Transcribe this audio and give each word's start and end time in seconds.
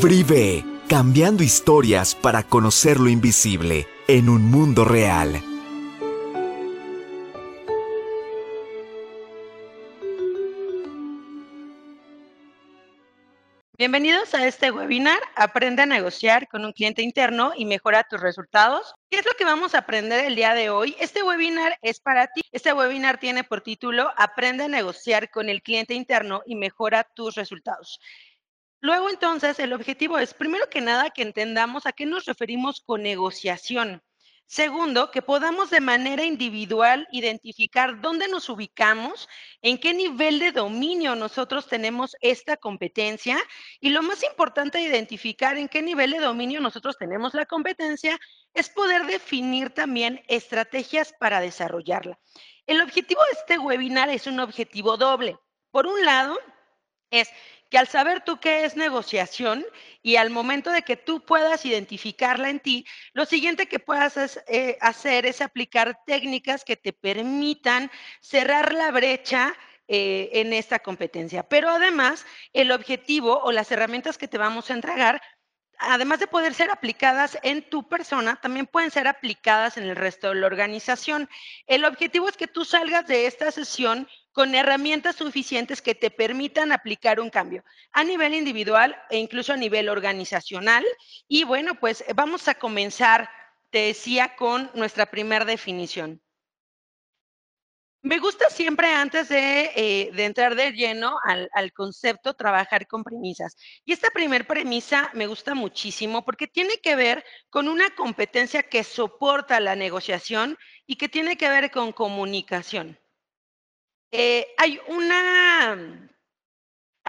Brive, 0.00 0.64
cambiando 0.88 1.42
historias 1.42 2.14
para 2.14 2.44
conocer 2.44 2.98
lo 2.98 3.10
invisible 3.10 3.86
en 4.08 4.30
un 4.30 4.50
mundo 4.50 4.86
real. 4.86 5.42
Bienvenidos 13.76 14.32
a 14.34 14.46
este 14.46 14.70
webinar, 14.70 15.18
Aprende 15.36 15.82
a 15.82 15.86
negociar 15.86 16.48
con 16.48 16.64
un 16.64 16.72
cliente 16.72 17.02
interno 17.02 17.52
y 17.54 17.66
mejora 17.66 18.04
tus 18.04 18.22
resultados. 18.22 18.94
¿Qué 19.10 19.18
es 19.18 19.26
lo 19.26 19.32
que 19.36 19.44
vamos 19.44 19.74
a 19.74 19.78
aprender 19.80 20.24
el 20.24 20.36
día 20.36 20.54
de 20.54 20.70
hoy? 20.70 20.96
Este 21.00 21.22
webinar 21.22 21.76
es 21.82 22.00
para 22.00 22.28
ti. 22.28 22.40
Este 22.50 22.72
webinar 22.72 23.18
tiene 23.18 23.44
por 23.44 23.60
título 23.60 24.10
Aprende 24.16 24.64
a 24.64 24.68
negociar 24.68 25.30
con 25.30 25.50
el 25.50 25.60
cliente 25.60 25.92
interno 25.92 26.42
y 26.46 26.54
mejora 26.54 27.04
tus 27.14 27.34
resultados. 27.34 28.00
Luego, 28.82 29.08
entonces, 29.08 29.60
el 29.60 29.72
objetivo 29.74 30.18
es, 30.18 30.34
primero 30.34 30.68
que 30.68 30.80
nada, 30.80 31.10
que 31.10 31.22
entendamos 31.22 31.86
a 31.86 31.92
qué 31.92 32.04
nos 32.04 32.24
referimos 32.24 32.80
con 32.80 33.04
negociación. 33.04 34.02
Segundo, 34.46 35.12
que 35.12 35.22
podamos 35.22 35.70
de 35.70 35.80
manera 35.80 36.24
individual 36.24 37.06
identificar 37.12 38.00
dónde 38.00 38.26
nos 38.26 38.48
ubicamos, 38.48 39.28
en 39.62 39.78
qué 39.78 39.94
nivel 39.94 40.40
de 40.40 40.50
dominio 40.50 41.14
nosotros 41.14 41.68
tenemos 41.68 42.16
esta 42.20 42.56
competencia 42.56 43.38
y 43.80 43.90
lo 43.90 44.02
más 44.02 44.24
importante 44.24 44.78
de 44.78 44.88
identificar 44.88 45.56
en 45.56 45.68
qué 45.68 45.80
nivel 45.80 46.10
de 46.10 46.18
dominio 46.18 46.60
nosotros 46.60 46.98
tenemos 46.98 47.34
la 47.34 47.46
competencia 47.46 48.18
es 48.52 48.68
poder 48.68 49.06
definir 49.06 49.70
también 49.70 50.22
estrategias 50.26 51.14
para 51.20 51.40
desarrollarla. 51.40 52.18
El 52.66 52.80
objetivo 52.82 53.22
de 53.22 53.38
este 53.38 53.58
webinar 53.58 54.10
es 54.10 54.26
un 54.26 54.40
objetivo 54.40 54.96
doble. 54.96 55.38
Por 55.70 55.86
un 55.86 56.04
lado, 56.04 56.36
es 57.10 57.30
que 57.72 57.78
al 57.78 57.88
saber 57.88 58.20
tú 58.20 58.38
qué 58.38 58.66
es 58.66 58.76
negociación 58.76 59.64
y 60.02 60.16
al 60.16 60.28
momento 60.28 60.70
de 60.70 60.82
que 60.82 60.98
tú 60.98 61.24
puedas 61.24 61.64
identificarla 61.64 62.50
en 62.50 62.60
ti, 62.60 62.84
lo 63.14 63.24
siguiente 63.24 63.66
que 63.66 63.78
puedas 63.78 64.42
eh, 64.46 64.76
hacer 64.82 65.24
es 65.24 65.40
aplicar 65.40 65.98
técnicas 66.04 66.66
que 66.66 66.76
te 66.76 66.92
permitan 66.92 67.90
cerrar 68.20 68.74
la 68.74 68.90
brecha 68.90 69.54
eh, 69.88 70.28
en 70.34 70.52
esta 70.52 70.80
competencia. 70.80 71.44
Pero 71.44 71.70
además, 71.70 72.26
el 72.52 72.72
objetivo 72.72 73.40
o 73.42 73.52
las 73.52 73.72
herramientas 73.72 74.18
que 74.18 74.28
te 74.28 74.36
vamos 74.36 74.70
a 74.70 74.74
entregar 74.74 75.22
además 75.78 76.20
de 76.20 76.26
poder 76.26 76.54
ser 76.54 76.70
aplicadas 76.70 77.38
en 77.42 77.68
tu 77.68 77.88
persona, 77.88 78.36
también 78.40 78.66
pueden 78.66 78.90
ser 78.90 79.08
aplicadas 79.08 79.76
en 79.76 79.84
el 79.84 79.96
resto 79.96 80.28
de 80.28 80.36
la 80.36 80.46
organización. 80.46 81.28
El 81.66 81.84
objetivo 81.84 82.28
es 82.28 82.36
que 82.36 82.46
tú 82.46 82.64
salgas 82.64 83.06
de 83.06 83.26
esta 83.26 83.50
sesión 83.50 84.06
con 84.32 84.54
herramientas 84.54 85.16
suficientes 85.16 85.82
que 85.82 85.94
te 85.94 86.10
permitan 86.10 86.72
aplicar 86.72 87.20
un 87.20 87.30
cambio 87.30 87.64
a 87.92 88.02
nivel 88.02 88.34
individual 88.34 88.96
e 89.10 89.18
incluso 89.18 89.52
a 89.52 89.56
nivel 89.56 89.88
organizacional. 89.88 90.84
Y 91.28 91.44
bueno, 91.44 91.78
pues 91.78 92.04
vamos 92.14 92.48
a 92.48 92.54
comenzar, 92.54 93.28
te 93.70 93.86
decía, 93.86 94.34
con 94.36 94.70
nuestra 94.74 95.06
primera 95.06 95.44
definición. 95.44 96.22
Me 98.04 98.18
gusta 98.18 98.50
siempre 98.50 98.88
antes 98.92 99.28
de, 99.28 99.70
eh, 99.76 100.10
entrar 100.16 100.56
de 100.56 100.72
lleno 100.72 101.18
al, 101.22 101.48
al, 101.54 101.72
concepto 101.72 102.34
trabajar 102.34 102.88
con 102.88 103.04
premisas. 103.04 103.54
Y 103.84 103.92
esta 103.92 104.10
primera 104.10 104.44
premisa 104.44 105.08
me 105.14 105.28
gusta 105.28 105.54
muchísimo 105.54 106.24
porque 106.24 106.48
tiene 106.48 106.78
que 106.78 106.96
ver 106.96 107.24
con 107.48 107.68
una 107.68 107.94
competencia 107.94 108.64
que 108.64 108.82
soporta 108.82 109.60
la 109.60 109.76
negociación 109.76 110.58
y 110.84 110.96
que 110.96 111.08
tiene 111.08 111.36
que 111.36 111.48
ver 111.48 111.70
con 111.70 111.92
comunicación. 111.92 112.98
Eh, 114.14 114.46
hay 114.58 114.78
una, 114.88 115.72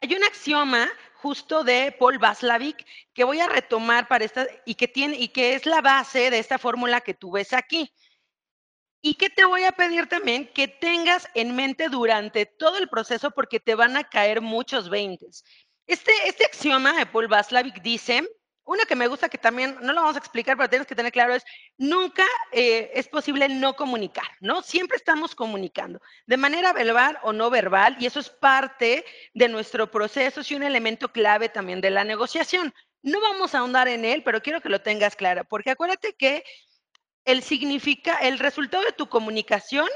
hay 0.02 0.16
un 0.16 0.24
axioma 0.24 0.90
justo 1.16 1.66
de 1.66 1.92
Paul 1.92 2.18
Vaslavic 2.18 2.86
que 3.14 3.26
voy 3.26 3.42
a 3.42 3.48
retomar 3.48 4.08
para 4.08 4.24
esta 4.24 4.48
y 4.66 4.76
que 4.76 4.88
tiene 4.88 5.18
y 5.18 5.28
que 5.28 5.54
es 5.54 5.66
la 5.66 5.82
base 5.82 6.30
de 6.30 6.40
esta 6.40 6.58
fórmula 6.58 7.02
que 7.02 7.14
tú 7.14 7.32
ves 7.32 7.52
aquí. 7.52 7.94
Y 9.02 9.16
que 9.16 9.30
te 9.30 9.44
voy 9.44 9.66
a 9.66 9.74
pedir 9.74 10.08
también 10.08 10.48
que 10.54 10.70
tengas 10.70 11.28
en 11.34 11.54
mente 11.58 11.90
durante 11.90 12.46
todo 12.46 12.78
el 12.78 12.88
proceso 12.88 13.32
porque 13.32 13.60
te 13.60 13.76
van 13.76 13.98
a 13.98 14.06
caer 14.06 14.40
muchos 14.40 14.90
veintes. 14.90 15.44
Este, 15.88 16.14
este 16.26 16.46
axioma 16.46 16.94
de 16.94 17.06
Paul 17.06 17.28
Vaslavic 17.28 17.82
dice 17.82 18.26
una 18.66 18.86
que 18.86 18.96
me 18.96 19.08
gusta 19.08 19.30
que 19.30 19.38
también, 19.38 19.78
no 19.82 19.94
lo 19.94 20.02
vamos 20.02 20.16
a 20.16 20.20
explicar, 20.20 20.56
pero 20.56 20.70
tienes 20.70 20.88
que 20.88 20.96
tener 20.96 21.12
claro 21.12 21.34
es, 21.34 21.44
nunca 21.78 22.24
eh, 22.52 22.92
es 22.94 23.08
posible 23.08 23.50
no 23.50 23.76
comunicar, 23.76 24.28
¿no? 24.40 24.62
Siempre 24.62 24.98
estamos 24.98 25.36
comunicando, 25.36 26.02
de 26.26 26.38
manera 26.38 26.72
verbal 26.74 27.20
o 27.24 27.34
no 27.34 27.50
verbal, 27.50 27.98
y 28.00 28.06
eso 28.06 28.20
es 28.20 28.30
parte 28.30 29.06
de 29.34 29.50
nuestro 29.50 29.92
proceso 29.92 30.42
y 30.48 30.56
un 30.56 30.64
elemento 30.64 31.12
clave 31.12 31.50
también 31.50 31.82
de 31.82 31.90
la 31.90 32.04
negociación. 32.04 32.74
No 33.02 33.20
vamos 33.20 33.54
a 33.54 33.60
ahondar 33.60 33.88
en 33.90 34.06
él, 34.06 34.24
pero 34.24 34.42
quiero 34.42 34.62
que 34.62 34.70
lo 34.70 34.82
tengas 34.82 35.16
claro, 35.16 35.44
porque 35.44 35.72
acuérdate 35.72 36.14
que 36.14 36.44
el 37.26 37.44
significa, 37.44 38.16
el 38.16 38.40
resultado 38.40 38.84
de 38.84 38.92
tu 38.92 39.08
comunicación 39.08 39.88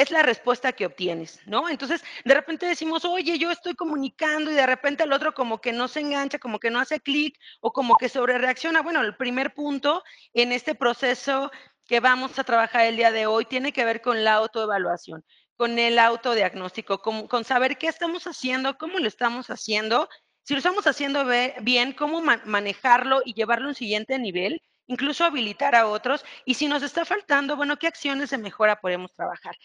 es 0.00 0.10
la 0.10 0.22
respuesta 0.22 0.72
que 0.72 0.86
obtienes, 0.86 1.40
¿no? 1.46 1.68
Entonces, 1.68 2.02
de 2.24 2.32
repente 2.34 2.64
decimos, 2.64 3.04
oye, 3.04 3.38
yo 3.38 3.50
estoy 3.50 3.74
comunicando 3.74 4.50
y 4.50 4.54
de 4.54 4.66
repente 4.66 5.04
el 5.04 5.12
otro 5.12 5.34
como 5.34 5.60
que 5.60 5.72
no 5.72 5.88
se 5.88 6.00
engancha, 6.00 6.38
como 6.38 6.58
que 6.58 6.70
no 6.70 6.80
hace 6.80 7.00
clic 7.00 7.38
o 7.60 7.72
como 7.72 7.96
que 7.96 8.08
sobre 8.08 8.38
reacciona. 8.38 8.80
Bueno, 8.80 9.02
el 9.02 9.16
primer 9.16 9.52
punto 9.52 10.02
en 10.32 10.52
este 10.52 10.74
proceso 10.74 11.50
que 11.86 12.00
vamos 12.00 12.38
a 12.38 12.44
trabajar 12.44 12.86
el 12.86 12.96
día 12.96 13.12
de 13.12 13.26
hoy 13.26 13.44
tiene 13.44 13.74
que 13.74 13.84
ver 13.84 14.00
con 14.00 14.24
la 14.24 14.34
autoevaluación, 14.34 15.22
con 15.56 15.78
el 15.78 15.98
autodiagnóstico, 15.98 17.02
con, 17.02 17.28
con 17.28 17.44
saber 17.44 17.76
qué 17.76 17.88
estamos 17.88 18.26
haciendo, 18.26 18.78
cómo 18.78 18.98
lo 19.00 19.08
estamos 19.08 19.50
haciendo, 19.50 20.08
si 20.44 20.54
lo 20.54 20.58
estamos 20.58 20.86
haciendo 20.86 21.26
bien, 21.60 21.92
cómo 21.92 22.22
manejarlo 22.22 23.20
y 23.24 23.34
llevarlo 23.34 23.66
a 23.66 23.68
un 23.68 23.74
siguiente 23.74 24.18
nivel 24.18 24.62
incluso 24.90 25.24
habilitar 25.24 25.74
a 25.74 25.86
otros. 25.86 26.24
Y 26.44 26.54
si 26.54 26.66
nos 26.66 26.82
está 26.82 27.04
faltando, 27.04 27.56
bueno, 27.56 27.78
¿qué 27.78 27.86
acciones 27.86 28.30
de 28.30 28.38
mejora 28.38 28.80
podemos 28.80 29.14
trabajar? 29.14 29.56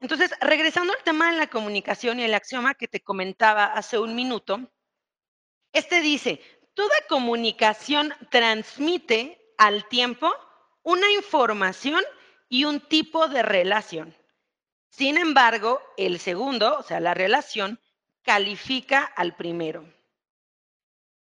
Entonces, 0.00 0.30
regresando 0.40 0.92
al 0.92 1.02
tema 1.02 1.30
de 1.30 1.38
la 1.38 1.48
comunicación 1.48 2.20
y 2.20 2.24
el 2.24 2.34
axioma 2.34 2.74
que 2.74 2.88
te 2.88 3.00
comentaba 3.00 3.64
hace 3.64 3.98
un 3.98 4.14
minuto, 4.14 4.70
este 5.72 6.00
dice, 6.00 6.40
toda 6.74 6.94
comunicación 7.08 8.14
transmite 8.30 9.54
al 9.58 9.88
tiempo 9.88 10.32
una 10.82 11.10
información 11.10 12.02
y 12.48 12.64
un 12.64 12.80
tipo 12.80 13.28
de 13.28 13.42
relación. 13.42 14.16
Sin 14.88 15.18
embargo, 15.18 15.80
el 15.96 16.18
segundo, 16.18 16.78
o 16.78 16.82
sea, 16.82 17.00
la 17.00 17.14
relación, 17.14 17.80
califica 18.22 19.00
al 19.02 19.36
primero. 19.36 19.84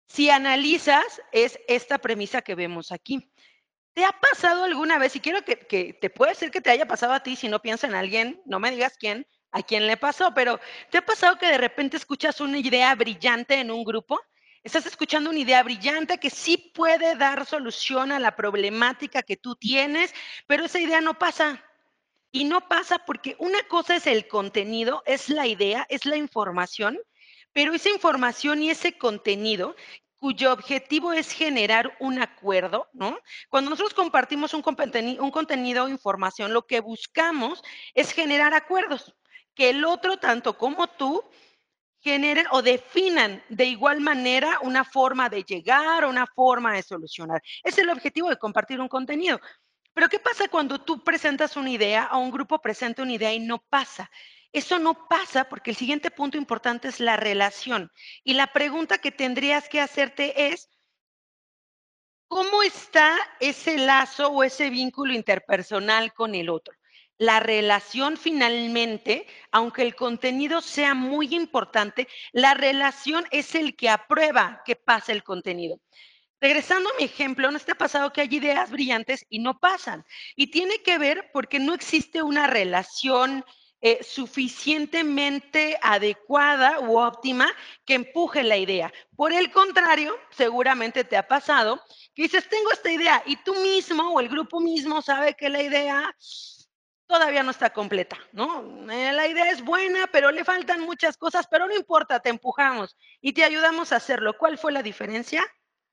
Si 0.09 0.31
analizas, 0.31 1.21
es 1.33 1.59
esta 1.69 1.99
premisa 1.99 2.43
que 2.43 2.55
vemos 2.55 2.93
aquí. 2.93 3.31
¿Te 3.97 4.05
ha 4.05 4.13
pasado 4.13 4.65
alguna 4.65 4.99
vez? 4.99 5.17
Y 5.17 5.21
quiero 5.21 5.43
que, 5.43 5.57
te 5.99 6.11
puede 6.11 6.35
ser 6.35 6.51
que 6.51 6.61
te 6.61 6.69
haya 6.69 6.85
pasado 6.85 7.15
a 7.15 7.23
ti, 7.23 7.35
si 7.35 7.49
no 7.49 7.63
piensas 7.63 7.89
en 7.89 7.97
alguien, 7.97 8.43
no 8.45 8.61
me 8.61 8.71
digas 8.71 8.99
quién, 8.99 9.27
a 9.53 9.63
quién 9.63 9.87
le 9.87 9.97
pasó, 9.97 10.35
pero 10.35 10.61
¿te 10.91 10.99
ha 10.99 11.07
pasado 11.07 11.39
que 11.39 11.47
de 11.47 11.57
repente 11.57 11.97
escuchas 11.97 12.43
una 12.43 12.59
idea 12.59 12.95
brillante 12.95 13.55
en 13.55 13.71
un 13.71 13.85
grupo? 13.85 14.21
Estás 14.63 14.85
escuchando 14.85 15.31
una 15.31 15.39
idea 15.39 15.63
brillante 15.63 16.19
que 16.19 16.29
sí 16.29 16.59
puede 16.75 17.17
dar 17.17 17.47
solución 17.47 18.13
a 18.13 18.19
la 18.19 18.37
problemática 18.37 19.23
que 19.23 19.39
tú 19.39 19.57
tienes, 19.57 20.13
pero 20.47 20.67
esa 20.67 20.79
idea 20.79 21.01
no 21.01 21.19
pasa. 21.19 21.65
Y 22.31 22.45
no 22.45 22.69
pasa 22.69 22.99
porque 22.99 23.35
una 23.39 23.63
cosa 23.63 23.97
es 23.97 24.07
el 24.07 24.29
contenido, 24.29 25.05
es 25.07 25.31
la 25.31 25.47
idea, 25.47 25.87
es 25.89 26.05
la 26.05 26.19
información, 26.19 26.99
pero 27.55 27.73
esa 27.73 27.89
información 27.89 28.63
y 28.63 28.69
ese 28.69 28.99
contenido 28.99 29.75
cuyo 30.19 30.53
objetivo 30.53 31.13
es 31.13 31.31
generar 31.33 31.97
un 32.01 32.21
acuerdo, 32.21 32.89
¿no? 32.93 33.19
Cuando 33.49 33.71
nosotros 33.71 33.95
compartimos 33.95 34.55
un, 34.55 34.63
contenido 34.63 35.85
o 35.85 35.89
información, 35.89 36.53
lo 36.53 36.67
que 36.67 36.81
buscamos 36.81 37.63
es 37.95 38.13
generar 38.13 38.55
acuerdos, 38.55 39.15
que 39.55 39.71
el 39.71 39.85
otro, 39.85 40.19
tanto 40.19 40.57
como 40.57 40.87
tú, 40.87 41.23
generen 42.01 42.47
o 42.51 42.63
definan 42.63 43.43
de 43.49 43.65
igual 43.65 44.01
manera 44.01 44.59
una 44.63 44.85
forma 44.85 45.29
de 45.29 45.43
llegar 45.43 46.05
o 46.05 46.11
una 46.11 46.27
forma 46.27 46.73
de 46.73 46.83
solucionar. 46.83 47.43
Es 47.65 47.79
el 47.79 47.91
objetivo 47.91 48.29
de 48.29 48.39
compartir 48.39 48.81
un 48.81 48.89
contenido. 48.89 49.41
Pero 49.93 50.09
¿qué 50.09 50.19
pasa 50.19 50.47
cuando 50.49 50.79
tú 50.79 51.03
presentas 51.03 51.57
una 51.57 51.71
idea 51.71 52.11
o 52.13 52.19
un 52.19 52.31
grupo 52.31 52.61
presenta 52.61 53.03
una 53.03 53.15
idea 53.15 53.33
y 53.33 53.41
no 53.41 53.59
pasa? 53.59 54.11
Eso 54.57 54.79
no 54.79 55.07
pasa 55.07 55.51
porque 55.51 55.69
el 55.73 55.77
siguiente 55.77 56.11
punto 56.11 56.39
importante 56.39 56.89
es 56.89 56.99
la 56.99 57.19
relación. 57.19 57.93
Y 58.25 58.33
la 58.33 58.55
pregunta 58.55 58.97
que 58.97 59.13
tendrías 59.13 59.69
que 59.69 59.83
hacerte 59.83 60.47
es, 60.49 60.71
¿cómo 62.27 62.63
está 62.63 63.19
ese 63.39 63.77
lazo 63.77 64.29
o 64.31 64.43
ese 64.43 64.71
vínculo 64.71 65.13
interpersonal 65.13 66.15
con 66.15 66.35
el 66.35 66.49
otro? 66.49 66.75
La 67.19 67.39
relación 67.39 68.17
finalmente, 68.17 69.27
aunque 69.53 69.83
el 69.83 69.95
contenido 69.95 70.63
sea 70.63 70.95
muy 70.95 71.35
importante, 71.35 72.09
la 72.33 72.55
relación 72.55 73.27
es 73.33 73.55
el 73.55 73.77
que 73.77 73.91
aprueba 73.91 74.63
que 74.65 74.75
pase 74.75 75.13
el 75.13 75.23
contenido. 75.23 75.81
Regresando 76.41 76.89
a 76.89 76.97
mi 76.99 77.05
ejemplo, 77.05 77.51
¿no 77.51 77.59
está 77.59 77.75
pasado 77.75 78.11
que 78.11 78.23
hay 78.23 78.29
ideas 78.31 78.71
brillantes 78.71 79.27
y 79.29 79.39
no 79.39 79.59
pasan? 79.59 80.07
Y 80.35 80.47
tiene 80.47 80.83
que 80.83 80.97
ver 80.97 81.29
porque 81.35 81.59
no 81.59 81.75
existe 81.75 82.23
una 82.23 82.47
relación 82.47 83.45
eh, 83.81 84.03
suficientemente 84.03 85.79
adecuada 85.83 86.81
u 86.81 86.99
óptima 86.99 87.53
que 87.85 87.95
empuje 87.95 88.43
la 88.43 88.57
idea. 88.57 88.93
Por 89.15 89.33
el 89.33 89.51
contrario, 89.53 90.19
seguramente 90.31 91.05
te 91.05 91.17
ha 91.17 91.29
pasado 91.29 91.83
que 92.15 92.23
dices, 92.23 92.49
tengo 92.49 92.73
esta 92.73 92.91
idea 92.91 93.23
y 93.27 93.37
tú 93.37 93.55
mismo 93.57 94.13
o 94.15 94.21
el 94.21 94.29
grupo 94.29 94.61
mismo 94.61 95.03
sabe 95.03 95.35
que 95.35 95.51
la 95.51 95.63
idea 95.63 96.15
todavía 97.07 97.43
no 97.43 97.51
está 97.51 97.71
completa, 97.71 98.19
¿no? 98.33 98.91
Eh, 98.91 99.13
la 99.13 99.27
idea 99.27 99.51
es 99.51 99.63
buena, 99.63 100.07
pero 100.09 100.31
le 100.31 100.45
faltan 100.45 100.81
muchas 100.81 101.17
cosas, 101.17 101.47
pero 101.49 101.67
no 101.67 101.75
importa, 101.75 102.21
te 102.21 102.31
empujamos 102.31 102.97
y 103.21 103.33
te 103.33 103.45
ayudamos 103.45 103.93
a 103.93 103.97
hacerlo. 103.97 104.37
¿Cuál 104.39 104.59
fue 104.59 104.73
la 104.73 104.83
diferencia? 104.83 105.45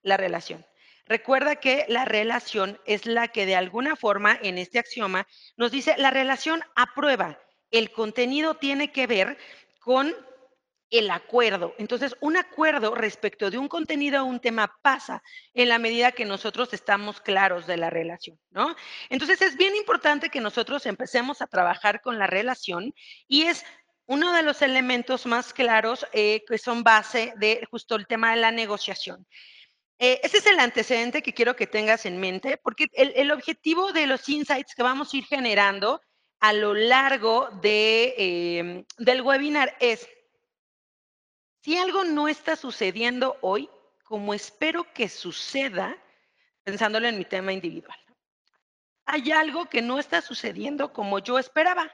La 0.01 0.17
relación. 0.17 0.65
Recuerda 1.05 1.57
que 1.57 1.85
la 1.89 2.05
relación 2.05 2.79
es 2.85 3.05
la 3.05 3.27
que 3.27 3.45
de 3.45 3.55
alguna 3.55 3.95
forma 3.95 4.37
en 4.41 4.57
este 4.57 4.79
axioma 4.79 5.27
nos 5.57 5.71
dice 5.71 5.95
la 5.97 6.11
relación 6.11 6.63
aprueba. 6.75 7.39
El 7.73 7.91
contenido 7.91 8.53
tiene 8.53 8.93
que 8.93 9.07
ver 9.07 9.37
con 9.81 10.15
el 10.91 11.09
acuerdo. 11.09 11.73
Entonces, 11.79 12.15
un 12.21 12.37
acuerdo 12.37 12.93
respecto 12.93 13.49
de 13.49 13.57
un 13.57 13.67
contenido 13.67 14.21
o 14.21 14.25
un 14.25 14.39
tema 14.39 14.77
pasa 14.83 15.23
en 15.55 15.67
la 15.67 15.79
medida 15.79 16.11
que 16.11 16.23
nosotros 16.23 16.71
estamos 16.71 17.19
claros 17.19 17.65
de 17.65 17.77
la 17.77 17.89
relación, 17.89 18.39
¿no? 18.51 18.75
Entonces, 19.09 19.41
es 19.41 19.57
bien 19.57 19.75
importante 19.75 20.29
que 20.29 20.39
nosotros 20.39 20.85
empecemos 20.85 21.41
a 21.41 21.47
trabajar 21.47 21.99
con 22.01 22.19
la 22.19 22.27
relación 22.27 22.93
y 23.27 23.41
es 23.41 23.65
uno 24.05 24.33
de 24.33 24.43
los 24.43 24.61
elementos 24.61 25.25
más 25.25 25.51
claros 25.51 26.05
eh, 26.13 26.43
que 26.47 26.59
son 26.59 26.83
base 26.83 27.33
de 27.37 27.67
justo 27.71 27.95
el 27.95 28.05
tema 28.05 28.31
de 28.31 28.41
la 28.41 28.51
negociación. 28.51 29.25
Eh, 29.97 30.19
ese 30.21 30.37
es 30.37 30.45
el 30.45 30.59
antecedente 30.59 31.23
que 31.23 31.33
quiero 31.33 31.55
que 31.55 31.65
tengas 31.65 32.05
en 32.05 32.19
mente, 32.19 32.57
porque 32.57 32.87
el, 32.93 33.31
objetivo 33.31 33.93
de 33.93 34.05
los 34.05 34.27
insights 34.29 34.75
que 34.75 34.83
vamos 34.83 35.13
a 35.13 35.17
ir 35.17 35.25
generando 35.25 36.01
a 36.43 36.51
lo 36.51 36.73
largo 36.73 37.47
de, 37.61 38.15
eh, 38.17 38.85
del 38.97 39.21
webinar 39.21 39.77
es 39.79 40.09
si 41.61 41.77
algo 41.77 42.03
no 42.03 42.27
está 42.27 42.57
sucediendo 42.57 43.37
hoy, 43.39 43.69
como 44.03 44.33
espero 44.33 44.91
que 44.93 45.07
suceda, 45.07 45.97
pensándolo 46.63 47.07
en 47.07 47.17
mi 47.17 47.23
tema 47.23 47.53
individual, 47.53 47.97
hay 49.05 49.31
algo 49.31 49.69
que 49.69 49.81
no 49.81 49.99
está 49.99 50.19
sucediendo 50.19 50.91
como 50.91 51.19
yo 51.19 51.39
esperaba. 51.39 51.89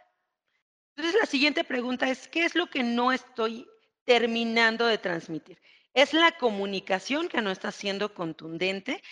Entonces 0.96 1.22
la 1.22 1.28
siguiente 1.28 1.64
pregunta 1.64 2.10
es, 2.10 2.28
¿qué 2.28 2.44
es 2.44 2.56
lo 2.56 2.72
que 2.72 2.82
no 2.82 3.12
estoy 3.12 3.68
terminando 4.04 4.88
de 4.88 4.98
transmitir? 4.98 5.62
¿Es 5.94 6.12
la 6.12 6.32
comunicación 6.32 7.30
que 7.30 7.44
no 7.44 7.52
está 7.52 7.72
siendo 7.72 8.16
contundente? 8.16 9.04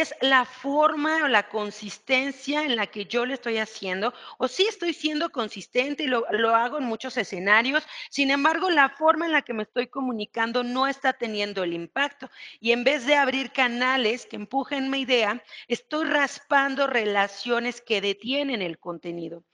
Es 0.00 0.14
la 0.20 0.44
forma 0.44 1.24
o 1.24 1.28
la 1.28 1.48
consistencia 1.48 2.64
en 2.64 2.76
la 2.76 2.86
que 2.86 3.06
yo 3.06 3.24
le 3.24 3.34
estoy 3.34 3.58
haciendo, 3.58 4.12
o 4.38 4.48
sí 4.48 4.66
estoy 4.68 4.92
siendo 4.92 5.30
consistente 5.30 6.04
y 6.04 6.06
lo, 6.06 6.26
hago 6.54 6.78
en 6.78 6.84
muchos 6.84 7.16
escenarios, 7.16 7.86
sin 8.10 8.30
embargo, 8.30 8.70
la 8.70 8.90
forma 8.90 9.26
en 9.26 9.32
la 9.32 9.42
que 9.42 9.54
me 9.54 9.62
estoy 9.62 9.86
comunicando 9.86 10.62
no 10.64 10.86
está 10.86 11.12
teniendo 11.12 11.62
el 11.62 11.72
impacto. 11.72 12.30
Y 12.60 12.72
en 12.72 12.84
vez 12.84 13.06
de 13.06 13.16
abrir 13.16 13.52
canales 13.52 14.26
que 14.26 14.36
empujen 14.36 14.90
mi 14.90 15.00
idea, 15.00 15.42
estoy 15.68 16.04
raspando 16.06 16.86
relaciones 16.86 17.80
que 17.80 18.00
detienen 18.00 18.62
el 18.62 18.78
contenido. 18.78 19.44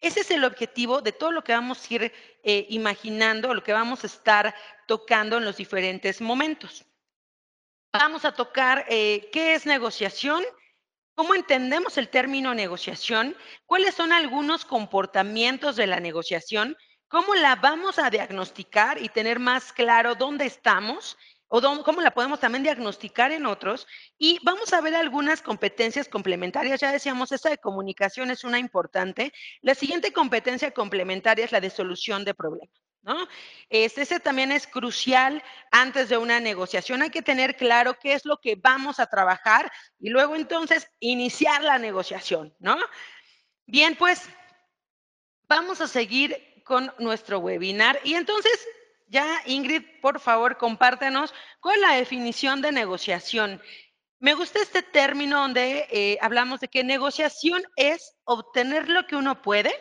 Ese 0.00 0.20
es 0.20 0.30
el 0.30 0.44
objetivo 0.44 1.00
de 1.00 1.12
todo 1.12 1.32
lo 1.32 1.42
que 1.42 1.52
vamos 1.52 1.90
a 1.90 1.94
ir 1.94 2.12
eh, 2.44 2.66
imaginando, 2.70 3.52
lo 3.52 3.64
que 3.64 3.72
vamos 3.72 4.04
a 4.04 4.06
estar 4.06 4.54
tocando 4.86 5.38
en 5.38 5.44
los 5.44 5.56
diferentes 5.56 6.20
momentos. 6.20 6.84
Vamos 7.98 8.24
a 8.24 8.30
tocar 8.30 8.84
eh, 8.88 9.28
qué 9.32 9.54
es 9.54 9.66
negociación, 9.66 10.44
cómo 11.16 11.34
entendemos 11.34 11.98
el 11.98 12.08
término 12.08 12.54
negociación, 12.54 13.36
cuáles 13.66 13.96
son 13.96 14.12
algunos 14.12 14.64
comportamientos 14.64 15.74
de 15.74 15.88
la 15.88 15.98
negociación, 15.98 16.76
cómo 17.08 17.34
la 17.34 17.56
vamos 17.56 17.98
a 17.98 18.08
diagnosticar 18.08 19.02
y 19.02 19.08
tener 19.08 19.40
más 19.40 19.72
claro 19.72 20.14
dónde 20.14 20.46
estamos 20.46 21.18
o 21.48 21.60
cómo 21.82 22.00
la 22.00 22.12
podemos 22.12 22.38
también 22.38 22.62
diagnosticar 22.62 23.32
en 23.32 23.46
otros. 23.46 23.88
Y 24.16 24.38
vamos 24.44 24.72
a 24.72 24.80
ver 24.80 24.94
algunas 24.94 25.42
competencias 25.42 26.08
complementarias. 26.08 26.78
Ya 26.78 26.92
decíamos, 26.92 27.32
esa 27.32 27.50
de 27.50 27.58
comunicación 27.58 28.30
es 28.30 28.44
una 28.44 28.60
importante. 28.60 29.32
La 29.60 29.74
siguiente 29.74 30.12
competencia 30.12 30.70
complementaria 30.70 31.46
es 31.46 31.50
la 31.50 31.60
de 31.60 31.70
solución 31.70 32.24
de 32.24 32.34
problemas. 32.34 32.87
¿No? 33.02 33.28
ese 33.70 34.20
también 34.20 34.52
es 34.52 34.66
crucial 34.66 35.42
antes 35.70 36.08
de 36.08 36.16
una 36.16 36.40
negociación. 36.40 37.02
Hay 37.02 37.10
que 37.10 37.22
tener 37.22 37.56
claro 37.56 37.98
qué 37.98 38.12
es 38.12 38.24
lo 38.24 38.38
que 38.40 38.56
vamos 38.56 39.00
a 39.00 39.06
trabajar 39.06 39.70
y 39.98 40.10
luego 40.10 40.36
entonces 40.36 40.90
iniciar 41.00 41.62
la 41.62 41.78
negociación, 41.78 42.54
¿no? 42.58 42.76
Bien, 43.66 43.96
pues 43.96 44.28
vamos 45.48 45.80
a 45.80 45.88
seguir 45.88 46.62
con 46.64 46.92
nuestro 46.98 47.38
webinar 47.38 48.00
y 48.04 48.14
entonces 48.14 48.52
ya 49.08 49.40
Ingrid, 49.46 49.82
por 50.02 50.20
favor, 50.20 50.58
compártenos 50.58 51.34
es 51.74 51.80
la 51.80 51.94
definición 51.94 52.60
de 52.60 52.72
negociación. 52.72 53.60
Me 54.20 54.34
gusta 54.34 54.60
este 54.60 54.82
término 54.82 55.40
donde 55.40 55.86
eh, 55.90 56.18
hablamos 56.20 56.60
de 56.60 56.68
que 56.68 56.84
negociación 56.84 57.62
es 57.76 58.16
obtener 58.24 58.88
lo 58.88 59.06
que 59.06 59.16
uno 59.16 59.40
puede 59.42 59.72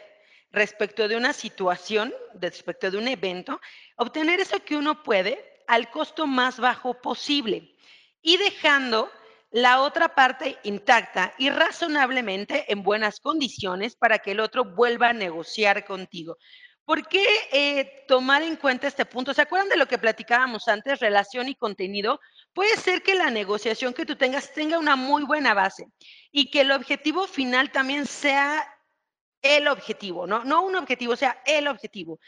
respecto 0.52 1.08
de 1.08 1.18
una 1.18 1.34
situación, 1.34 2.14
respecto 2.36 2.90
de 2.90 2.98
un 2.98 3.08
evento, 3.08 3.60
obtener 3.98 4.40
eso 4.40 4.60
que 4.64 4.78
uno 4.78 5.04
puede 5.04 5.64
al 5.68 5.90
costo 5.92 6.28
más 6.28 6.60
bajo 6.60 7.02
posible 7.02 7.76
y 8.22 8.38
dejando 8.38 9.12
la 9.52 9.82
otra 9.82 10.14
parte 10.14 10.58
intacta 10.64 11.34
y 11.38 11.50
razonablemente 11.50 12.72
en 12.72 12.84
buenas 12.84 13.20
condiciones 13.20 13.96
para 13.96 14.20
que 14.20 14.32
el 14.32 14.40
otro 14.40 14.66
vuelva 14.66 15.10
a 15.10 15.14
negociar 15.14 15.86
contigo. 15.86 16.38
¿Por 16.88 17.06
qué 17.08 17.26
eh, 17.52 18.06
tomar 18.08 18.44
en 18.44 18.56
cuenta 18.56 18.88
este 18.88 19.06
punto? 19.06 19.34
¿Se 19.34 19.42
acuerdan 19.42 19.68
de 19.68 19.76
lo 19.76 19.88
que 19.88 19.98
platicábamos 19.98 20.70
antes, 20.70 21.00
relación 21.00 21.50
y 21.50 21.56
contenido? 21.56 22.22
Puede 22.54 22.78
ser 22.78 23.04
que 23.04 23.14
la 23.14 23.30
negociación 23.30 23.94
que 23.94 24.06
tú 24.06 24.16
tengas 24.16 24.54
tenga 24.54 24.80
una 24.80 24.96
muy 24.96 25.24
buena 25.24 25.54
base 25.54 25.88
y 26.32 26.50
que 26.50 26.62
el 26.62 26.72
objetivo 26.72 27.28
final 27.28 27.72
también 27.72 28.06
sea 28.06 28.66
el 29.42 29.68
objetivo, 29.68 30.28
¿no? 30.28 30.44
No 30.44 30.64
un 30.64 30.76
objetivo, 30.76 31.14
o 31.14 31.18
sea, 31.18 31.42
el 31.46 31.68
objetivo. 31.68 32.20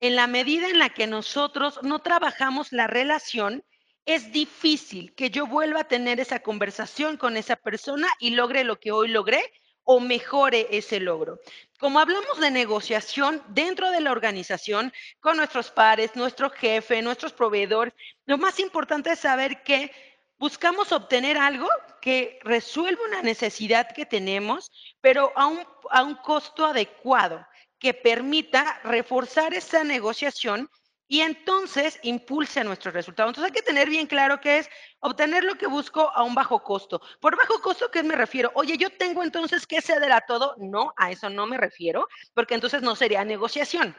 En 0.00 0.16
la 0.16 0.26
medida 0.26 0.68
en 0.68 0.78
la 0.78 0.90
que 0.90 1.06
nosotros 1.06 1.80
no 1.82 1.98
trabajamos 2.00 2.72
la 2.72 2.86
relación, 2.86 3.64
es 4.06 4.32
difícil 4.32 5.14
que 5.14 5.30
yo 5.30 5.46
vuelva 5.46 5.80
a 5.80 5.88
tener 5.88 6.20
esa 6.20 6.40
conversación 6.40 7.16
con 7.16 7.36
esa 7.36 7.56
persona 7.56 8.08
y 8.18 8.30
logre 8.30 8.64
lo 8.64 8.80
que 8.80 8.92
hoy 8.92 9.08
logré 9.08 9.52
o 9.84 10.00
mejore 10.00 10.68
ese 10.70 11.00
logro. 11.00 11.40
Como 11.78 11.98
hablamos 11.98 12.40
de 12.40 12.50
negociación 12.50 13.42
dentro 13.48 13.90
de 13.90 14.00
la 14.00 14.12
organización, 14.12 14.92
con 15.20 15.36
nuestros 15.36 15.70
pares, 15.70 16.16
nuestro 16.16 16.50
jefe, 16.50 17.02
nuestros 17.02 17.32
proveedores, 17.32 17.94
lo 18.26 18.38
más 18.38 18.60
importante 18.60 19.12
es 19.12 19.18
saber 19.18 19.62
que 19.62 19.92
buscamos 20.40 20.90
obtener 20.90 21.36
algo 21.38 21.68
que 22.00 22.40
resuelva 22.42 23.04
una 23.04 23.22
necesidad 23.22 23.92
que 23.94 24.06
tenemos, 24.06 24.72
pero 25.00 25.32
a 25.36 25.46
un, 25.46 25.60
a 25.90 26.02
un 26.02 26.16
costo 26.16 26.64
adecuado, 26.64 27.46
que 27.78 27.94
permita 27.94 28.80
reforzar 28.82 29.54
esa 29.54 29.84
negociación 29.84 30.68
y 31.06 31.20
entonces 31.20 31.98
impulse 32.02 32.62
nuestro 32.64 32.90
resultado. 32.92 33.28
Entonces 33.28 33.50
hay 33.50 33.56
que 33.56 33.66
tener 33.66 33.88
bien 33.88 34.06
claro 34.06 34.40
que 34.40 34.58
es 34.58 34.70
obtener 35.00 35.44
lo 35.44 35.56
que 35.56 35.66
busco 35.66 36.10
a 36.14 36.22
un 36.22 36.34
bajo 36.34 36.62
costo. 36.62 37.02
Por 37.20 37.36
bajo 37.36 37.60
costo, 37.60 37.90
¿qué 37.90 38.02
me 38.02 38.14
refiero? 38.14 38.50
Oye, 38.54 38.78
yo 38.78 38.90
tengo 38.90 39.22
entonces 39.22 39.66
que 39.66 39.82
ceder 39.82 40.12
a 40.12 40.20
todo. 40.20 40.54
No, 40.58 40.94
a 40.96 41.10
eso 41.10 41.28
no 41.28 41.46
me 41.46 41.58
refiero, 41.58 42.06
porque 42.32 42.54
entonces 42.54 42.80
no 42.80 42.94
sería 42.94 43.24
negociación. 43.24 43.96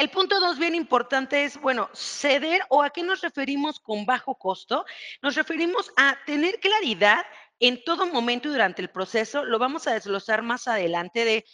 El 0.00 0.08
punto 0.08 0.40
dos, 0.40 0.58
bien 0.58 0.74
importante, 0.74 1.44
es, 1.44 1.60
bueno, 1.60 1.90
ceder 1.92 2.62
o 2.70 2.82
a 2.82 2.88
qué 2.88 3.02
nos 3.02 3.20
referimos 3.20 3.80
con 3.80 4.06
bajo 4.06 4.34
costo. 4.34 4.86
Nos 5.20 5.34
referimos 5.34 5.92
a 5.94 6.16
tener 6.24 6.58
claridad 6.58 7.22
en 7.58 7.84
todo 7.84 8.06
momento 8.06 8.48
y 8.48 8.52
durante 8.52 8.80
el 8.80 8.88
proceso. 8.88 9.44
Lo 9.44 9.58
vamos 9.58 9.86
a 9.86 9.92
desglosar 9.92 10.40
más 10.40 10.68
adelante 10.68 11.26
de 11.26 11.44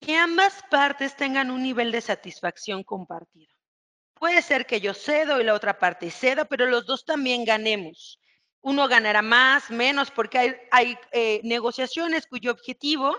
que 0.00 0.16
ambas 0.16 0.64
partes 0.68 1.14
tengan 1.14 1.52
un 1.52 1.62
nivel 1.62 1.92
de 1.92 2.00
satisfacción 2.00 2.82
compartido. 2.82 3.54
Puede 4.14 4.42
ser 4.42 4.66
que 4.66 4.80
yo 4.80 4.92
cedo 4.92 5.40
y 5.40 5.44
la 5.44 5.54
otra 5.54 5.78
parte 5.78 6.10
ceda, 6.10 6.44
pero 6.44 6.66
los 6.66 6.86
dos 6.86 7.04
también 7.04 7.44
ganemos. 7.44 8.18
Uno 8.62 8.88
ganará 8.88 9.22
más, 9.22 9.70
menos, 9.70 10.10
porque 10.10 10.66
hay, 10.72 10.98
eh, 11.12 11.40
negociaciones 11.44 12.26
cuyo 12.26 12.50
objetivo 12.50 13.16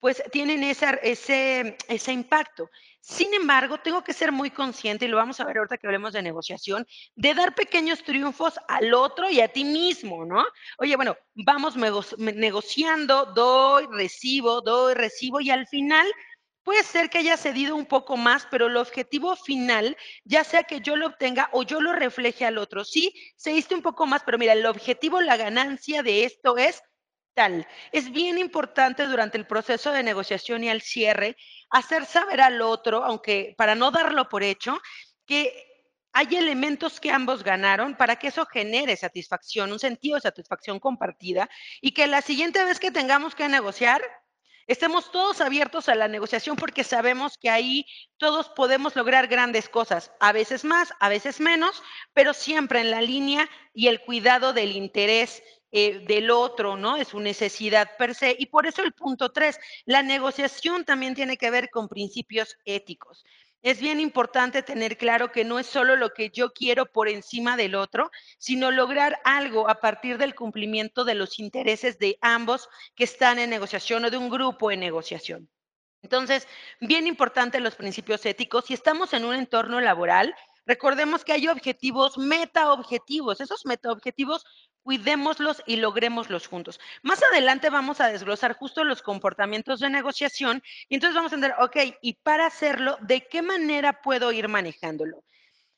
pues 0.00 0.22
tienen 0.32 0.64
ese, 0.64 0.98
ese 1.02 2.12
impacto. 2.12 2.70
Sin 3.02 3.32
embargo, 3.32 3.78
tengo 3.78 4.02
que 4.02 4.12
ser 4.12 4.32
muy 4.32 4.50
consciente, 4.50 5.04
y 5.04 5.08
lo 5.08 5.16
vamos 5.16 5.40
a 5.40 5.44
ver 5.44 5.58
ahorita 5.58 5.78
que 5.78 5.86
hablemos 5.86 6.12
de 6.12 6.22
negociación, 6.22 6.86
de 7.14 7.34
dar 7.34 7.54
pequeños 7.54 8.02
triunfos 8.02 8.54
al 8.68 8.92
otro 8.92 9.30
y 9.30 9.40
a 9.40 9.48
ti 9.48 9.64
mismo, 9.64 10.24
¿no? 10.24 10.44
Oye, 10.78 10.96
bueno, 10.96 11.16
vamos 11.34 11.76
negociando, 12.18 13.26
doy, 13.26 13.86
recibo, 13.90 14.60
doy, 14.60 14.94
recibo, 14.94 15.40
y 15.40 15.50
al 15.50 15.66
final 15.66 16.06
puede 16.62 16.82
ser 16.82 17.08
que 17.08 17.18
haya 17.18 17.38
cedido 17.38 17.74
un 17.74 17.86
poco 17.86 18.16
más, 18.18 18.46
pero 18.50 18.66
el 18.66 18.76
objetivo 18.76 19.34
final, 19.34 19.96
ya 20.24 20.44
sea 20.44 20.62
que 20.64 20.80
yo 20.80 20.94
lo 20.94 21.06
obtenga 21.06 21.48
o 21.52 21.62
yo 21.62 21.80
lo 21.80 21.92
refleje 21.92 22.44
al 22.44 22.58
otro, 22.58 22.84
sí, 22.84 23.14
cediste 23.36 23.74
un 23.74 23.82
poco 23.82 24.06
más, 24.06 24.22
pero 24.24 24.38
mira, 24.38 24.52
el 24.52 24.66
objetivo, 24.66 25.20
la 25.20 25.36
ganancia 25.38 26.02
de 26.02 26.24
esto 26.24 26.58
es. 26.58 26.82
Es 27.92 28.10
bien 28.10 28.38
importante 28.38 29.06
durante 29.06 29.38
el 29.38 29.46
proceso 29.46 29.92
de 29.92 30.02
negociación 30.02 30.64
y 30.64 30.68
al 30.68 30.82
cierre 30.82 31.36
hacer 31.70 32.04
saber 32.04 32.40
al 32.40 32.60
otro, 32.60 33.04
aunque 33.04 33.54
para 33.56 33.74
no 33.74 33.90
darlo 33.90 34.28
por 34.28 34.42
hecho, 34.42 34.80
que 35.24 35.66
hay 36.12 36.36
elementos 36.36 37.00
que 37.00 37.10
ambos 37.10 37.44
ganaron 37.44 37.96
para 37.96 38.16
que 38.16 38.28
eso 38.28 38.44
genere 38.46 38.96
satisfacción, 38.96 39.72
un 39.72 39.78
sentido 39.78 40.16
de 40.16 40.22
satisfacción 40.22 40.80
compartida 40.80 41.48
y 41.80 41.92
que 41.92 42.06
la 42.06 42.20
siguiente 42.20 42.64
vez 42.64 42.80
que 42.80 42.90
tengamos 42.90 43.34
que 43.34 43.48
negociar, 43.48 44.02
estemos 44.66 45.10
todos 45.12 45.40
abiertos 45.40 45.88
a 45.88 45.94
la 45.94 46.08
negociación 46.08 46.56
porque 46.56 46.84
sabemos 46.84 47.38
que 47.38 47.48
ahí 47.48 47.86
todos 48.18 48.48
podemos 48.50 48.96
lograr 48.96 49.28
grandes 49.28 49.68
cosas, 49.68 50.12
a 50.20 50.32
veces 50.32 50.64
más, 50.64 50.92
a 51.00 51.08
veces 51.08 51.40
menos, 51.40 51.82
pero 52.12 52.34
siempre 52.34 52.80
en 52.80 52.90
la 52.90 53.00
línea 53.00 53.48
y 53.72 53.86
el 53.86 54.00
cuidado 54.00 54.52
del 54.52 54.72
interés 54.72 55.42
eh, 55.72 56.04
del 56.06 56.30
otro, 56.30 56.76
¿no? 56.76 56.96
Es 56.96 57.08
su 57.08 57.20
necesidad 57.20 57.96
per 57.96 58.14
se. 58.14 58.36
Y 58.38 58.46
por 58.46 58.66
eso 58.66 58.82
el 58.82 58.92
punto 58.92 59.30
tres, 59.30 59.58
la 59.84 60.02
negociación 60.02 60.84
también 60.84 61.14
tiene 61.14 61.36
que 61.36 61.50
ver 61.50 61.70
con 61.70 61.88
principios 61.88 62.56
éticos. 62.64 63.24
Es 63.62 63.78
bien 63.78 64.00
importante 64.00 64.62
tener 64.62 64.96
claro 64.96 65.30
que 65.32 65.44
no 65.44 65.58
es 65.58 65.66
solo 65.66 65.94
lo 65.94 66.10
que 66.14 66.30
yo 66.30 66.52
quiero 66.52 66.86
por 66.86 67.08
encima 67.08 67.58
del 67.58 67.74
otro, 67.74 68.10
sino 68.38 68.70
lograr 68.70 69.20
algo 69.22 69.68
a 69.68 69.80
partir 69.80 70.16
del 70.16 70.34
cumplimiento 70.34 71.04
de 71.04 71.14
los 71.14 71.38
intereses 71.38 71.98
de 71.98 72.16
ambos 72.22 72.70
que 72.94 73.04
están 73.04 73.38
en 73.38 73.50
negociación 73.50 74.04
o 74.06 74.10
de 74.10 74.16
un 74.16 74.30
grupo 74.30 74.70
en 74.70 74.80
negociación. 74.80 75.50
Entonces, 76.02 76.48
bien 76.80 77.06
importante 77.06 77.60
los 77.60 77.74
principios 77.74 78.24
éticos. 78.24 78.64
Si 78.64 78.72
estamos 78.72 79.12
en 79.12 79.26
un 79.26 79.34
entorno 79.34 79.80
laboral, 79.80 80.34
recordemos 80.64 81.22
que 81.22 81.32
hay 81.32 81.46
objetivos, 81.48 82.16
meta 82.16 82.72
objetivos. 82.72 83.42
Esos 83.42 83.66
meta 83.66 83.92
objetivos 83.92 84.44
cuidémoslos 84.82 85.62
y 85.66 85.76
logrémoslos 85.76 86.46
juntos. 86.46 86.80
Más 87.02 87.22
adelante 87.22 87.70
vamos 87.70 88.00
a 88.00 88.08
desglosar 88.08 88.54
justo 88.54 88.84
los 88.84 89.02
comportamientos 89.02 89.80
de 89.80 89.90
negociación 89.90 90.62
y 90.88 90.94
entonces 90.94 91.14
vamos 91.14 91.32
a 91.32 91.36
entender, 91.36 91.56
ok, 91.60 91.76
y 92.02 92.14
para 92.14 92.46
hacerlo, 92.46 92.96
¿de 93.00 93.26
qué 93.26 93.42
manera 93.42 94.00
puedo 94.02 94.32
ir 94.32 94.48
manejándolo? 94.48 95.24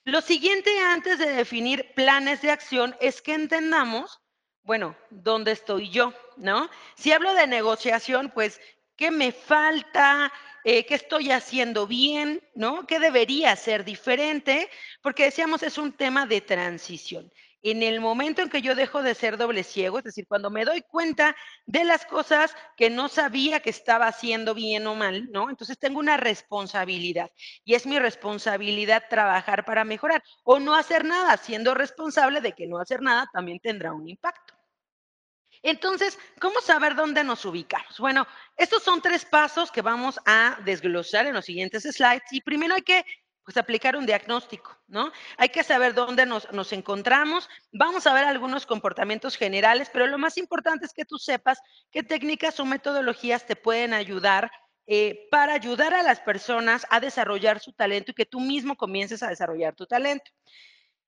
Lo 0.05 0.21
siguiente 0.21 0.71
antes 0.81 1.19
de 1.19 1.33
definir 1.33 1.93
planes 1.95 2.43
de 2.43 2.51
acción 2.51 2.97
es 3.01 3.23
que 3.23 3.35
entendamos, 3.35 4.21
bueno, 4.63 4.97
¿dónde 5.11 5.53
estoy 5.53 5.91
yo? 5.91 6.13
¿No? 6.37 6.69
Si 6.97 7.13
hablo 7.13 7.35
de 7.35 7.47
negociación, 7.47 8.31
pues, 8.35 8.61
¿qué 8.97 9.11
me 9.11 9.31
falta? 9.33 10.33
Eh, 10.65 10.87
¿Qué 10.87 10.95
estoy 10.95 11.31
haciendo 11.31 11.87
bien? 11.87 12.43
¿No? 12.55 12.87
¿Qué 12.87 12.99
debería 12.99 13.55
ser 13.55 13.85
diferente? 13.85 14.69
Porque 15.03 15.25
decíamos, 15.25 15.63
es 15.63 15.79
un 15.79 15.93
tema 15.93 16.27
de 16.27 16.41
transición 16.41 17.33
en 17.63 17.83
el 17.83 18.01
momento 18.01 18.43
en 18.43 18.51
que 18.51 18.61
yo 18.61 18.75
dejo 18.75 19.03
de 19.03 19.15
ser 19.15 19.37
doble 19.37 19.63
ciego, 19.63 19.99
es 19.99 20.05
decir, 20.05 20.27
cuando 20.27 20.51
me 20.51 20.65
doy 20.65 20.83
cuenta 20.83 21.37
de 21.65 21.85
las 21.85 22.05
cosas 22.05 22.55
que 22.77 22.91
no 22.91 23.09
sabía 23.09 23.61
que 23.61 23.71
estaba 23.71 24.09
haciendo 24.09 24.55
bien 24.55 24.87
o 24.87 24.95
mal, 24.95 25.31
¿no? 25.31 25.49
Entonces 25.49 25.79
tengo 25.79 26.01
una 26.01 26.17
responsabilidad 26.17 27.31
y 27.65 27.75
es 27.75 27.87
mi 27.87 27.99
responsabilidad 27.99 29.05
trabajar 29.09 29.65
para 29.65 29.85
mejorar 29.85 30.23
o 30.43 30.59
no 30.59 30.75
hacer 30.75 31.05
nada, 31.05 31.37
siendo 31.37 31.75
responsable 31.75 32.41
de 32.41 32.53
que 32.53 32.67
no 32.67 32.79
hacer 32.79 33.01
nada 33.01 33.29
también 33.33 33.61
tendrá 33.61 33.93
un 33.93 34.09
impacto. 34.09 34.55
Entonces, 35.63 36.19
¿cómo 36.41 36.61
saber 36.61 36.97
dónde 36.97 37.23
nos 37.23 37.45
ubicamos? 37.45 37.99
Bueno, 38.01 38.27
estos 38.57 38.83
son 38.83 39.01
tres 39.01 39.25
pasos 39.25 39.71
que 39.71 39.81
vamos 39.81 40.19
a 40.27 40.59
desglosar 40.65 41.27
en 41.27 41.35
los 41.35 41.45
siguientes 41.45 41.85
slides 41.85 42.25
y 42.33 42.41
primero 42.41 42.75
hay 42.75 42.83
que 42.83 43.05
pues 43.45 43.57
aplicar 43.57 43.97
un 43.97 44.07
diagnóstico, 44.07 44.77
¿no? 44.87 45.11
Hay 45.37 45.49
que 45.49 45.65
saber 45.65 45.95
dónde 45.95 46.27
nos, 46.27 46.51
nos, 46.53 46.73
encontramos. 46.73 47.49
Vamos 47.73 48.07
a 48.07 48.15
ver 48.15 48.25
algunos 48.25 48.67
comportamientos 48.67 49.37
generales, 49.37 49.91
pero 49.93 50.07
lo 50.07 50.19
más 50.19 50.39
importante 50.39 50.87
es 50.87 50.93
que 50.93 51.05
tú 51.05 51.19
sepas 51.19 51.61
qué 51.91 52.03
técnicas 52.03 52.61
o 52.61 52.65
metodologías 52.65 53.47
te 53.47 53.57
pueden 53.57 53.95
ayudar 53.95 54.51
eh, 54.87 55.29
para 55.31 55.55
ayudar 55.55 55.95
a 55.95 56.03
las 56.03 56.21
personas 56.21 56.87
a 56.91 56.99
desarrollar 56.99 57.61
su 57.61 57.73
talento 57.73 58.11
y 58.11 58.15
que 58.15 58.27
tú 58.27 58.41
mismo 58.41 58.77
comiences 58.77 59.23
a 59.23 59.29
desarrollar 59.29 59.75
tu 59.77 59.87
talento. 59.87 60.31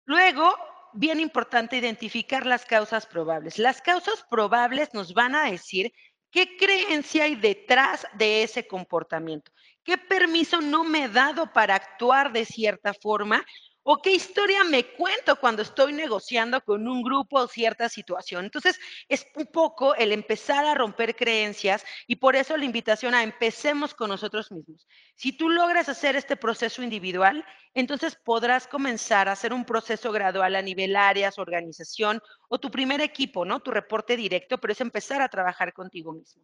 Luego, 0.05 0.57
bien 0.93 1.19
importante 1.19 1.77
identificar 1.77 2.47
las 2.47 2.65
causas 2.65 3.05
probables. 3.05 3.59
Las 3.59 3.83
causas 3.83 4.25
probables 4.31 4.95
nos 4.95 5.13
van 5.13 5.35
a 5.35 5.51
decir 5.51 5.93
qué 6.31 6.57
creencia 6.57 7.25
hay 7.25 7.35
detrás 7.35 8.07
de 8.15 8.45
ese 8.45 8.67
comportamiento. 8.67 9.51
¿Qué 9.85 9.99
permiso 9.99 10.61
no 10.63 10.83
me 10.83 11.05
he 11.05 11.09
dado 11.09 11.53
para 11.53 11.75
actuar 11.75 12.33
de 12.33 12.45
cierta 12.47 12.95
forma? 12.95 13.45
¿O 13.87 14.01
qué 14.01 14.13
historia 14.13 14.65
me 14.65 14.83
cuento 14.95 15.37
cuando 15.37 15.61
estoy 15.61 15.93
negociando 15.93 16.63
con 16.63 16.89
un 16.89 17.03
grupo 17.03 17.41
o 17.41 17.49
cierta 17.49 17.91
situación? 17.91 18.47
Entonces, 18.47 18.81
es 19.11 19.27
un 19.37 19.45
poco 19.45 19.95
el 19.95 20.11
empezar 20.13 20.65
a 20.65 20.75
romper 20.75 21.15
creencias 21.15 21.85
y 22.07 22.17
por 22.17 22.35
eso 22.35 22.57
la 22.57 22.65
invitación 22.65 23.15
a 23.15 23.23
empecemos 23.23 23.93
con 23.93 24.09
nosotros 24.09 24.51
mismos. 24.51 24.89
Si 25.17 25.37
tú 25.37 25.51
logras 25.51 25.91
hacer 25.91 26.17
este 26.17 26.35
proceso 26.35 26.83
individual, 26.83 27.45
entonces 27.75 28.17
podrás 28.17 28.67
comenzar 28.67 29.29
a 29.29 29.33
hacer 29.33 29.53
un 29.53 29.67
proceso 29.67 30.13
gradual 30.13 30.57
a 30.57 30.63
nivel 30.63 30.97
áreas, 30.97 31.39
organización 31.39 32.23
o 32.49 32.59
tu 32.59 32.71
primer 32.71 33.03
equipo, 33.03 33.45
¿no? 33.45 33.61
Tu 33.61 33.71
reporte 33.71 34.17
directo, 34.17 34.57
pero 34.57 34.73
es 34.73 34.81
empezar 34.81 35.21
a 35.21 35.29
trabajar 35.29 35.75
contigo 35.75 36.11
mismo. 36.15 36.43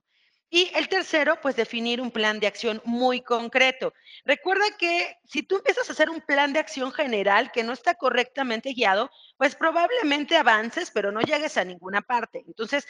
Y 0.52 0.68
el 0.74 0.88
tercero, 0.88 1.40
pues 1.40 1.54
definir 1.54 2.00
un 2.00 2.10
plan 2.10 2.40
de 2.40 2.48
acción 2.48 2.82
muy 2.84 3.22
concreto. 3.22 3.94
Recuerda 4.24 4.64
que 4.76 5.16
si 5.24 5.44
tú 5.44 5.56
empiezas 5.56 5.88
a 5.88 5.92
hacer 5.92 6.10
un 6.10 6.20
plan 6.20 6.52
de 6.52 6.58
acción 6.58 6.90
general 6.90 7.52
que 7.52 7.62
no 7.62 7.72
está 7.72 7.94
correctamente 7.94 8.72
guiado, 8.72 9.12
pues 9.36 9.54
probablemente 9.54 10.36
avances, 10.36 10.90
pero 10.90 11.12
no 11.12 11.20
llegues 11.20 11.56
a 11.56 11.64
ninguna 11.64 12.02
parte. 12.02 12.42
Entonces, 12.48 12.84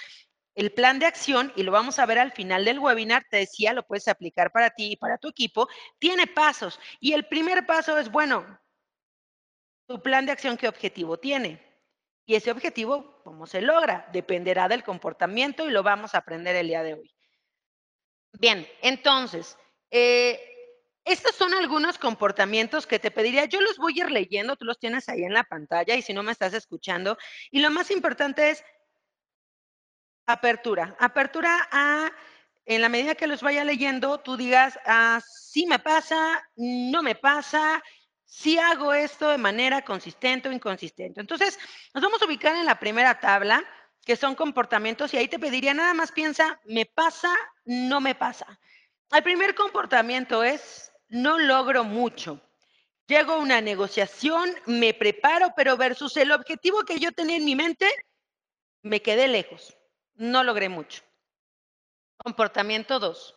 el 0.55 0.73
plan 0.73 0.99
de 0.99 1.07
acción, 1.07 1.52
y 1.55 1.62
lo 1.62 1.71
vamos 1.71 1.99
a 1.99 2.07
ver 2.07 2.19
al 2.19 2.33
final 2.33 2.64
del 2.64 2.79
webinar, 2.79 3.26
te 3.31 3.37
decía, 3.37 3.75
lo 3.75 3.87
puedes 3.87 4.09
aplicar 4.09 4.52
para 4.52 4.71
ti 4.71 4.93
y 4.93 4.97
para 4.97 5.19
tu 5.19 5.29
equipo, 5.29 5.69
tiene 5.99 6.26
pasos. 6.26 6.81
Y 6.99 7.12
el 7.12 7.26
primer 7.26 7.67
paso 7.67 7.99
es, 7.99 8.11
bueno, 8.11 8.59
tu 9.87 10.02
plan 10.02 10.25
de 10.25 10.33
acción, 10.33 10.57
¿qué 10.57 10.67
objetivo 10.67 11.19
tiene? 11.19 11.62
Y 12.25 12.37
ese 12.37 12.50
objetivo, 12.50 13.21
¿cómo 13.23 13.47
se 13.47 13.61
logra? 13.61 14.09
Dependerá 14.12 14.67
del 14.67 14.83
comportamiento 14.83 15.67
y 15.67 15.71
lo 15.71 15.83
vamos 15.83 16.14
a 16.14 16.19
aprender 16.19 16.57
el 16.57 16.69
día 16.69 16.83
de 16.83 16.95
hoy. 16.95 17.20
Bien, 18.33 18.67
entonces, 18.83 19.57
eh, 19.91 20.41
estos 21.05 21.35
son 21.35 21.55
algunos 21.55 21.99
comportamientos 21.99 22.87
que 22.87 22.99
te 22.99 23.11
pediría. 23.11 23.47
Yo 23.47 23.61
los 23.61 23.79
voy 23.79 24.01
a 24.01 24.05
ir 24.05 24.11
leyendo, 24.11 24.57
tú 24.57 24.65
los 24.65 24.79
tienes 24.79 25.09
ahí 25.09 25.25
en 25.25 25.35
la 25.35 25.45
pantalla 25.45 25.95
y 25.95 26.03
si 26.03 26.13
no 26.13 26.23
me 26.23 26.33
estás 26.33 26.55
escuchando. 26.55 27.19
Y 27.51 27.61
lo 27.61 27.71
más 27.71 27.91
importante 27.91 28.51
es 28.51 28.65
apertura. 30.27 30.97
Apertura 30.99 31.69
a, 31.71 32.13
en 32.65 32.83
la 32.83 32.89
medida 32.89 33.15
que 33.15 33.27
los 33.27 33.43
vaya 33.43 33.65
leyendo, 33.65 34.21
tú 34.21 34.37
digas, 34.37 34.79
ah, 34.87 35.21
sí 35.27 35.67
me 35.67 35.79
pasa, 35.79 36.49
no 36.57 37.03
me 37.03 37.15
pasa, 37.15 37.83
sí 38.25 38.59
hago 38.59 38.93
esto 38.93 39.29
de 39.29 39.39
manera 39.39 39.83
consistente 39.83 40.49
o 40.49 40.53
inconsistente. 40.53 41.21
Entonces, 41.21 41.59
nos 41.95 42.03
vamos 42.03 42.23
a 42.23 42.27
ubicar 42.27 42.55
en 42.55 42.67
la 42.67 42.79
primera 42.79 43.19
tabla 43.19 43.65
que 44.04 44.16
son 44.16 44.35
comportamientos, 44.35 45.12
y 45.12 45.19
ahí 45.19 45.28
te 45.28 45.38
pediría 45.38 45.75
nada 45.75 45.95
más 45.95 46.12
piensa, 46.12 46.61
¿me 46.64 46.87
pasa? 46.87 47.35
No 47.64 48.00
me 48.00 48.14
pasa. 48.14 48.59
El 49.12 49.23
primer 49.23 49.54
comportamiento 49.54 50.42
es, 50.42 50.92
no 51.09 51.38
logro 51.38 51.85
mucho. 51.85 52.40
Llego 53.07 53.33
a 53.33 53.38
una 53.38 53.61
negociación, 53.61 54.54
me 54.66 54.95
preparo, 54.95 55.52
pero 55.57 55.76
versus 55.76 56.16
el 56.16 56.30
objetivo 56.30 56.85
que 56.85 56.99
yo 56.99 57.11
tenía 57.12 57.37
en 57.37 57.45
mi 57.45 57.57
mente, 57.57 57.88
me 58.83 59.02
quedé 59.02 59.28
lejos. 59.28 59.76
No 60.14 60.45
logré 60.45 60.69
mucho. 60.69 61.02
Comportamiento 62.19 63.00
2. 63.00 63.35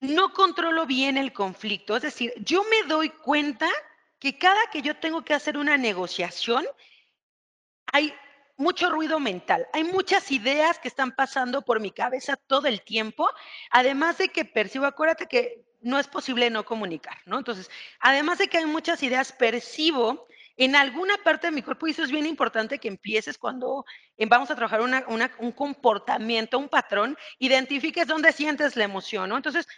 No 0.00 0.32
controlo 0.34 0.84
bien 0.84 1.16
el 1.16 1.32
conflicto. 1.32 1.96
Es 1.96 2.02
decir, 2.02 2.34
yo 2.38 2.64
me 2.64 2.82
doy 2.86 3.08
cuenta 3.08 3.68
que 4.18 4.36
cada 4.36 4.60
que 4.70 4.82
yo 4.82 4.96
tengo 4.96 5.24
que 5.24 5.34
hacer 5.34 5.56
una 5.56 5.76
negociación, 5.76 6.66
hay 7.92 8.14
mucho 8.56 8.90
ruido 8.90 9.20
mental. 9.20 9.66
Hay 9.72 9.84
muchas 9.84 10.30
ideas 10.30 10.78
que 10.78 10.88
están 10.88 11.12
pasando 11.12 11.62
por 11.62 11.80
mi 11.80 11.90
cabeza 11.90 12.36
todo 12.36 12.66
el 12.68 12.82
tiempo, 12.82 13.28
además 13.70 14.18
de 14.18 14.28
que 14.28 14.44
percibo, 14.44 14.86
acuérdate 14.86 15.26
que 15.26 15.64
no 15.82 15.98
es 15.98 16.08
posible 16.08 16.50
no 16.50 16.64
comunicar, 16.64 17.16
¿no? 17.26 17.38
Entonces, 17.38 17.70
además 18.00 18.38
de 18.38 18.48
que 18.48 18.58
hay 18.58 18.66
muchas 18.66 19.02
ideas, 19.02 19.32
percibo 19.32 20.26
en 20.56 20.74
alguna 20.74 21.16
parte 21.18 21.48
de 21.48 21.52
mi 21.52 21.62
cuerpo, 21.62 21.86
y 21.86 21.90
eso 21.90 22.02
es 22.02 22.10
bien 22.10 22.26
importante 22.26 22.78
que 22.78 22.88
empieces 22.88 23.36
cuando 23.36 23.84
eh, 24.16 24.24
vamos 24.26 24.50
a 24.50 24.56
trabajar 24.56 24.80
un 24.80 25.52
comportamiento, 25.52 26.58
un 26.58 26.70
patrón, 26.70 27.16
identifiques 27.38 28.06
dónde 28.06 28.32
sientes 28.32 28.74
la 28.74 28.84
emoción, 28.84 29.28
¿no? 29.28 29.36
Entonces, 29.36 29.68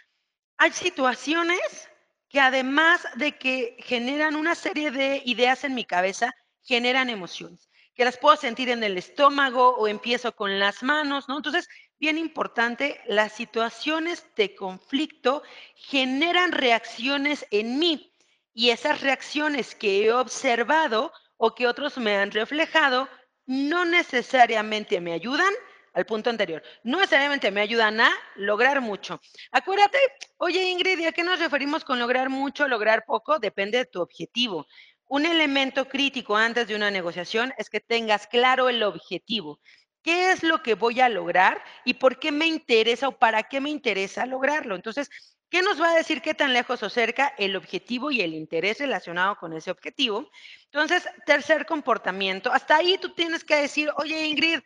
hay 0.57 0.71
situaciones 0.71 1.89
que 2.29 2.39
además 2.39 3.05
de 3.15 3.37
que 3.37 3.75
generan 3.79 4.35
una 4.35 4.55
serie 4.55 4.91
de 4.91 5.21
ideas 5.25 5.63
en 5.63 5.75
mi 5.75 5.83
cabeza, 5.83 6.33
generan 6.63 7.09
emociones 7.09 7.68
que 7.99 8.05
las 8.05 8.17
puedo 8.17 8.37
sentir 8.37 8.69
en 8.69 8.81
el 8.81 8.97
estómago 8.97 9.75
o 9.75 9.85
empiezo 9.85 10.33
con 10.33 10.57
las 10.57 10.83
manos, 10.83 11.27
¿no? 11.27 11.35
Entonces, 11.35 11.67
bien 11.99 12.17
importante, 12.17 13.01
las 13.07 13.33
situaciones 13.33 14.25
de 14.37 14.55
conflicto 14.55 15.43
generan 15.75 16.53
reacciones 16.53 17.45
en 17.51 17.77
mí 17.77 18.15
y 18.53 18.69
esas 18.69 19.01
reacciones 19.01 19.75
que 19.75 20.05
he 20.05 20.13
observado 20.13 21.11
o 21.35 21.53
que 21.53 21.67
otros 21.67 21.97
me 21.97 22.15
han 22.15 22.31
reflejado 22.31 23.09
no 23.45 23.83
necesariamente 23.83 25.01
me 25.01 25.11
ayudan, 25.11 25.53
al 25.93 26.05
punto 26.05 26.29
anterior. 26.29 26.63
No 26.83 26.99
necesariamente 26.99 27.51
me 27.51 27.61
ayudan 27.61 27.99
a 27.99 28.11
lograr 28.35 28.79
mucho. 28.79 29.19
Acuérdate, 29.51 29.97
oye 30.37 30.69
Ingrid, 30.69 31.05
¿a 31.05 31.11
qué 31.11 31.23
nos 31.23 31.39
referimos 31.39 31.83
con 31.83 31.99
lograr 31.99 32.29
mucho, 32.29 32.67
lograr 32.67 33.03
poco? 33.05 33.39
Depende 33.39 33.79
de 33.79 33.85
tu 33.85 34.01
objetivo. 34.01 34.67
Un 35.09 35.25
elemento 35.25 35.89
crítico 35.89 36.37
antes 36.37 36.67
de 36.67 36.75
una 36.75 36.91
negociación 36.91 37.51
es 37.57 37.71
que 37.71 37.79
tengas 37.79 38.27
claro 38.27 38.69
el 38.69 38.83
objetivo. 38.83 39.59
¿Qué 40.03 40.31
es 40.31 40.43
lo 40.43 40.61
que 40.61 40.75
voy 40.75 40.99
a 40.99 41.09
lograr 41.09 41.63
y 41.83 41.95
por 41.95 42.19
qué 42.19 42.31
me 42.31 42.45
interesa 42.45 43.07
o 43.07 43.17
para 43.17 43.41
qué 43.41 43.59
me 43.59 43.71
interesa 43.71 44.27
lograrlo? 44.27 44.75
Entonces, 44.75 45.09
¿qué 45.49 45.63
nos 45.63 45.81
va 45.81 45.89
a 45.89 45.95
decir 45.95 46.21
qué 46.21 46.35
tan 46.35 46.53
lejos 46.53 46.83
o 46.83 46.91
cerca 46.91 47.33
el 47.39 47.55
objetivo 47.55 48.11
y 48.11 48.21
el 48.21 48.35
interés 48.35 48.77
relacionado 48.77 49.35
con 49.37 49.51
ese 49.53 49.71
objetivo? 49.71 50.29
Entonces, 50.65 51.09
tercer 51.25 51.65
comportamiento. 51.65 52.51
Hasta 52.53 52.75
ahí 52.75 52.99
tú 52.99 53.15
tienes 53.15 53.43
que 53.43 53.55
decir, 53.55 53.89
oye 53.97 54.27
Ingrid, 54.27 54.59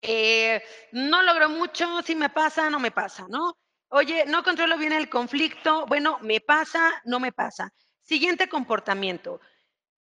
eh, 0.00 0.62
no 0.92 1.22
logro 1.22 1.48
mucho, 1.48 2.02
si 2.02 2.14
me 2.14 2.30
pasa, 2.30 2.70
no 2.70 2.78
me 2.78 2.92
pasa, 2.92 3.26
¿no? 3.28 3.58
Oye, 3.88 4.26
no 4.28 4.44
controlo 4.44 4.78
bien 4.78 4.92
el 4.92 5.08
conflicto, 5.08 5.86
bueno, 5.86 6.18
me 6.22 6.40
pasa, 6.40 7.02
no 7.04 7.18
me 7.18 7.32
pasa. 7.32 7.72
Siguiente 8.04 8.48
comportamiento 8.48 9.40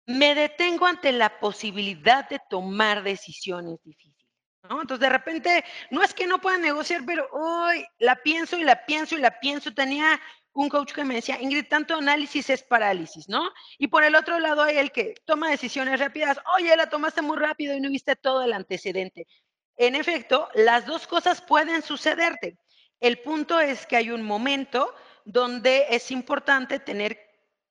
me 0.08 0.34
detengo 0.34 0.86
ante 0.86 1.12
la 1.12 1.38
posibilidad 1.38 2.26
de 2.30 2.40
tomar 2.48 3.02
decisiones 3.02 3.78
difíciles. 3.84 4.26
¿no? 4.62 4.80
Entonces, 4.80 5.00
de 5.00 5.10
repente, 5.10 5.64
no 5.90 6.02
es 6.02 6.14
que 6.14 6.26
no 6.26 6.40
pueda 6.40 6.56
negociar, 6.56 7.02
pero 7.06 7.28
hoy 7.30 7.84
la 7.98 8.16
pienso 8.16 8.56
y 8.56 8.64
la 8.64 8.86
pienso 8.86 9.16
y 9.16 9.20
la 9.20 9.38
pienso. 9.38 9.74
Tenía 9.74 10.18
un 10.54 10.70
coach 10.70 10.94
que 10.94 11.04
me 11.04 11.16
decía, 11.16 11.38
Ingrid, 11.38 11.66
tanto 11.68 11.94
análisis 11.94 12.48
es 12.48 12.62
parálisis, 12.62 13.28
¿no? 13.28 13.50
Y 13.76 13.88
por 13.88 14.02
el 14.02 14.14
otro 14.14 14.38
lado 14.38 14.62
hay 14.62 14.78
el 14.78 14.92
que 14.92 15.14
toma 15.26 15.50
decisiones 15.50 16.00
rápidas. 16.00 16.40
Oye, 16.56 16.74
la 16.74 16.88
tomaste 16.88 17.20
muy 17.20 17.36
rápido 17.36 17.76
y 17.76 17.80
no 17.80 17.90
viste 17.90 18.16
todo 18.16 18.42
el 18.42 18.54
antecedente. 18.54 19.26
En 19.76 19.94
efecto, 19.94 20.48
las 20.54 20.86
dos 20.86 21.06
cosas 21.06 21.42
pueden 21.42 21.82
sucederte. 21.82 22.56
El 22.98 23.18
punto 23.20 23.60
es 23.60 23.86
que 23.86 23.96
hay 23.96 24.10
un 24.10 24.22
momento 24.22 24.94
donde 25.26 25.84
es 25.90 26.10
importante 26.10 26.80
tener 26.80 27.20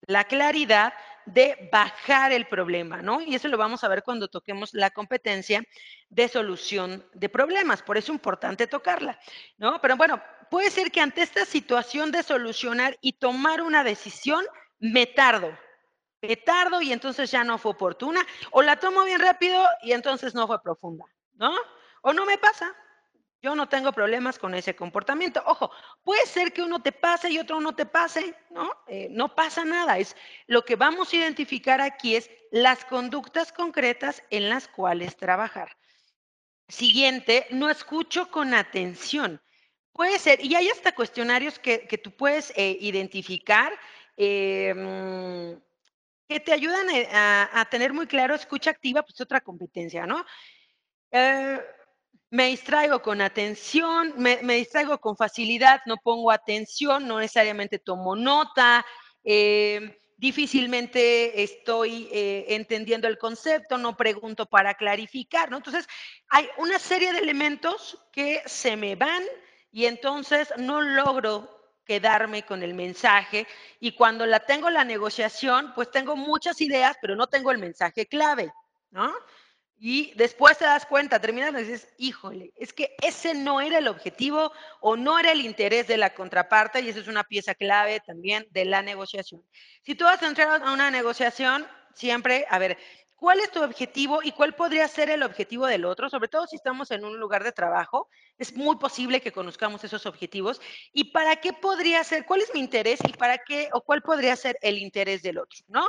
la 0.01 0.25
claridad 0.25 0.94
de 1.27 1.69
bajar 1.72 2.31
el 2.31 2.48
problema, 2.48 3.01
¿no? 3.01 3.22
Y 3.22 3.36
eso 3.36 3.48
lo 3.48 3.57
vamos 3.57 3.84
a 3.84 3.88
ver 3.88 4.03
cuando 4.03 4.29
toquemos 4.29 4.74
la 4.74 4.89
competencia 4.89 5.63
de 6.10 6.27
solución 6.27 7.05
de 7.13 7.29
problemas, 7.29 7.81
por 7.81 7.98
eso 7.98 8.12
es 8.12 8.15
importante 8.15 8.65
tocarla, 8.65 9.19
¿no? 9.57 9.79
Pero 9.81 9.98
bueno, 9.98 10.22
puede 10.50 10.72
ser 10.72 10.91
que 10.91 11.01
ante 11.01 11.22
esta 11.22 11.46
situación 11.46 12.12
de 12.12 12.24
solucionar 12.24 12.98
y 13.01 13.13
tomar 13.13 13.62
una 13.62 13.84
decisión, 13.84 14.46
me 14.79 15.05
tardo, 15.05 15.57
me 16.22 16.38
tardo 16.38 16.81
y 16.81 16.93
entonces 16.93 17.29
ya 17.29 17.43
no 17.43 17.57
fue 17.57 17.74
oportuna, 17.74 18.25
o 18.51 18.62
la 18.62 18.77
tomo 18.77 19.03
bien 19.03 19.19
rápido 19.19 19.63
y 19.81 19.91
entonces 19.91 20.34
no 20.34 20.48
fue 20.48 20.62
profunda, 20.62 21.05
¿no? 21.34 21.53
O 22.01 22.13
no 22.13 22.25
me 22.25 22.38
pasa, 22.38 22.74
yo 23.41 23.56
no 23.56 23.70
tengo 23.70 23.91
problemas 23.91 24.39
con 24.39 24.56
ese 24.56 24.75
comportamiento. 24.75 25.41
Ojo, 25.46 25.72
puede 26.03 26.25
ser 26.25 26.51
que 26.51 26.63
uno 26.63 26.82
te 26.82 26.91
pase 26.91 27.29
y 27.29 27.38
otro 27.38 27.60
no 27.62 27.75
te 27.75 27.86
pase, 27.86 28.34
¿no? 28.50 28.72
Eh, 28.88 29.08
no 29.12 29.36
pasa 29.36 29.63
nada. 29.63 29.98
Es 30.00 30.15
lo 30.48 30.65
que 30.65 30.75
vamos 30.75 31.13
a 31.13 31.17
identificar 31.17 31.79
aquí 31.79 32.15
es 32.15 32.29
las 32.51 32.84
conductas 32.86 33.51
concretas 33.51 34.24
en 34.32 34.50
las 34.50 34.67
cuales 34.67 35.15
trabajar. 35.17 35.77
Siguiente, 36.67 37.46
no 37.51 37.70
escucho 37.70 38.29
con 38.32 38.53
atención. 38.53 39.41
Puede 39.94 40.20
ser, 40.20 40.44
y 40.44 40.56
hay 40.56 40.70
hasta 40.70 40.94
cuestionarios 40.94 41.60
que, 41.60 42.00
tú 42.03 42.12
puedes 42.12 42.51
eh, 42.56 42.77
identificar 42.79 43.72
em, 44.15 45.60
que 46.27 46.39
te 46.39 46.53
ayudan 46.53 46.89
eh, 46.89 47.08
a, 47.12 47.65
tener 47.70 47.94
muy 47.94 48.08
claro 48.08 48.36
escucha 48.36 48.72
activa, 48.72 49.03
pues 49.03 49.22
otra 49.22 49.41
competencia, 49.41 50.06
¿no? 50.06 50.25
Me 52.29 52.48
distraigo 52.48 53.01
con 53.01 53.22
atención, 53.22 54.13
me, 54.17 54.38
distraigo 54.38 55.00
con 55.00 55.15
facilidad, 55.15 55.81
no 55.86 55.98
pongo 55.98 56.31
atención, 56.31 57.07
no 57.07 57.19
necesariamente 57.19 57.79
tomo 57.79 58.15
nota, 58.15 58.86
eh, 59.24 59.98
difícilmente 60.17 61.43
estoy 61.43 62.10
eh, 62.12 62.46
entendiendo 62.50 63.07
el 63.07 63.17
concepto, 63.17 63.77
no 63.77 63.96
pregunto 63.96 64.46
para 64.46 64.74
clarificar, 64.74 65.50
¿no? 65.50 65.57
Entonces, 65.57 65.88
hay 66.29 66.50
una 66.57 66.79
serie 66.79 67.13
de 67.13 67.19
elementos 67.19 67.98
que 68.12 68.41
se 68.46 68.75
me 68.75 68.96
van 68.96 69.24
y 69.72 69.85
entonces 69.85 70.51
no 70.57 70.81
logro 70.81 71.57
quedarme 71.85 72.44
con 72.44 72.63
el 72.63 72.74
mensaje 72.74 73.48
y 73.79 73.94
cuando 73.94 74.25
la 74.25 74.42
tengo 74.42 74.70
la 74.70 74.83
negociación, 74.83 75.72
pues 75.74 75.90
tengo 75.92 76.18
muchas 76.18 76.59
ideas, 76.59 76.98
pero 77.00 77.16
no 77.16 77.27
tengo 77.27 77.51
el 77.51 77.59
mensaje 77.59 78.07
clave, 78.07 78.51
¿no? 78.92 79.13
Y 79.79 80.13
después 80.16 80.57
te 80.57 80.66
das 80.66 80.87
cuenta, 80.87 81.20
terminas 81.20 81.53
y 81.53 81.57
dices, 81.57 81.94
híjole, 81.98 82.51
es 82.55 82.74
que 82.74 82.96
ese 83.03 83.35
no 83.35 83.61
era 83.61 83.77
el 83.77 83.87
objetivo 83.87 84.51
o 84.81 84.98
no 84.98 85.20
era 85.20 85.31
el 85.31 85.42
interés 85.42 85.87
de 85.87 85.98
la 85.98 86.16
contraparte 86.16 86.81
y 86.81 86.90
esa 86.90 87.00
es 87.00 87.07
una 87.07 87.24
pieza 87.24 87.53
clave 87.53 88.00
también 88.00 88.48
de 88.50 88.66
la 88.66 88.81
negociación. 88.81 89.44
Si 89.83 89.94
tú 89.94 90.05
vas 90.05 90.22
a 90.24 90.27
entrar 90.27 90.63
a 90.63 90.74
una 90.74 90.90
negociación, 90.90 91.68
siempre, 91.94 92.48
a 92.50 92.57
ver, 92.57 92.79
¿cuál 93.16 93.40
es 93.40 93.51
tu 93.51 93.61
objetivo 93.61 94.24
y 94.24 94.31
cuál 94.31 94.55
podría 94.55 94.87
ser 94.87 95.11
el 95.11 95.22
objetivo 95.22 95.68
del 95.68 95.85
otro? 95.85 96.09
Sobre 96.09 96.27
todo 96.27 96.48
si 96.48 96.55
estamos 96.55 96.90
en 96.90 97.05
un 97.05 97.20
lugar 97.20 97.44
de 97.44 97.51
trabajo, 97.51 98.09
es 98.40 98.55
muy 98.55 98.77
posible 98.77 99.22
que 99.22 99.31
conozcamos 99.31 99.83
esos 99.83 100.07
objetivos 100.07 100.59
y 100.92 101.11
para 101.11 101.35
qué 101.35 101.53
podría 101.53 102.03
ser, 102.03 102.25
cuál 102.25 102.42
es 102.42 102.51
mi 102.51 102.61
interés 102.61 103.00
y 103.07 103.13
para 103.13 103.37
qué 103.37 103.70
o 103.74 103.81
cuál 103.81 104.01
podría 104.01 104.35
ser 104.35 104.57
el 104.63 104.79
interés 104.79 105.22
del 105.22 105.37
otro, 105.37 105.59
¿no? 105.68 105.87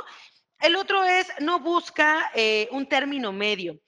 El 0.59 0.75
otro 0.75 1.03
es, 1.05 1.27
no 1.39 1.59
busca 1.59 2.31
eh, 2.35 2.67
un 2.71 2.87
término 2.87 3.31
medio. 3.31 3.79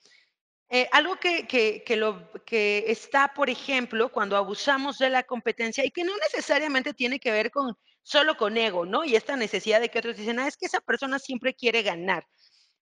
Eh, 0.70 0.88
algo 0.94 1.18
que, 1.18 1.46
que, 1.48 1.96
lo, 1.98 2.32
que 2.46 2.86
está, 2.88 3.34
por 3.34 3.50
ejemplo, 3.50 4.10
cuando 4.10 4.38
abusamos 4.38 4.98
de 4.98 5.10
la 5.10 5.24
competencia 5.24 5.86
y 5.86 5.92
que 5.92 6.06
no 6.06 6.16
necesariamente 6.18 6.94
tiene 6.94 7.20
que 7.20 7.32
ver 7.32 7.52
con 7.52 7.76
solo 8.04 8.38
con 8.38 8.56
ego, 8.58 8.86
¿no? 8.86 9.04
Y 9.04 9.16
esta 9.16 9.36
necesidad 9.36 9.82
de 9.82 9.90
que 9.90 10.00
otros 10.00 10.16
dicen, 10.16 10.40
ah, 10.40 10.48
es 10.48 10.56
que 10.56 10.66
esa 10.66 10.80
persona 10.80 11.20
siempre 11.20 11.54
quiere 11.54 11.84
ganar. 11.84 12.26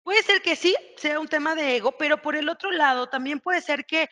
Puede 0.04 0.24
ser 0.24 0.42
que 0.42 0.56
sí, 0.56 0.76
sea 0.98 1.20
un 1.20 1.28
tema 1.28 1.56
de 1.56 1.78
ego, 1.78 1.96
pero 1.98 2.22
por 2.22 2.36
el 2.36 2.50
otro 2.50 2.72
lado 2.72 3.08
también 3.08 3.40
puede 3.40 3.62
ser 3.62 3.86
que 3.86 4.10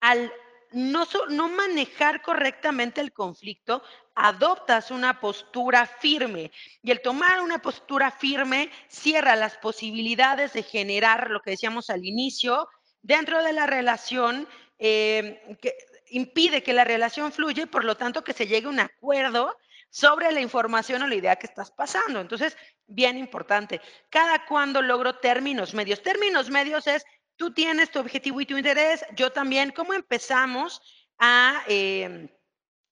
al 0.00 0.32
no, 0.72 1.06
no 1.28 1.48
manejar 1.48 2.22
correctamente 2.22 3.00
el 3.00 3.12
conflicto, 3.12 3.82
adoptas 4.14 4.90
una 4.90 5.20
postura 5.20 5.86
firme 5.86 6.50
y 6.82 6.90
el 6.90 7.00
tomar 7.00 7.40
una 7.40 7.60
postura 7.60 8.10
firme 8.10 8.70
cierra 8.88 9.36
las 9.36 9.56
posibilidades 9.56 10.52
de 10.52 10.62
generar 10.62 11.30
lo 11.30 11.40
que 11.40 11.52
decíamos 11.52 11.90
al 11.90 12.04
inicio 12.04 12.68
dentro 13.02 13.42
de 13.42 13.52
la 13.52 13.66
relación, 13.66 14.46
eh, 14.78 15.56
que 15.60 15.74
impide 16.10 16.62
que 16.62 16.72
la 16.72 16.84
relación 16.84 17.32
fluya 17.32 17.64
y 17.64 17.66
por 17.66 17.84
lo 17.84 17.96
tanto 17.96 18.24
que 18.24 18.32
se 18.32 18.46
llegue 18.46 18.66
a 18.66 18.70
un 18.70 18.80
acuerdo 18.80 19.56
sobre 19.90 20.30
la 20.32 20.40
información 20.40 21.02
o 21.02 21.08
la 21.08 21.14
idea 21.16 21.36
que 21.36 21.46
estás 21.46 21.70
pasando. 21.70 22.20
Entonces, 22.20 22.56
bien 22.86 23.18
importante, 23.18 23.80
cada 24.08 24.46
cuando 24.46 24.82
logro 24.82 25.18
términos 25.18 25.74
medios. 25.74 26.02
Términos 26.02 26.50
medios 26.50 26.86
es 26.86 27.04
tú 27.40 27.54
tienes 27.54 27.90
tu 27.90 27.98
objetivo 27.98 28.38
y 28.42 28.44
tu 28.44 28.58
interés, 28.58 29.02
yo 29.16 29.32
también, 29.32 29.70
¿cómo 29.70 29.94
empezamos 29.94 30.82
a 31.18 31.62
eh, 31.68 32.28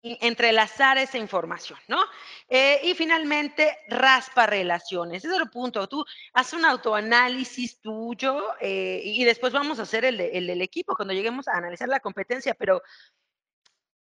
entrelazar 0.03 0.97
esa 0.97 1.19
información, 1.19 1.79
¿no? 1.87 2.03
Eh, 2.49 2.81
y 2.83 2.95
finalmente, 2.95 3.77
raspa 3.89 4.47
relaciones. 4.47 5.23
Ese 5.23 5.35
es 5.35 5.43
el 5.43 5.51
punto. 5.51 5.87
Tú 5.87 6.03
haces 6.33 6.55
un 6.55 6.65
autoanálisis 6.65 7.79
tuyo 7.83 8.43
eh, 8.59 9.03
y 9.05 9.23
después 9.25 9.53
vamos 9.53 9.81
a 9.81 9.83
hacer 9.83 10.07
el, 10.07 10.19
el 10.19 10.63
equipo 10.63 10.97
cuando 10.97 11.13
lleguemos 11.13 11.47
a 11.47 11.59
analizar 11.59 11.91
la 11.91 12.01
competencia, 12.01 12.55
pero 12.55 12.81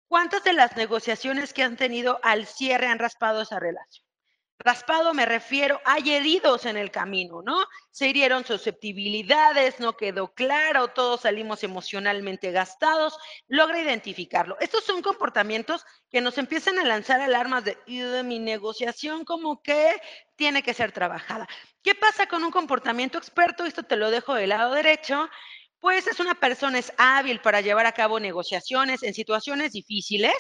¿cuántas 0.07 0.45
de 0.45 0.53
las 0.53 0.77
negociaciones 0.77 1.55
que 1.55 1.63
han 1.63 1.79
tenido 1.79 2.21
al 2.23 2.45
cierre 2.45 2.89
han 2.89 2.99
raspado 2.99 3.41
esa 3.41 3.59
relación? 3.59 4.04
Raspado 4.59 5.13
me 5.15 5.27
refiero, 5.27 5.81
hay 5.85 6.13
heridos 6.13 6.65
en 6.65 6.77
el 6.77 6.91
camino, 6.91 7.43
¿no? 7.43 7.65
Se 7.91 8.09
hirieron 8.09 8.45
susceptibilidades, 8.45 9.81
no 9.81 9.97
quedó 9.97 10.33
claro, 10.33 10.89
todos 10.89 11.23
salimos 11.23 11.65
emocionalmente 11.65 12.53
gastados, 12.53 13.19
logra 13.49 13.81
identificarlo. 13.81 14.57
Estos 14.61 14.85
son 14.85 15.03
comportamientos 15.03 15.85
que 16.09 16.21
nos 16.21 16.39
empiezan 16.39 16.79
a 16.79 16.85
lanzar 16.85 17.21
alarmas 17.21 17.65
de, 17.65 17.77
de 17.87 18.23
mi 18.23 18.39
negociación 18.39 19.25
como 19.25 19.61
que 19.61 20.01
tiene 20.37 20.63
que 20.63 20.73
ser 20.73 20.93
trabajada. 20.93 21.49
¿Qué 21.83 21.95
pasa 21.95 22.27
con 22.27 22.45
un 22.45 22.53
comportamiento 22.53 23.19
experto? 23.19 23.65
Esto 23.65 23.83
te 23.83 23.97
lo 23.97 24.11
dejo 24.11 24.35
del 24.35 24.51
lado 24.51 24.73
derecho. 24.73 25.29
Pues 25.81 26.07
es 26.07 26.21
una 26.21 26.35
persona, 26.35 26.79
es 26.79 26.93
hábil 26.97 27.41
para 27.41 27.61
llevar 27.61 27.87
a 27.87 27.93
cabo 27.93 28.19
negociaciones 28.19 29.03
en 29.03 29.13
situaciones 29.13 29.73
difíciles, 29.73 30.35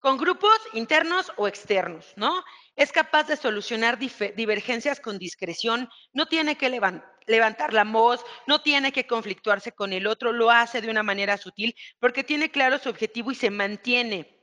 con 0.00 0.18
grupos 0.18 0.58
internos 0.72 1.30
o 1.36 1.46
externos, 1.46 2.12
¿no? 2.16 2.42
Es 2.74 2.90
capaz 2.90 3.24
de 3.24 3.36
solucionar 3.36 3.98
divergencias 3.98 4.98
con 5.00 5.18
discreción, 5.18 5.88
no 6.12 6.26
tiene 6.26 6.56
que 6.56 6.70
levantar 7.26 7.72
la 7.72 7.84
voz, 7.84 8.24
no 8.46 8.62
tiene 8.62 8.92
que 8.92 9.06
conflictuarse 9.06 9.72
con 9.72 9.92
el 9.92 10.06
otro, 10.06 10.32
lo 10.32 10.50
hace 10.50 10.80
de 10.80 10.90
una 10.90 11.02
manera 11.02 11.36
sutil 11.36 11.74
porque 11.98 12.24
tiene 12.24 12.50
claro 12.50 12.78
su 12.78 12.88
objetivo 12.88 13.30
y 13.30 13.34
se 13.34 13.50
mantiene 13.50 14.42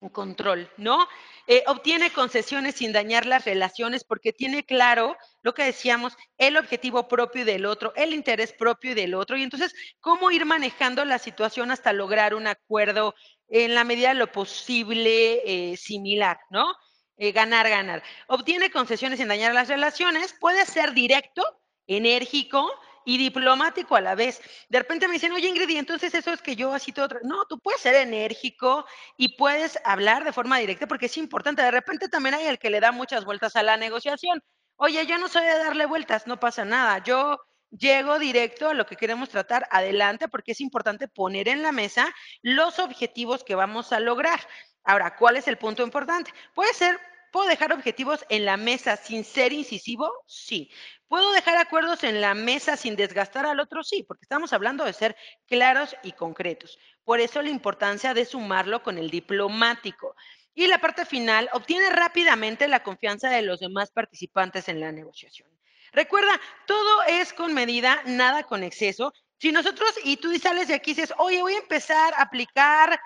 en 0.00 0.08
control, 0.10 0.70
¿no? 0.76 1.08
Eh, 1.46 1.64
obtiene 1.66 2.10
concesiones 2.10 2.76
sin 2.76 2.92
dañar 2.92 3.26
las 3.26 3.44
relaciones 3.44 4.04
porque 4.04 4.32
tiene 4.32 4.64
claro 4.64 5.16
lo 5.42 5.54
que 5.54 5.64
decíamos, 5.64 6.16
el 6.38 6.56
objetivo 6.56 7.08
propio 7.08 7.44
del 7.44 7.66
otro, 7.66 7.92
el 7.96 8.14
interés 8.14 8.52
propio 8.52 8.94
del 8.94 9.14
otro. 9.14 9.36
Y 9.36 9.42
entonces, 9.42 9.74
¿cómo 10.00 10.30
ir 10.30 10.44
manejando 10.44 11.04
la 11.04 11.18
situación 11.18 11.70
hasta 11.70 11.92
lograr 11.92 12.34
un 12.34 12.46
acuerdo 12.46 13.14
en 13.48 13.74
la 13.74 13.84
medida 13.84 14.08
de 14.08 14.14
lo 14.14 14.30
posible 14.30 15.42
eh, 15.72 15.76
similar, 15.76 16.38
¿no? 16.50 16.74
Eh, 17.16 17.32
ganar, 17.32 17.68
ganar. 17.68 18.02
Obtiene 18.26 18.70
concesiones 18.70 19.18
sin 19.18 19.28
dañar 19.28 19.54
las 19.54 19.68
relaciones, 19.68 20.34
puede 20.40 20.66
ser 20.66 20.92
directo, 20.92 21.42
enérgico, 21.86 22.70
y 23.04 23.18
diplomático 23.18 23.96
a 23.96 24.00
la 24.00 24.14
vez. 24.14 24.40
De 24.68 24.78
repente 24.78 25.06
me 25.06 25.14
dicen, 25.14 25.32
oye 25.32 25.48
Ingrid, 25.48 25.76
entonces 25.76 26.14
eso 26.14 26.32
es 26.32 26.42
que 26.42 26.56
yo 26.56 26.72
así 26.72 26.92
todo. 26.92 27.08
No, 27.22 27.44
tú 27.46 27.58
puedes 27.58 27.80
ser 27.80 27.94
enérgico 27.94 28.86
y 29.16 29.36
puedes 29.36 29.78
hablar 29.84 30.24
de 30.24 30.32
forma 30.32 30.58
directa 30.58 30.86
porque 30.86 31.06
es 31.06 31.16
importante. 31.16 31.62
De 31.62 31.70
repente 31.70 32.08
también 32.08 32.34
hay 32.34 32.46
el 32.46 32.58
que 32.58 32.70
le 32.70 32.80
da 32.80 32.92
muchas 32.92 33.24
vueltas 33.24 33.56
a 33.56 33.62
la 33.62 33.76
negociación. 33.76 34.42
Oye, 34.76 35.06
yo 35.06 35.18
no 35.18 35.28
soy 35.28 35.44
de 35.44 35.58
darle 35.58 35.86
vueltas, 35.86 36.26
no 36.26 36.40
pasa 36.40 36.64
nada. 36.64 37.02
Yo 37.04 37.38
llego 37.78 38.18
directo 38.18 38.68
a 38.68 38.74
lo 38.74 38.86
que 38.86 38.96
queremos 38.96 39.28
tratar 39.28 39.66
adelante 39.70 40.28
porque 40.28 40.52
es 40.52 40.60
importante 40.60 41.08
poner 41.08 41.48
en 41.48 41.62
la 41.62 41.72
mesa 41.72 42.14
los 42.42 42.78
objetivos 42.78 43.44
que 43.44 43.54
vamos 43.54 43.92
a 43.92 44.00
lograr. 44.00 44.40
Ahora, 44.84 45.16
¿cuál 45.16 45.36
es 45.36 45.48
el 45.48 45.58
punto 45.58 45.82
importante? 45.82 46.30
Puede 46.54 46.72
ser 46.74 46.98
¿Puedo 47.34 47.48
dejar 47.48 47.72
objetivos 47.72 48.24
en 48.28 48.44
la 48.44 48.56
mesa 48.56 48.96
sin 48.96 49.24
ser 49.24 49.52
incisivo? 49.52 50.08
Sí. 50.24 50.70
¿Puedo 51.08 51.32
dejar 51.32 51.56
acuerdos 51.56 52.04
en 52.04 52.20
la 52.20 52.32
mesa 52.32 52.76
sin 52.76 52.94
desgastar 52.94 53.44
al 53.44 53.58
otro? 53.58 53.82
Sí, 53.82 54.04
porque 54.04 54.22
estamos 54.22 54.52
hablando 54.52 54.84
de 54.84 54.92
ser 54.92 55.16
claros 55.48 55.96
y 56.04 56.12
concretos. 56.12 56.78
Por 57.02 57.18
eso 57.18 57.42
la 57.42 57.48
importancia 57.48 58.14
de 58.14 58.24
sumarlo 58.24 58.84
con 58.84 58.98
el 58.98 59.10
diplomático. 59.10 60.14
Y 60.54 60.68
la 60.68 60.78
parte 60.78 61.04
final, 61.06 61.50
obtiene 61.54 61.90
rápidamente 61.90 62.68
la 62.68 62.84
confianza 62.84 63.28
de 63.30 63.42
los 63.42 63.58
demás 63.58 63.90
participantes 63.90 64.68
en 64.68 64.78
la 64.78 64.92
negociación. 64.92 65.53
Recuerda, 65.94 66.40
todo 66.66 67.02
es 67.04 67.32
con 67.32 67.54
medida, 67.54 68.02
nada 68.04 68.42
con 68.42 68.64
exceso. 68.64 69.12
Si 69.38 69.52
nosotros 69.52 69.94
y 70.02 70.16
tú 70.16 70.36
sales 70.38 70.68
de 70.68 70.74
aquí 70.74 70.90
y 70.90 70.94
dices, 70.94 71.14
oye, 71.18 71.40
voy 71.40 71.54
a 71.54 71.58
empezar 71.58 72.14
a 72.14 72.22
aplicar 72.22 73.00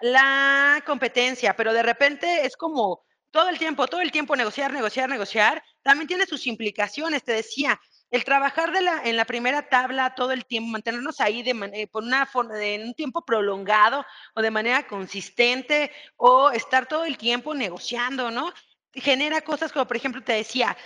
la 0.00 0.82
competencia, 0.86 1.54
pero 1.54 1.72
de 1.72 1.82
repente 1.82 2.46
es 2.46 2.56
como 2.56 3.02
todo 3.30 3.48
el 3.48 3.58
tiempo, 3.58 3.86
todo 3.86 4.00
el 4.00 4.10
tiempo 4.10 4.34
negociar, 4.36 4.72
negociar, 4.72 5.08
negociar, 5.08 5.62
también 5.82 6.08
tiene 6.08 6.26
sus 6.26 6.46
implicaciones. 6.46 7.22
Te 7.22 7.32
decía, 7.32 7.78
el 8.10 8.24
trabajar 8.24 8.72
en 9.04 9.16
la 9.16 9.24
primera 9.24 9.68
tabla 9.68 10.14
todo 10.14 10.32
el 10.32 10.46
tiempo, 10.46 10.70
mantenernos 10.70 11.20
ahí 11.20 11.42
de, 11.42 11.52
eh, 11.74 11.86
por 11.86 12.02
una 12.02 12.28
en 12.60 12.82
un 12.84 12.94
tiempo 12.94 13.24
prolongado 13.24 14.04
o 14.34 14.42
de 14.42 14.50
manera 14.50 14.86
consistente 14.86 15.92
o 16.16 16.50
estar 16.50 16.86
todo 16.86 17.04
el 17.04 17.18
tiempo 17.18 17.54
negociando, 17.54 18.30
¿no? 18.30 18.52
Genera 18.92 19.42
cosas 19.42 19.72
como, 19.72 19.86
por 19.86 19.96
ejemplo, 19.96 20.22
te 20.22 20.32
decía, 20.32 20.76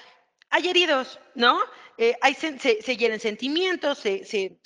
hay 0.54 0.68
heridos, 0.68 1.18
¿no? 1.34 1.58
Eh, 1.98 2.16
hay, 2.22 2.34
se, 2.34 2.58
se, 2.58 2.96
hieren 2.96 3.20
sentimientos, 3.20 3.98
se, 3.98 4.24
se 4.24 4.58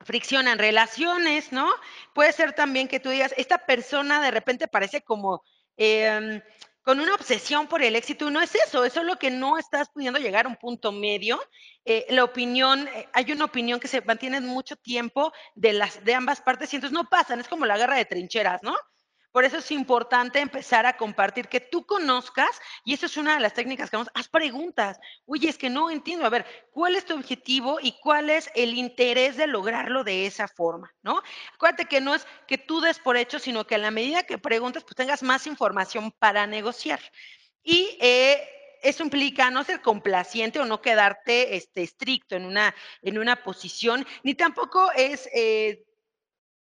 friccionan 0.00 0.58
relaciones, 0.58 1.50
¿no? 1.52 1.68
Puede 2.14 2.32
ser 2.32 2.52
también 2.52 2.88
que 2.88 3.00
tú 3.00 3.08
digas, 3.08 3.34
esta 3.36 3.58
persona 3.58 4.22
de 4.22 4.30
repente 4.30 4.68
parece 4.68 5.02
como... 5.02 5.42
Eh, 5.76 6.42
con 6.88 7.00
una 7.00 7.14
obsesión 7.14 7.66
por 7.66 7.82
el 7.82 7.96
éxito. 7.96 8.30
No 8.30 8.40
es 8.40 8.54
eso, 8.54 8.82
eso 8.82 9.00
es 9.00 9.06
lo 9.06 9.18
que 9.18 9.30
no 9.30 9.58
estás 9.58 9.90
pudiendo 9.90 10.18
llegar 10.18 10.46
a 10.46 10.48
un 10.48 10.56
punto 10.56 10.90
medio. 10.90 11.38
Eh, 11.84 12.06
la 12.08 12.24
opinión, 12.24 12.88
eh, 12.88 13.06
hay 13.12 13.30
una 13.30 13.44
opinión 13.44 13.78
que 13.78 13.88
se 13.88 14.00
mantiene 14.00 14.40
mucho 14.40 14.74
tiempo 14.74 15.30
de, 15.54 15.74
las, 15.74 16.02
de 16.02 16.14
ambas 16.14 16.40
partes 16.40 16.72
y 16.72 16.76
entonces 16.76 16.94
no 16.94 17.06
pasan, 17.06 17.40
es 17.40 17.48
como 17.48 17.66
la 17.66 17.76
guerra 17.76 17.96
de 17.96 18.06
trincheras, 18.06 18.62
¿no? 18.62 18.74
Por 19.32 19.44
eso 19.44 19.58
es 19.58 19.70
importante 19.70 20.40
empezar 20.40 20.86
a 20.86 20.96
compartir, 20.96 21.48
que 21.48 21.60
tú 21.60 21.86
conozcas, 21.86 22.48
y 22.84 22.94
eso 22.94 23.06
es 23.06 23.16
una 23.16 23.34
de 23.34 23.40
las 23.40 23.54
técnicas 23.54 23.90
que 23.90 23.96
vamos, 23.96 24.10
haz 24.14 24.28
preguntas. 24.28 24.98
Oye, 25.26 25.48
es 25.48 25.58
que 25.58 25.70
no 25.70 25.90
entiendo, 25.90 26.26
a 26.26 26.30
ver, 26.30 26.46
¿cuál 26.70 26.96
es 26.96 27.04
tu 27.04 27.14
objetivo 27.14 27.78
y 27.80 27.92
cuál 28.00 28.30
es 28.30 28.50
el 28.54 28.74
interés 28.74 29.36
de 29.36 29.46
lograrlo 29.46 30.04
de 30.04 30.26
esa 30.26 30.48
forma? 30.48 30.94
¿No? 31.02 31.22
Acuérdate 31.54 31.84
que 31.86 32.00
no 32.00 32.14
es 32.14 32.26
que 32.46 32.58
tú 32.58 32.80
des 32.80 32.98
por 32.98 33.16
hecho, 33.16 33.38
sino 33.38 33.66
que 33.66 33.74
a 33.74 33.78
la 33.78 33.90
medida 33.90 34.22
que 34.22 34.38
preguntas, 34.38 34.84
pues 34.84 34.96
tengas 34.96 35.22
más 35.22 35.46
información 35.46 36.12
para 36.12 36.46
negociar. 36.46 37.00
Y 37.62 37.98
eh, 38.00 38.48
eso 38.82 39.02
implica 39.02 39.50
no 39.50 39.64
ser 39.64 39.80
complaciente 39.82 40.60
o 40.60 40.64
no 40.64 40.80
quedarte 40.80 41.56
este, 41.56 41.82
estricto 41.82 42.36
en 42.36 42.44
una, 42.44 42.74
en 43.02 43.18
una 43.18 43.42
posición, 43.42 44.06
ni 44.22 44.34
tampoco 44.34 44.90
es 44.92 45.28
eh, 45.34 45.84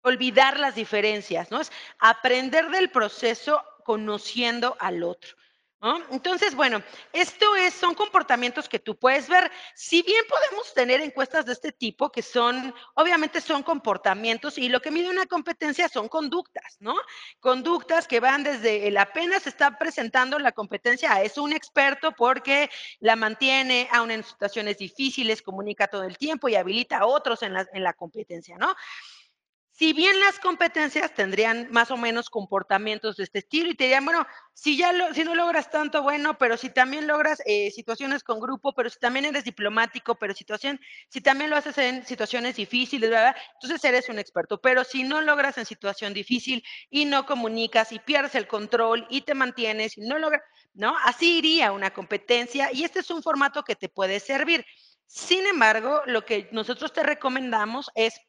olvidar 0.05 0.61
las 0.61 0.75
diferencias, 0.75 1.51
¿no? 1.51 1.61
Es 1.61 1.73
aprender 1.99 2.71
del 2.71 2.91
proceso 2.91 3.65
conociendo 3.85 4.77
al 4.79 5.03
otro. 5.03 5.37
¿no? 5.85 6.01
Entonces, 6.11 6.55
bueno, 6.55 6.83
esto 7.13 7.55
es, 7.57 7.75
son 7.75 7.95
comportamientos 7.95 8.71
que 8.71 8.79
tú 8.79 8.97
puedes 8.99 9.29
ver. 9.29 9.53
Si 9.75 10.01
bien 10.01 10.25
podemos 10.27 10.73
tener 10.73 11.03
encuestas 11.03 11.45
de 11.45 11.53
este 11.53 11.73
tipo, 11.73 12.11
que 12.11 12.23
son, 12.23 12.75
obviamente 12.95 13.43
son 13.43 13.63
comportamientos, 13.63 14.57
y 14.57 14.71
lo 14.71 14.81
que 14.81 14.91
mide 14.91 15.11
una 15.11 15.27
competencia 15.27 15.87
son 15.91 16.09
conductas, 16.09 16.79
¿no? 16.81 16.97
Conductas 17.39 18.09
que 18.09 18.19
van 18.19 18.45
desde 18.45 18.89
el 18.89 18.97
apenas 18.97 19.47
está 19.47 19.79
presentando 19.79 20.39
la 20.39 20.53
competencia 20.53 21.23
es 21.23 21.37
un 21.37 21.53
experto 21.53 22.13
porque 22.13 22.71
la 23.01 23.15
mantiene 23.15 23.87
aún 23.93 24.11
en 24.11 24.25
situaciones 24.25 24.79
difíciles, 24.79 25.43
comunica 25.43 25.89
todo 25.89 26.05
el 26.05 26.17
tiempo 26.17 26.49
y 26.49 26.55
habilita 26.55 27.01
a 27.01 27.07
otros 27.07 27.43
en 27.43 27.53
la, 27.53 27.67
en 27.75 27.83
la 27.83 27.93
competencia, 27.93 28.57
¿no? 28.57 28.75
Si 29.77 29.93
bien 29.93 30.21
las 30.21 30.39
competencias 30.39 31.13
tendrían 31.15 31.67
más 31.73 31.91
o 31.91 31.97
menos 31.97 32.31
comportamientos 32.31 33.17
de 33.17 33.25
este 33.25 33.41
estilo 33.41 33.69
y 33.69 33.75
te 33.75 33.85
dirían, 33.85 34.05
bueno, 34.05 34.25
si 34.53 34.77
ya 34.77 34.93
si 35.13 35.25
no 35.25 35.35
logras 35.35 35.69
tanto, 35.69 36.01
bueno, 36.01 36.39
pero 36.39 36.57
si 36.57 36.71
también 36.71 37.09
logras 37.09 37.43
eh, 37.45 37.73
situaciones 37.73 38.23
con 38.23 38.39
grupo, 38.39 38.73
pero 38.73 38.89
si 38.89 39.01
también 39.01 39.25
eres 39.25 39.43
diplomático, 39.43 40.15
pero 40.15 40.33
situación, 40.33 40.81
si 41.09 41.21
también 41.21 41.51
lo 41.51 41.57
haces 41.57 41.77
en 41.79 42.07
situaciones 42.07 42.55
difíciles. 42.55 43.11
Entonces 43.55 43.85
eres 43.85 44.09
un 44.09 44.21
experto. 44.21 44.61
Pero 44.61 44.85
si 44.85 45.03
no 45.03 45.21
logras 45.21 45.59
en 45.59 45.67
situación 45.67 46.15
difícil 46.15 46.63
y 46.89 47.05
no 47.05 47.27
comunicas 47.27 47.91
y 47.91 47.99
pierdes 47.99 48.37
el 48.37 48.47
control 48.47 49.09
y 49.11 49.23
te 49.23 49.35
mantienes 49.35 49.99
y 49.99 50.03
no 50.03 50.21
logras, 50.21 50.43
¿no? 50.75 50.97
Así 51.05 51.39
iría 51.39 51.73
una 51.73 51.93
competencia 51.93 52.71
y 52.73 52.85
este 52.85 53.01
es 53.01 53.11
un 53.11 53.25
formato 53.25 53.65
que 53.65 53.75
te 53.75 53.89
puede 53.89 54.21
servir. 54.21 54.65
Sin 55.09 55.45
embargo, 55.47 56.03
lo 56.07 56.25
que 56.25 56.49
nosotros 56.53 56.93
te 56.93 57.03
recomendamos 57.03 57.91
es 57.97 58.21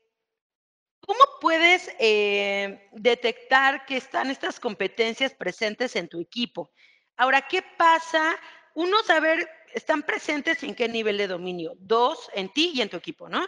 ¿Cómo 1.05 1.19
puedes 1.39 1.91
eh, 1.99 2.89
detectar 2.91 3.85
que 3.85 3.97
están 3.97 4.31
estas 4.31 4.59
competencias 4.59 5.33
presentes 5.33 5.95
en 5.95 6.07
tu 6.07 6.19
equipo? 6.19 6.71
Ahora, 7.15 7.47
¿qué 7.47 7.61
pasa? 7.77 8.35
Uno, 8.73 9.03
saber, 9.03 9.47
¿están 9.73 10.01
presentes 10.01 10.63
en 10.63 10.73
qué 10.73 10.89
nivel 10.89 11.17
de 11.17 11.27
dominio? 11.27 11.73
Dos, 11.77 12.29
en 12.33 12.49
ti 12.49 12.71
y 12.73 12.81
en 12.81 12.89
tu 12.89 12.97
equipo, 12.97 13.29
¿no? 13.29 13.45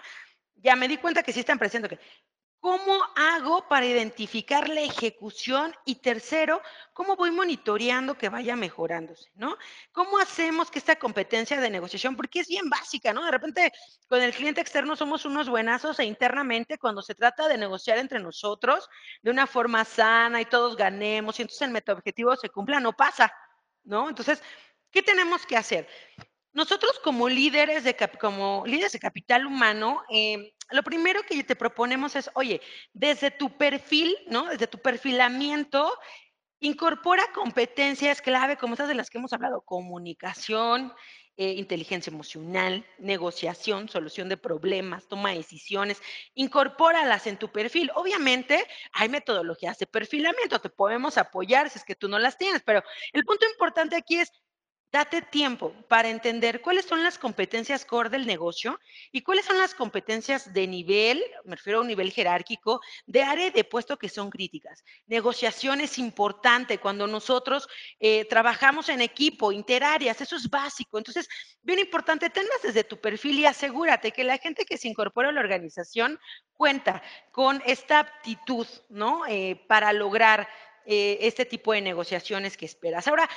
Ya 0.55 0.75
me 0.75 0.87
di 0.87 0.97
cuenta 0.97 1.23
que 1.23 1.33
sí 1.33 1.39
están 1.39 1.57
presentes. 1.57 1.97
¿Cómo 2.59 2.99
hago 3.15 3.67
para 3.67 3.85
identificar 3.85 4.67
la 4.67 4.81
ejecución? 4.81 5.75
Y 5.85 5.95
tercero, 5.95 6.61
¿cómo 6.91 7.15
voy 7.15 7.29
monitoreando 7.31 8.17
que 8.17 8.29
vaya 8.29 8.55
mejorándose? 8.55 9.29
¿no? 9.35 9.57
¿Cómo 9.91 10.17
hacemos 10.17 10.71
que 10.71 10.79
esta 10.79 10.97
competencia 10.97 11.61
de 11.61 11.69
negociación, 11.69 12.15
porque 12.15 12.39
es 12.39 12.47
bien 12.47 12.69
básica, 12.69 13.13
¿no? 13.13 13.23
De 13.23 13.31
repente 13.31 13.71
con 14.07 14.21
el 14.21 14.33
cliente 14.33 14.59
externo 14.59 14.95
somos 14.95 15.23
unos 15.25 15.49
buenazos 15.49 15.99
e 15.99 16.05
internamente 16.05 16.77
cuando 16.79 17.01
se 17.01 17.15
trata 17.15 17.47
de 17.47 17.57
negociar 17.57 17.99
entre 17.99 18.19
nosotros 18.19 18.89
de 19.21 19.31
una 19.31 19.45
forma 19.45 19.85
sana 19.85 20.41
y 20.41 20.45
todos 20.45 20.75
ganemos 20.75 21.37
y 21.39 21.43
entonces 21.43 21.61
el 21.61 21.71
metaobjetivo 21.71 22.35
se 22.35 22.49
cumpla, 22.49 22.79
no 22.79 22.93
pasa, 22.93 23.31
¿no? 23.83 24.09
Entonces, 24.09 24.41
¿qué 24.91 25.03
tenemos 25.03 25.45
que 25.45 25.57
hacer? 25.57 25.87
Nosotros 26.53 26.99
como 27.03 27.29
líderes 27.29 27.83
de, 27.83 27.95
como 28.19 28.63
líderes 28.65 28.91
de 28.91 28.99
capital 28.99 29.45
humano, 29.45 30.01
eh, 30.09 30.55
lo 30.71 30.83
primero 30.83 31.21
que 31.23 31.43
te 31.43 31.55
proponemos 31.55 32.15
es, 32.15 32.29
oye, 32.33 32.61
desde 32.93 33.31
tu 33.31 33.57
perfil, 33.57 34.15
¿no? 34.27 34.45
Desde 34.45 34.67
tu 34.67 34.79
perfilamiento, 34.79 35.91
incorpora 36.59 37.23
competencias 37.33 38.21
clave 38.21 38.57
como 38.57 38.73
esas 38.73 38.87
de 38.87 38.95
las 38.95 39.09
que 39.09 39.17
hemos 39.17 39.33
hablado, 39.33 39.61
comunicación, 39.61 40.93
eh, 41.39 41.51
inteligencia 41.51 42.09
emocional, 42.09 42.83
negociación, 42.97 43.89
solución 43.89 44.27
de 44.27 44.37
problemas, 44.37 45.07
toma 45.07 45.29
de 45.29 45.37
decisiones, 45.37 46.01
incorpóralas 46.33 47.27
en 47.27 47.37
tu 47.37 47.51
perfil. 47.51 47.91
Obviamente 47.93 48.65
hay 48.91 49.07
metodologías 49.07 49.77
de 49.77 49.85
perfilamiento, 49.85 50.59
te 50.59 50.69
podemos 50.69 51.15
apoyar 51.19 51.69
si 51.69 51.77
es 51.77 51.85
que 51.85 51.93
tú 51.93 52.07
no 52.07 52.17
las 52.17 52.39
tienes, 52.39 52.63
pero 52.63 52.81
el 53.13 53.23
punto 53.23 53.45
importante 53.45 53.95
aquí 53.95 54.19
es 54.19 54.31
Date 54.89 55.21
tiempo 55.21 55.73
para 55.89 56.09
entender 56.09 56.61
cuáles 56.61 56.85
son 56.85 57.03
las 57.03 57.17
competencias 57.17 57.83
core 57.83 58.09
del 58.09 58.25
negocio 58.25 58.79
y 59.11 59.21
cuáles 59.21 59.45
son 59.45 59.57
las 59.57 59.75
competencias 59.75 60.53
de 60.53 60.65
nivel, 60.65 61.21
me 61.43 61.57
refiero 61.57 61.79
a 61.79 61.81
un 61.81 61.87
nivel 61.87 62.09
jerárquico, 62.11 62.79
de 63.05 63.21
área 63.21 63.51
de 63.51 63.63
puesto 63.65 63.97
que 63.97 64.07
son 64.07 64.29
críticas. 64.29 64.85
Negociación 65.05 65.81
es 65.81 65.97
importante 65.97 66.77
cuando 66.77 67.05
nosotros 67.05 67.67
eh, 67.99 68.23
trabajamos 68.25 68.87
en 68.87 69.01
equipo, 69.01 69.51
interáreas, 69.51 70.21
eso 70.21 70.37
es 70.37 70.49
básico. 70.49 70.97
Entonces, 70.97 71.27
bien 71.61 71.79
importante, 71.79 72.29
tenlas 72.29 72.61
desde 72.63 72.85
tu 72.85 72.97
perfil 73.01 73.39
y 73.39 73.45
asegúrate 73.45 74.11
que 74.11 74.23
la 74.23 74.37
gente 74.37 74.63
que 74.65 74.77
se 74.77 74.87
incorpora 74.87 75.29
a 75.29 75.33
la 75.33 75.41
organización 75.41 76.17
cuenta 76.53 77.03
con 77.33 77.61
esta 77.65 77.99
aptitud, 77.99 78.67
¿no? 78.87 79.25
Eh, 79.27 79.61
para 79.67 79.91
lograr 79.91 80.47
eh, 80.85 81.17
este 81.27 81.43
tipo 81.43 81.73
de 81.73 81.81
negociaciones 81.81 82.55
que 82.55 82.65
esperas. 82.65 83.09
Ahora, 83.09 83.29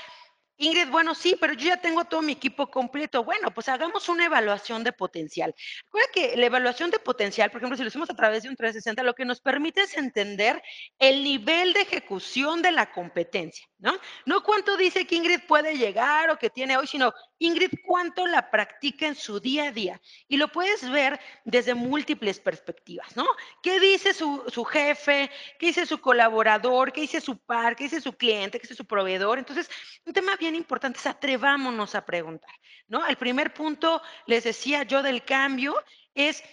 Ingrid, 0.62 0.90
bueno, 0.90 1.14
sí, 1.14 1.37
pero 1.40 1.55
yo 1.55 1.68
ya 1.68 1.79
tengo 1.79 2.05
todo 2.05 2.20
mi 2.20 2.33
equipo 2.33 2.70
completo. 2.70 3.25
Bueno, 3.25 3.51
pues 3.51 3.66
hagamos 3.70 4.11
una 4.11 4.27
evaluación 4.27 4.85
de 4.85 4.92
potencial. 4.92 5.55
Recuerda 5.87 6.09
que 6.12 6.37
la 6.37 6.46
evaluación 6.46 6.90
de 6.90 6.99
potencial, 6.99 7.51
por 7.51 7.61
ejemplo, 7.61 7.79
si 7.79 7.83
lo 7.83 7.88
hacemos 7.88 8.11
a 8.11 8.14
través 8.14 8.42
de 8.42 8.51
un 8.51 8.57
360, 8.57 9.03
lo 9.03 9.14
que 9.14 9.25
nos 9.25 9.40
permite 9.40 9.81
es 9.81 9.96
entender 9.96 10.62
el 10.99 11.25
nivel 11.25 11.73
de 11.73 11.81
ejecución 11.81 12.61
de 12.61 12.73
la 12.73 12.92
competencia, 12.92 13.66
¿no? 13.79 13.99
No 14.27 14.42
cuánto 14.42 14.77
dice 14.77 15.07
que 15.07 15.14
Ingrid 15.14 15.46
puede 15.49 15.79
llegar 15.79 16.29
o 16.29 16.37
que 16.37 16.51
tiene 16.51 16.77
hoy, 16.77 16.87
sino 16.87 17.14
Ingrid 17.40 17.72
cuánto 17.87 18.26
la 18.26 18.50
practica 18.50 19.07
en 19.07 19.14
su 19.14 19.40
día 19.40 19.64
a 19.64 19.72
día. 19.72 20.00
Y 20.29 20.37
lo 20.37 20.48
puedes 20.48 20.88
ver 20.90 21.18
desde 21.44 21.74
múltiples 21.74 22.38
perspectivas, 22.38 23.16
¿no? 23.16 23.26
¿Qué 23.62 23.81
dice 23.81 24.12
su, 24.12 24.44
su 24.48 24.62
jefe? 24.64 25.31
¿Qué 25.59 25.66
dice 25.66 25.87
su 25.87 26.00
colaborador? 26.00 26.92
¿Qué 26.92 27.00
dice 27.00 27.20
su 27.20 27.38
par? 27.38 27.76
¿Qué 27.76 27.85
dice 27.85 28.03
su 28.03 28.12
cliente? 28.12 28.59
¿Qué 28.59 28.64
dice 28.64 28.74
su 28.74 28.85
proveedor? 28.85 29.38
Entonces, 29.38 29.70
un 30.05 30.12
tema 30.12 30.37
bien 30.37 30.55
importante 30.55 30.98
es 30.98 31.07
atrevámonos 31.07 31.94
a 31.94 32.05
preguntar, 32.05 32.55
¿no? 32.88 33.07
El 33.07 33.16
primer 33.16 33.55
punto, 33.55 34.03
les 34.26 34.44
decía 34.44 34.83
yo 34.83 35.03
del 35.03 35.24
cambio, 35.24 35.74
es 36.14 36.44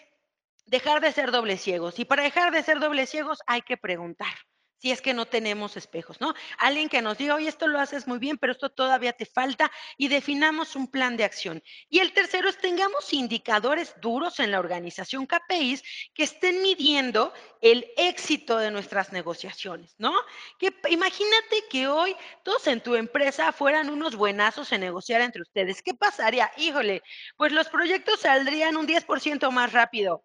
dejar 0.65 1.01
de 1.01 1.11
ser 1.11 1.31
doble 1.31 1.57
ciegos. 1.57 1.99
Y 1.99 2.05
para 2.05 2.23
dejar 2.23 2.53
de 2.53 2.63
ser 2.63 2.79
doble 2.79 3.05
ciegos 3.07 3.39
hay 3.45 3.61
que 3.61 3.75
preguntar 3.75 4.33
si 4.77 4.91
es 4.91 5.01
que 5.01 5.13
no 5.13 5.25
tenemos 5.25 5.77
espejos, 5.77 6.21
¿no? 6.21 6.33
Alguien 6.57 6.89
que 6.89 7.01
nos 7.01 7.17
diga, 7.17 7.35
oye, 7.35 7.47
esto 7.47 7.67
lo 7.67 7.79
haces 7.79 8.07
muy 8.07 8.19
bien, 8.19 8.37
pero 8.37 8.53
esto 8.53 8.69
todavía 8.69 9.13
te 9.13 9.25
falta 9.25 9.71
y 9.97 10.07
definamos 10.07 10.75
un 10.75 10.87
plan 10.87 11.17
de 11.17 11.23
acción. 11.23 11.63
Y 11.89 11.99
el 11.99 12.13
tercero 12.13 12.49
es 12.49 12.57
tengamos 12.57 13.13
indicadores 13.13 13.95
duros 14.01 14.39
en 14.39 14.51
la 14.51 14.59
organización 14.59 15.25
KPIs 15.25 15.83
que 16.13 16.23
estén 16.23 16.61
midiendo 16.61 17.33
el 17.61 17.87
éxito 17.97 18.57
de 18.57 18.71
nuestras 18.71 19.11
negociaciones, 19.11 19.95
¿no? 19.97 20.13
Que 20.59 20.73
imagínate 20.89 21.63
que 21.69 21.87
hoy 21.87 22.15
todos 22.43 22.67
en 22.67 22.81
tu 22.81 22.95
empresa 22.95 23.51
fueran 23.51 23.89
unos 23.89 24.15
buenazos 24.15 24.71
en 24.71 24.81
negociar 24.81 25.21
entre 25.21 25.41
ustedes. 25.41 25.81
¿Qué 25.81 25.93
pasaría? 25.93 26.51
Híjole, 26.57 27.01
pues 27.35 27.51
los 27.51 27.67
proyectos 27.69 28.21
saldrían 28.21 28.77
un 28.77 28.87
10% 28.87 29.51
más 29.51 29.73
rápido 29.73 30.23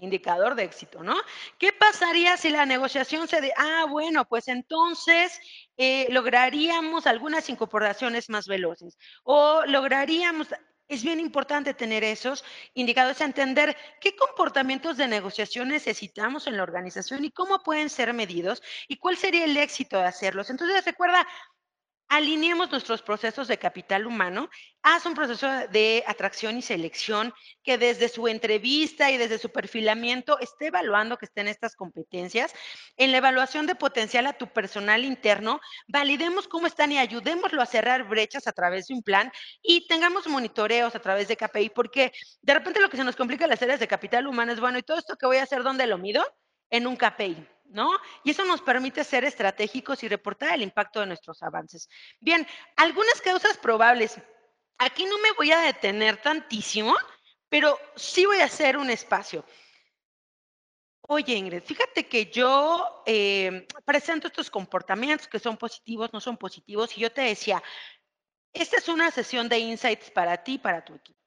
indicador 0.00 0.54
de 0.54 0.64
éxito, 0.64 1.02
¿no? 1.02 1.16
¿Qué 1.58 1.72
pasaría 1.72 2.36
si 2.36 2.50
la 2.50 2.66
negociación 2.66 3.28
se 3.28 3.40
de, 3.40 3.52
ah, 3.56 3.86
bueno, 3.88 4.26
pues 4.26 4.48
entonces 4.48 5.40
eh, 5.76 6.06
lograríamos 6.10 7.06
algunas 7.06 7.48
incorporaciones 7.48 8.28
más 8.28 8.46
veloces 8.46 8.98
o 9.24 9.64
lograríamos, 9.66 10.48
es 10.88 11.02
bien 11.02 11.18
importante 11.18 11.74
tener 11.74 12.04
esos 12.04 12.44
indicadores, 12.74 13.20
entender 13.20 13.76
qué 14.00 14.14
comportamientos 14.14 14.96
de 14.96 15.08
negociación 15.08 15.68
necesitamos 15.68 16.46
en 16.46 16.56
la 16.56 16.62
organización 16.62 17.24
y 17.24 17.30
cómo 17.30 17.62
pueden 17.62 17.90
ser 17.90 18.12
medidos 18.14 18.62
y 18.86 18.96
cuál 18.96 19.16
sería 19.16 19.44
el 19.44 19.56
éxito 19.56 19.98
de 19.98 20.04
hacerlos. 20.04 20.50
Entonces, 20.50 20.84
recuerda, 20.84 21.26
alineemos 22.08 22.70
nuestros 22.70 23.02
procesos 23.02 23.48
de 23.48 23.58
capital 23.58 24.06
humano, 24.06 24.48
haz 24.82 25.06
un 25.06 25.14
proceso 25.14 25.48
de 25.68 26.04
atracción 26.06 26.56
y 26.56 26.62
selección 26.62 27.34
que 27.62 27.78
desde 27.78 28.08
su 28.08 28.28
entrevista 28.28 29.10
y 29.10 29.16
desde 29.16 29.38
su 29.38 29.50
perfilamiento 29.50 30.38
esté 30.38 30.66
evaluando 30.66 31.16
que 31.16 31.26
estén 31.26 31.48
estas 31.48 31.74
competencias. 31.74 32.54
En 32.96 33.10
la 33.10 33.18
evaluación 33.18 33.66
de 33.66 33.74
potencial 33.74 34.26
a 34.26 34.34
tu 34.34 34.46
personal 34.46 35.04
interno, 35.04 35.60
validemos 35.88 36.46
cómo 36.46 36.66
están 36.66 36.92
y 36.92 36.98
ayudémoslo 36.98 37.60
a 37.60 37.66
cerrar 37.66 38.08
brechas 38.08 38.46
a 38.46 38.52
través 38.52 38.86
de 38.86 38.94
un 38.94 39.02
plan 39.02 39.32
y 39.62 39.86
tengamos 39.88 40.26
monitoreos 40.28 40.94
a 40.94 41.00
través 41.00 41.28
de 41.28 41.36
KPI, 41.36 41.70
porque 41.70 42.12
de 42.42 42.54
repente 42.54 42.80
lo 42.80 42.88
que 42.88 42.96
se 42.96 43.04
nos 43.04 43.16
complica 43.16 43.44
en 43.44 43.50
las 43.50 43.62
áreas 43.62 43.80
de 43.80 43.88
capital 43.88 44.26
humano 44.26 44.52
es, 44.52 44.60
bueno, 44.60 44.78
¿y 44.78 44.82
todo 44.82 44.98
esto 44.98 45.16
que 45.16 45.26
voy 45.26 45.38
a 45.38 45.42
hacer, 45.42 45.62
dónde 45.62 45.86
lo 45.86 45.98
mido? 45.98 46.24
En 46.70 46.86
un 46.86 46.96
KPI. 46.96 47.55
¿No? 47.70 47.90
Y 48.24 48.30
eso 48.30 48.44
nos 48.44 48.60
permite 48.62 49.04
ser 49.04 49.24
estratégicos 49.24 50.02
y 50.02 50.08
reportar 50.08 50.54
el 50.54 50.62
impacto 50.62 51.00
de 51.00 51.06
nuestros 51.06 51.42
avances. 51.42 51.88
Bien, 52.20 52.46
algunas 52.76 53.20
causas 53.20 53.56
probables. 53.58 54.20
Aquí 54.78 55.04
no 55.04 55.18
me 55.18 55.32
voy 55.32 55.52
a 55.52 55.60
detener 55.60 56.20
tantísimo, 56.20 56.94
pero 57.48 57.78
sí 57.94 58.26
voy 58.26 58.40
a 58.40 58.46
hacer 58.46 58.76
un 58.76 58.90
espacio. 58.90 59.44
Oye, 61.08 61.34
Ingrid, 61.34 61.62
fíjate 61.62 62.08
que 62.08 62.26
yo 62.26 63.02
eh, 63.06 63.66
presento 63.84 64.26
estos 64.26 64.50
comportamientos 64.50 65.28
que 65.28 65.38
son 65.38 65.56
positivos, 65.56 66.12
no 66.12 66.20
son 66.20 66.36
positivos, 66.36 66.96
y 66.98 67.02
yo 67.02 67.12
te 67.12 67.22
decía, 67.22 67.62
esta 68.52 68.78
es 68.78 68.88
una 68.88 69.10
sesión 69.12 69.48
de 69.48 69.58
insights 69.58 70.10
para 70.10 70.42
ti 70.42 70.58
para 70.58 70.84
tu 70.84 70.94
equipo. 70.94 71.20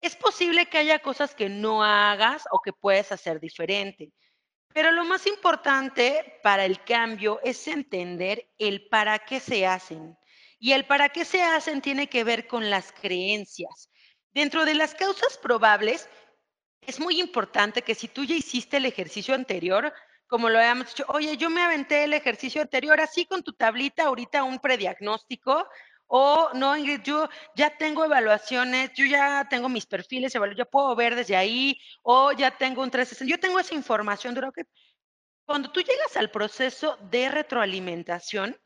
Es 0.00 0.14
posible 0.14 0.66
que 0.66 0.78
haya 0.78 1.00
cosas 1.00 1.34
que 1.34 1.48
no 1.48 1.82
hagas 1.82 2.44
o 2.50 2.60
que 2.60 2.72
puedes 2.72 3.10
hacer 3.10 3.40
diferente. 3.40 4.12
Pero 4.74 4.90
lo 4.90 5.04
más 5.04 5.24
importante 5.28 6.40
para 6.42 6.64
el 6.64 6.82
cambio 6.82 7.40
es 7.44 7.68
entender 7.68 8.50
el 8.58 8.88
para 8.88 9.20
qué 9.20 9.38
se 9.38 9.66
hacen. 9.66 10.18
Y 10.58 10.72
el 10.72 10.84
para 10.84 11.10
qué 11.10 11.24
se 11.24 11.42
hacen 11.44 11.80
tiene 11.80 12.08
que 12.08 12.24
ver 12.24 12.48
con 12.48 12.68
las 12.70 12.90
creencias. 12.90 13.88
Dentro 14.32 14.64
de 14.64 14.74
las 14.74 14.96
causas 14.96 15.38
probables, 15.38 16.08
es 16.80 16.98
muy 16.98 17.20
importante 17.20 17.82
que 17.82 17.94
si 17.94 18.08
tú 18.08 18.24
ya 18.24 18.34
hiciste 18.34 18.78
el 18.78 18.86
ejercicio 18.86 19.36
anterior, 19.36 19.92
como 20.26 20.50
lo 20.50 20.58
habíamos 20.58 20.88
dicho, 20.88 21.04
oye, 21.06 21.36
yo 21.36 21.50
me 21.50 21.62
aventé 21.62 22.02
el 22.02 22.12
ejercicio 22.12 22.60
anterior 22.60 23.00
así 23.00 23.26
con 23.26 23.44
tu 23.44 23.52
tablita, 23.52 24.06
ahorita 24.06 24.42
un 24.42 24.58
prediagnóstico, 24.58 25.68
o 26.06 26.50
no, 26.54 26.76
Ingrid, 26.76 27.02
yo 27.02 27.28
ya 27.54 27.76
tengo 27.76 28.04
evaluaciones, 28.04 28.92
yo 28.94 29.06
ya 29.06 29.46
tengo 29.48 29.68
mis 29.68 29.86
perfiles, 29.86 30.32
ya 30.32 30.64
puedo 30.64 30.94
ver 30.94 31.14
desde 31.14 31.36
ahí, 31.36 31.80
o 32.02 32.32
ya 32.32 32.50
tengo 32.56 32.82
un 32.82 32.90
360, 32.90 33.30
yo 33.30 33.40
tengo 33.40 33.58
esa 33.58 33.74
información, 33.74 34.34
duro 34.34 34.52
que 34.52 34.64
cuando 35.44 35.70
tú 35.70 35.80
llegas 35.80 36.16
al 36.16 36.30
proceso 36.30 36.96
de 37.10 37.28
retroalimentación 37.28 38.58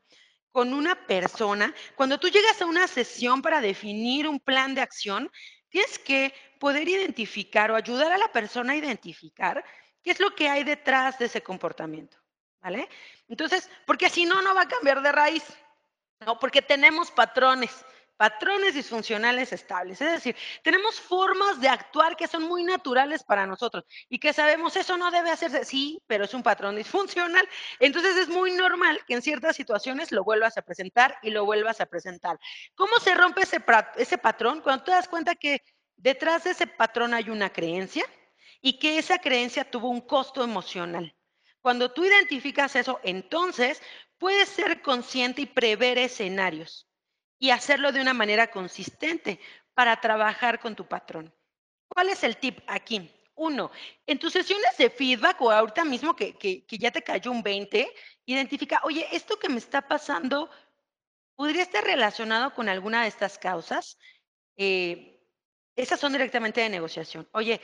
con 0.51 0.73
una 0.73 1.07
persona, 1.07 1.73
cuando 1.95 2.19
tú 2.19 2.29
llegas 2.29 2.61
a 2.61 2.65
una 2.65 2.87
sesión 2.87 3.41
para 3.41 3.61
definir 3.61 4.27
un 4.27 4.39
plan 4.39 4.75
de 4.75 4.81
acción, 4.81 5.31
tienes 5.69 5.99
que 5.99 6.33
poder 6.59 6.87
identificar 6.87 7.71
o 7.71 7.75
ayudar 7.75 8.11
a 8.11 8.17
la 8.17 8.31
persona 8.31 8.73
a 8.73 8.77
identificar 8.77 9.63
qué 10.01 10.11
es 10.11 10.19
lo 10.19 10.33
que 10.35 10.49
hay 10.49 10.63
detrás 10.63 11.19
de 11.19 11.25
ese 11.25 11.43
comportamiento, 11.43 12.17
¿vale? 12.61 12.89
Entonces, 13.27 13.69
porque 13.85 14.09
si 14.09 14.25
no, 14.25 14.41
no 14.41 14.55
va 14.55 14.63
a 14.63 14.67
cambiar 14.67 15.01
de 15.01 15.11
raíz. 15.11 15.43
No, 16.25 16.37
porque 16.37 16.61
tenemos 16.61 17.11
patrones, 17.11 17.85
patrones 18.17 18.73
disfuncionales 18.73 19.53
estables. 19.53 20.01
Es 20.01 20.11
decir, 20.11 20.35
tenemos 20.61 20.99
formas 20.99 21.61
de 21.61 21.69
actuar 21.69 22.17
que 22.17 22.27
son 22.27 22.43
muy 22.43 22.65
naturales 22.65 23.23
para 23.23 23.47
nosotros 23.47 23.85
y 24.09 24.19
que 24.19 24.33
sabemos 24.33 24.75
eso 24.75 24.97
no 24.97 25.11
debe 25.11 25.31
hacerse. 25.31 25.63
Sí, 25.63 26.01
pero 26.07 26.25
es 26.25 26.33
un 26.33 26.43
patrón 26.43 26.75
disfuncional. 26.75 27.47
Entonces 27.79 28.17
es 28.17 28.27
muy 28.27 28.51
normal 28.51 28.99
que 29.07 29.13
en 29.13 29.21
ciertas 29.21 29.55
situaciones 29.55 30.11
lo 30.11 30.25
vuelvas 30.25 30.57
a 30.57 30.61
presentar 30.61 31.17
y 31.21 31.29
lo 31.29 31.45
vuelvas 31.45 31.79
a 31.79 31.85
presentar. 31.85 32.37
¿Cómo 32.75 32.99
se 32.99 33.15
rompe 33.15 33.43
ese, 33.43 33.63
ese 33.95 34.17
patrón? 34.17 34.59
Cuando 34.61 34.83
te 34.83 34.91
das 34.91 35.07
cuenta 35.07 35.35
que 35.35 35.63
detrás 35.95 36.43
de 36.43 36.51
ese 36.51 36.67
patrón 36.67 37.13
hay 37.13 37.29
una 37.29 37.53
creencia 37.53 38.03
y 38.61 38.77
que 38.77 38.97
esa 38.97 39.19
creencia 39.19 39.63
tuvo 39.63 39.89
un 39.89 40.01
costo 40.01 40.43
emocional. 40.43 41.15
Cuando 41.61 41.91
tú 41.91 42.05
identificas 42.05 42.75
eso, 42.75 42.99
entonces 43.03 43.81
puedes 44.19 44.49
ser 44.49 44.81
consciente 44.81 45.41
y 45.41 45.45
prever 45.47 45.97
escenarios 45.97 46.87
y 47.39 47.49
hacerlo 47.49 47.91
de 47.91 48.01
una 48.01 48.13
manera 48.13 48.51
consistente 48.51 49.39
para 49.73 49.99
trabajar 49.99 50.59
con 50.59 50.75
tu 50.75 50.85
patrón. 50.85 51.33
¿Cuál 51.87 52.09
es 52.09 52.23
el 52.23 52.37
tip 52.37 52.59
aquí? 52.67 53.09
Uno, 53.35 53.71
en 54.05 54.19
tus 54.19 54.33
sesiones 54.33 54.77
de 54.77 54.89
feedback 54.89 55.41
o 55.41 55.49
ahorita 55.49 55.85
mismo 55.85 56.13
que, 56.13 56.65
ya 56.69 56.91
te 56.91 57.01
cayó 57.01 57.31
un 57.31 57.41
20, 57.41 57.89
identifica, 58.25 58.81
oye, 58.83 59.07
esto 59.13 59.39
que 59.39 59.47
me 59.47 59.59
está 59.59 59.81
pasando, 59.87 60.49
¿podría 61.35 61.63
estar 61.63 61.83
relacionado 61.85 62.53
con 62.53 62.67
alguna 62.67 63.03
de 63.03 63.07
estas 63.07 63.37
causas? 63.37 63.97
Eh, 64.57 65.18
esas 65.81 65.99
son 65.99 66.11
directamente 66.11 66.61
de 66.61 66.69
negociación. 66.69 67.27
Oye, 67.31 67.61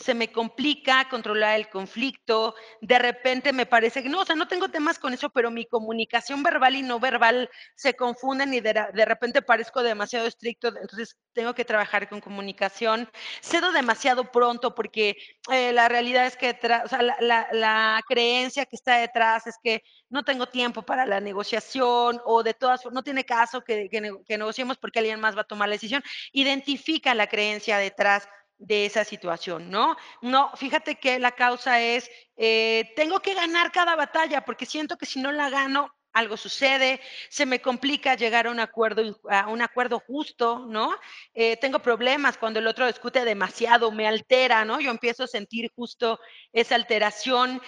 se 0.00 0.14
me 0.14 0.32
complica 0.32 1.06
controlar 1.08 1.56
el 1.56 1.68
conflicto, 1.68 2.54
de 2.80 2.98
repente 2.98 3.52
me 3.52 3.66
parece 3.66 4.02
que 4.02 4.08
no, 4.08 4.20
o 4.22 4.24
sea, 4.24 4.36
no 4.36 4.48
tengo 4.48 4.68
temas 4.68 4.98
con 4.98 5.12
eso, 5.12 5.30
pero 5.30 5.50
mi 5.50 5.66
comunicación 5.66 6.42
verbal 6.42 6.76
y 6.76 6.82
no 6.82 6.98
verbal 6.98 7.50
se 7.74 7.94
confunden 7.94 8.54
y 8.54 8.60
de, 8.60 8.72
repente 9.04 9.42
parezco 9.42 9.82
demasiado 9.82 10.26
estricto, 10.26 10.68
entonces 10.68 11.16
tengo 11.32 11.54
que 11.54 11.64
trabajar 11.64 12.08
con 12.08 12.20
comunicación. 12.20 13.08
Cedo 13.42 13.70
demasiado 13.72 14.32
pronto 14.32 14.74
porque 14.74 15.16
eh, 15.52 15.72
la 15.72 15.88
realidad 15.88 16.26
es 16.26 16.36
que, 16.36 16.58
o 16.84 16.88
sea, 16.88 17.02
la, 17.02 18.02
creencia 18.08 18.64
que 18.64 18.76
está 18.76 18.96
detrás 18.96 19.46
es 19.46 19.56
que 19.62 19.82
no 20.08 20.24
tengo 20.24 20.46
tiempo 20.46 20.82
para 20.82 21.04
la 21.04 21.20
negociación 21.20 22.20
o 22.24 22.42
de 22.42 22.54
todas 22.54 22.86
no 22.90 23.02
tiene 23.02 23.24
caso 23.24 23.62
que 23.62 23.88
negociemos 24.28 24.78
porque 24.78 25.00
alguien 25.00 25.20
más 25.20 25.36
va 25.36 25.42
a 25.42 25.44
tomar 25.44 25.68
la 25.68 25.74
decisión. 25.74 26.02
Identifica 26.32 27.14
la 27.14 27.26
creencia 27.26 27.57
detrás 27.66 28.28
de 28.58 28.86
esa 28.86 29.04
situación, 29.04 29.70
¿no? 29.70 29.96
No, 30.20 30.50
fíjate 30.56 30.96
que 30.96 31.18
la 31.18 31.32
causa 31.32 31.80
es, 31.80 32.10
eh, 32.36 32.92
tengo 32.96 33.20
que 33.20 33.34
ganar 33.34 33.72
cada 33.72 33.96
batalla 33.96 34.44
porque 34.44 34.66
siento 34.66 34.96
que 34.98 35.06
si 35.06 35.20
no 35.20 35.32
la 35.32 35.48
gano, 35.48 35.94
algo 36.12 36.36
sucede, 36.36 37.00
se 37.28 37.46
me 37.46 37.60
complica 37.60 38.16
llegar 38.16 38.46
a 38.46 38.50
un 38.50 38.60
acuerdo, 38.60 39.20
a 39.30 39.48
un 39.48 39.62
acuerdo 39.62 40.00
justo, 40.00 40.66
¿no? 40.66 40.94
Eh, 41.34 41.56
tengo 41.58 41.78
problemas 41.78 42.36
cuando 42.38 42.58
el 42.58 42.66
otro 42.66 42.86
discute 42.86 43.24
demasiado, 43.24 43.92
me 43.92 44.08
altera, 44.08 44.64
¿no? 44.64 44.80
Yo 44.80 44.90
empiezo 44.90 45.24
a 45.24 45.28
sentir 45.28 45.70
justo 45.76 46.18
esa 46.52 46.74
alteración, 46.74 47.62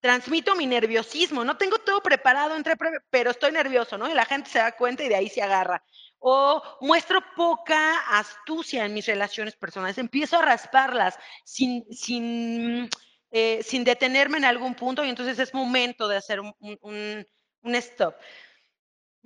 transmito 0.00 0.54
mi 0.54 0.66
nerviosismo, 0.66 1.44
no 1.44 1.56
tengo 1.56 1.78
todo 1.78 2.02
preparado, 2.02 2.56
entre, 2.56 2.74
pero 3.08 3.30
estoy 3.30 3.52
nervioso, 3.52 3.96
¿no? 3.96 4.10
Y 4.10 4.14
la 4.14 4.26
gente 4.26 4.50
se 4.50 4.58
da 4.58 4.72
cuenta 4.72 5.02
y 5.02 5.08
de 5.08 5.16
ahí 5.16 5.30
se 5.30 5.40
agarra. 5.40 5.82
O 6.18 6.62
muestro 6.80 7.22
poca 7.36 7.98
astucia 8.18 8.84
en 8.84 8.94
mis 8.94 9.06
relaciones 9.06 9.56
personales, 9.56 9.98
empiezo 9.98 10.38
a 10.38 10.42
rasparlas 10.42 11.18
sin, 11.44 11.84
sin, 11.92 12.88
eh, 13.30 13.62
sin 13.62 13.84
detenerme 13.84 14.38
en 14.38 14.46
algún 14.46 14.74
punto 14.74 15.04
y 15.04 15.10
entonces 15.10 15.38
es 15.38 15.52
momento 15.52 16.08
de 16.08 16.16
hacer 16.16 16.40
un, 16.40 16.54
un, 16.60 17.26
un 17.62 17.74
stop. 17.74 18.14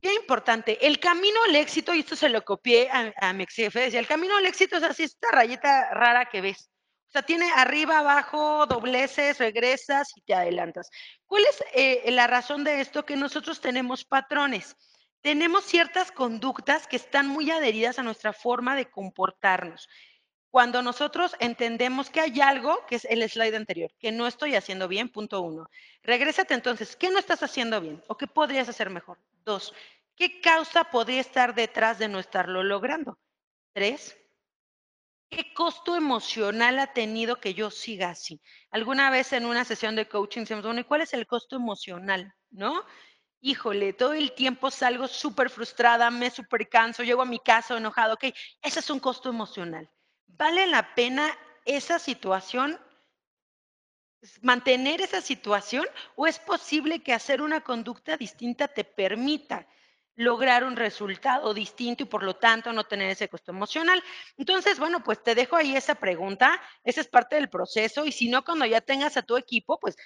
Bien 0.00 0.14
importante, 0.14 0.86
el 0.86 1.00
camino 1.00 1.42
al 1.44 1.56
éxito, 1.56 1.92
y 1.92 2.00
esto 2.00 2.14
se 2.14 2.28
lo 2.28 2.44
copié 2.44 2.88
a, 2.90 3.12
a 3.16 3.32
mi 3.32 3.42
ex 3.42 3.54
jefe, 3.54 3.80
decía, 3.80 3.98
el 3.98 4.06
camino 4.06 4.36
al 4.36 4.46
éxito 4.46 4.76
es 4.76 4.84
así, 4.84 5.02
esta 5.02 5.30
rayita 5.32 5.90
rara 5.92 6.28
que 6.28 6.40
ves. 6.40 6.70
O 7.08 7.10
sea, 7.10 7.22
tiene 7.22 7.50
arriba, 7.56 7.98
abajo, 7.98 8.66
dobleces, 8.66 9.38
regresas 9.38 10.12
y 10.14 10.20
te 10.20 10.34
adelantas. 10.34 10.90
¿Cuál 11.26 11.42
es 11.50 11.64
eh, 11.72 12.10
la 12.10 12.26
razón 12.26 12.64
de 12.64 12.80
esto? 12.82 13.06
Que 13.06 13.16
nosotros 13.16 13.60
tenemos 13.60 14.04
patrones. 14.04 14.76
Tenemos 15.20 15.64
ciertas 15.64 16.12
conductas 16.12 16.86
que 16.86 16.96
están 16.96 17.26
muy 17.26 17.50
adheridas 17.50 17.98
a 17.98 18.02
nuestra 18.02 18.32
forma 18.32 18.76
de 18.76 18.90
comportarnos. 18.90 19.88
Cuando 20.50 20.80
nosotros 20.82 21.36
entendemos 21.40 22.08
que 22.08 22.20
hay 22.20 22.40
algo, 22.40 22.86
que 22.86 22.96
es 22.96 23.04
el 23.04 23.28
slide 23.28 23.54
anterior, 23.54 23.90
que 23.98 24.12
no 24.12 24.26
estoy 24.26 24.54
haciendo 24.54 24.88
bien, 24.88 25.10
punto 25.10 25.42
uno. 25.42 25.68
Regrésate 26.02 26.54
entonces, 26.54 26.96
¿qué 26.96 27.10
no 27.10 27.18
estás 27.18 27.42
haciendo 27.42 27.80
bien? 27.80 28.02
¿O 28.08 28.16
qué 28.16 28.26
podrías 28.26 28.68
hacer 28.68 28.88
mejor? 28.88 29.18
Dos, 29.44 29.74
¿qué 30.16 30.40
causa 30.40 30.84
podría 30.84 31.20
estar 31.20 31.54
detrás 31.54 31.98
de 31.98 32.08
no 32.08 32.18
estarlo 32.18 32.62
logrando? 32.62 33.18
Tres, 33.74 34.16
¿Qué 35.30 35.52
costo 35.52 35.94
emocional 35.94 36.78
ha 36.78 36.94
tenido 36.94 37.36
que 37.36 37.52
yo 37.52 37.70
siga 37.70 38.10
así? 38.10 38.40
Alguna 38.70 39.10
vez 39.10 39.32
en 39.34 39.44
una 39.44 39.64
sesión 39.64 39.94
de 39.94 40.08
coaching 40.08 40.42
decimos, 40.42 40.64
bueno, 40.64 40.80
¿y 40.80 40.84
cuál 40.84 41.02
es 41.02 41.12
el 41.12 41.26
costo 41.26 41.56
emocional? 41.56 42.34
¿No? 42.50 42.82
Híjole, 43.40 43.92
todo 43.92 44.14
el 44.14 44.32
tiempo 44.32 44.70
salgo 44.70 45.06
súper 45.06 45.48
frustrada, 45.48 46.10
me 46.10 46.28
súper 46.30 46.68
canso, 46.68 47.04
llego 47.04 47.22
a 47.22 47.26
mi 47.26 47.38
casa 47.38 47.76
enojado, 47.76 48.14
ok, 48.14 48.24
ese 48.62 48.80
es 48.80 48.90
un 48.90 48.98
costo 48.98 49.28
emocional. 49.28 49.88
¿Vale 50.26 50.66
la 50.66 50.94
pena 50.94 51.30
esa 51.64 52.00
situación, 52.00 52.80
mantener 54.42 55.00
esa 55.00 55.20
situación 55.20 55.86
o 56.16 56.26
es 56.26 56.40
posible 56.40 57.00
que 57.00 57.12
hacer 57.12 57.40
una 57.40 57.60
conducta 57.60 58.16
distinta 58.16 58.66
te 58.66 58.82
permita 58.82 59.68
lograr 60.16 60.64
un 60.64 60.74
resultado 60.74 61.54
distinto 61.54 62.02
y 62.02 62.06
por 62.06 62.24
lo 62.24 62.34
tanto 62.34 62.72
no 62.72 62.82
tener 62.82 63.10
ese 63.10 63.28
costo 63.28 63.52
emocional. 63.52 64.02
Entonces, 64.36 64.80
bueno, 64.80 65.04
pues 65.04 65.22
te 65.22 65.36
dejo 65.36 65.54
ahí 65.54 65.76
esa 65.76 65.94
pregunta, 65.94 66.60
esa 66.82 67.00
es 67.02 67.06
parte 67.06 67.36
del 67.36 67.48
proceso 67.48 68.04
y 68.04 68.10
si 68.10 68.28
no, 68.28 68.44
cuando 68.44 68.66
ya 68.66 68.80
tengas 68.80 69.16
a 69.16 69.22
tu 69.22 69.36
equipo, 69.36 69.78
pues 69.78 69.96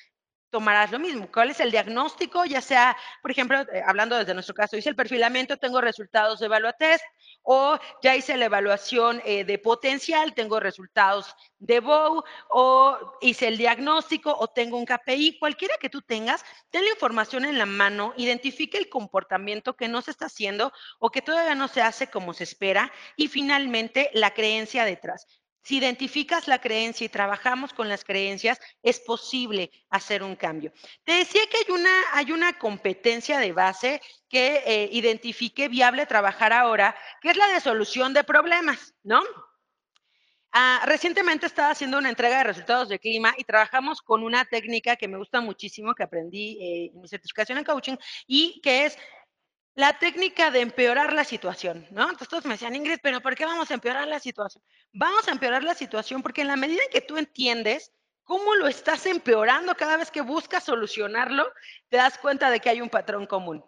tomarás 0.52 0.92
lo 0.92 0.98
mismo. 0.98 1.28
¿Cuál 1.32 1.50
es 1.50 1.60
el 1.60 1.70
diagnóstico? 1.70 2.44
Ya 2.44 2.60
sea, 2.60 2.94
por 3.22 3.30
ejemplo, 3.30 3.58
eh, 3.72 3.82
hablando 3.84 4.16
desde 4.16 4.34
nuestro 4.34 4.54
caso, 4.54 4.76
hice 4.76 4.90
el 4.90 4.94
perfilamiento, 4.94 5.56
tengo 5.56 5.80
resultados 5.80 6.38
de 6.38 6.46
Evaluatest, 6.46 7.02
o 7.42 7.78
ya 8.02 8.14
hice 8.14 8.36
la 8.36 8.44
evaluación 8.44 9.22
eh, 9.24 9.44
de 9.44 9.58
potencial, 9.58 10.34
tengo 10.34 10.60
resultados 10.60 11.34
de 11.58 11.80
BOW, 11.80 12.22
o 12.50 13.18
hice 13.22 13.48
el 13.48 13.56
diagnóstico, 13.56 14.36
o 14.38 14.48
tengo 14.48 14.76
un 14.76 14.84
KPI, 14.84 15.38
cualquiera 15.38 15.76
que 15.80 15.88
tú 15.88 16.02
tengas, 16.02 16.44
ten 16.70 16.84
la 16.84 16.90
información 16.90 17.46
en 17.46 17.58
la 17.58 17.66
mano, 17.66 18.12
identifique 18.18 18.76
el 18.76 18.90
comportamiento 18.90 19.74
que 19.74 19.88
no 19.88 20.02
se 20.02 20.10
está 20.10 20.26
haciendo 20.26 20.70
o 20.98 21.10
que 21.10 21.22
todavía 21.22 21.54
no 21.54 21.66
se 21.66 21.80
hace 21.80 22.08
como 22.08 22.34
se 22.34 22.44
espera, 22.44 22.92
y 23.16 23.28
finalmente 23.28 24.10
la 24.12 24.34
creencia 24.34 24.84
detrás. 24.84 25.26
Si 25.62 25.78
identificas 25.78 26.48
la 26.48 26.60
creencia 26.60 27.04
y 27.04 27.08
trabajamos 27.08 27.72
con 27.72 27.88
las 27.88 28.04
creencias, 28.04 28.58
es 28.82 29.00
posible 29.00 29.70
hacer 29.90 30.22
un 30.22 30.36
cambio. 30.36 30.72
Te 31.04 31.12
decía 31.12 31.42
que 31.50 31.58
hay 31.58 31.80
una, 31.80 31.90
hay 32.12 32.32
una 32.32 32.58
competencia 32.58 33.38
de 33.38 33.52
base 33.52 34.00
que 34.28 34.62
eh, 34.66 34.88
identifique 34.92 35.68
viable 35.68 36.06
trabajar 36.06 36.52
ahora, 36.52 36.96
que 37.20 37.30
es 37.30 37.36
la 37.36 37.46
de 37.48 37.60
solución 37.60 38.12
de 38.12 38.24
problemas, 38.24 38.94
¿no? 39.02 39.22
Ah, 40.54 40.82
recientemente 40.84 41.46
estaba 41.46 41.70
haciendo 41.70 41.96
una 41.96 42.10
entrega 42.10 42.38
de 42.38 42.44
resultados 42.44 42.90
de 42.90 42.98
clima 42.98 43.34
y 43.38 43.44
trabajamos 43.44 44.02
con 44.02 44.22
una 44.22 44.44
técnica 44.44 44.96
que 44.96 45.08
me 45.08 45.16
gusta 45.16 45.40
muchísimo, 45.40 45.94
que 45.94 46.02
aprendí 46.02 46.58
eh, 46.60 46.90
en 46.92 47.00
mi 47.00 47.08
certificación 47.08 47.56
en 47.56 47.64
coaching, 47.64 47.96
y 48.26 48.60
que 48.60 48.84
es 48.84 48.98
la 49.74 49.98
técnica 49.98 50.50
de 50.50 50.60
empeorar 50.60 51.12
la 51.12 51.24
situación, 51.24 51.86
¿no? 51.90 52.02
Entonces 52.02 52.28
todos 52.28 52.44
me 52.44 52.54
decían, 52.54 52.74
Ingrid, 52.74 52.98
pero 53.02 53.20
¿por 53.20 53.34
qué 53.34 53.46
vamos 53.46 53.70
a 53.70 53.74
empeorar 53.74 54.06
la 54.06 54.20
situación? 54.20 54.62
Vamos 54.92 55.26
a 55.28 55.32
empeorar 55.32 55.64
la 55.64 55.74
situación 55.74 56.22
porque 56.22 56.42
en 56.42 56.48
la 56.48 56.56
medida 56.56 56.82
en 56.82 56.90
que 56.90 57.00
tú 57.00 57.16
entiendes 57.16 57.92
cómo 58.24 58.54
lo 58.54 58.68
estás 58.68 59.06
empeorando 59.06 59.74
cada 59.74 59.96
vez 59.96 60.10
que 60.10 60.20
buscas 60.20 60.64
solucionarlo, 60.64 61.50
te 61.88 61.96
das 61.96 62.18
cuenta 62.18 62.50
de 62.50 62.60
que 62.60 62.70
hay 62.70 62.80
un 62.80 62.90
patrón 62.90 63.26
común. 63.26 63.64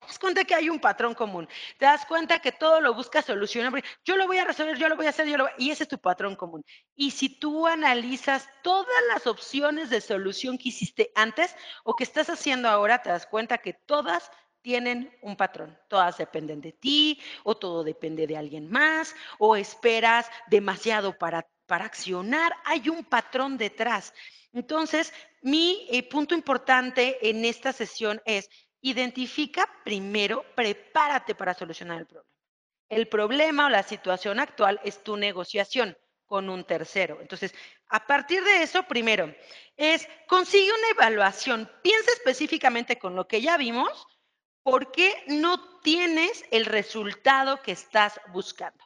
Te 0.00 0.08
das 0.08 0.18
cuenta 0.18 0.44
que 0.44 0.54
hay 0.54 0.68
un 0.68 0.80
patrón 0.80 1.14
común. 1.14 1.48
Te 1.78 1.86
das 1.86 2.04
cuenta 2.04 2.38
que 2.40 2.52
todo 2.52 2.80
lo 2.80 2.92
buscas 2.92 3.24
solucionar. 3.24 3.82
Yo 4.04 4.16
lo 4.16 4.26
voy 4.26 4.36
a 4.36 4.44
resolver, 4.44 4.76
yo 4.76 4.88
lo 4.88 4.96
voy 4.96 5.06
a 5.06 5.10
hacer, 5.10 5.26
yo 5.26 5.38
lo 5.38 5.44
voy... 5.44 5.52
y 5.56 5.70
ese 5.70 5.84
es 5.84 5.88
tu 5.88 5.98
patrón 5.98 6.36
común. 6.36 6.62
Y 6.94 7.12
si 7.12 7.38
tú 7.38 7.66
analizas 7.66 8.48
todas 8.62 8.94
las 9.08 9.26
opciones 9.26 9.88
de 9.88 10.00
solución 10.00 10.58
que 10.58 10.68
hiciste 10.68 11.10
antes 11.14 11.56
o 11.84 11.96
que 11.96 12.04
estás 12.04 12.28
haciendo 12.28 12.68
ahora, 12.68 13.00
te 13.02 13.08
das 13.08 13.26
cuenta 13.26 13.58
que 13.58 13.72
todas 13.72 14.30
tienen 14.64 15.14
un 15.20 15.36
patrón. 15.36 15.78
Todas 15.88 16.16
dependen 16.16 16.62
de 16.62 16.72
ti 16.72 17.20
o 17.44 17.54
todo 17.54 17.84
depende 17.84 18.26
de 18.26 18.38
alguien 18.38 18.70
más 18.70 19.14
o 19.38 19.56
esperas 19.56 20.30
demasiado 20.46 21.16
para, 21.18 21.46
para 21.66 21.84
accionar. 21.84 22.50
Hay 22.64 22.88
un 22.88 23.04
patrón 23.04 23.58
detrás. 23.58 24.14
Entonces, 24.54 25.12
mi 25.42 25.86
eh, 25.90 26.02
punto 26.08 26.34
importante 26.34 27.28
en 27.28 27.44
esta 27.44 27.74
sesión 27.74 28.22
es 28.24 28.48
identifica 28.80 29.68
primero, 29.84 30.44
prepárate 30.54 31.34
para 31.34 31.52
solucionar 31.52 31.98
el 32.00 32.06
problema. 32.06 32.30
El 32.88 33.08
problema 33.08 33.66
o 33.66 33.68
la 33.68 33.82
situación 33.82 34.40
actual 34.40 34.80
es 34.82 35.04
tu 35.04 35.18
negociación 35.18 35.96
con 36.24 36.48
un 36.48 36.64
tercero. 36.64 37.18
Entonces, 37.20 37.54
a 37.88 38.06
partir 38.06 38.42
de 38.42 38.62
eso, 38.62 38.82
primero, 38.84 39.34
es 39.76 40.08
consigue 40.26 40.70
una 40.70 40.90
evaluación. 40.90 41.70
Piensa 41.82 42.12
específicamente 42.12 42.98
con 42.98 43.14
lo 43.14 43.28
que 43.28 43.42
ya 43.42 43.58
vimos 43.58 44.06
¿por 44.64 44.90
qué 44.90 45.22
no 45.28 45.78
tienes 45.80 46.44
el 46.50 46.64
resultado 46.64 47.62
que 47.62 47.70
estás 47.70 48.20
buscando? 48.32 48.82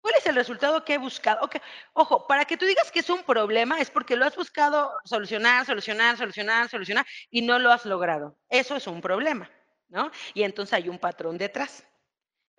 ¿Cuál 0.00 0.14
es 0.16 0.26
el 0.26 0.34
resultado 0.34 0.82
que 0.82 0.94
he 0.94 0.98
buscado? 0.98 1.48
Ojo, 1.92 2.26
para 2.26 2.46
que 2.46 2.56
tú 2.56 2.64
digas 2.64 2.90
que 2.90 3.00
es 3.00 3.10
un 3.10 3.22
problema 3.22 3.78
es 3.78 3.90
porque 3.90 4.16
lo 4.16 4.24
has 4.24 4.34
buscado 4.34 4.90
solucionar, 5.04 5.66
solucionar, 5.66 6.16
solucionar, 6.16 6.70
solucionar 6.70 7.06
y 7.28 7.42
no 7.42 7.58
lo 7.58 7.70
has 7.70 7.84
logrado. 7.84 8.38
Eso 8.48 8.74
es 8.74 8.86
un 8.86 9.02
problema, 9.02 9.50
¿no? 9.88 10.10
Y 10.32 10.42
entonces 10.42 10.72
hay 10.72 10.88
un 10.88 10.98
patrón 10.98 11.36
detrás. 11.36 11.86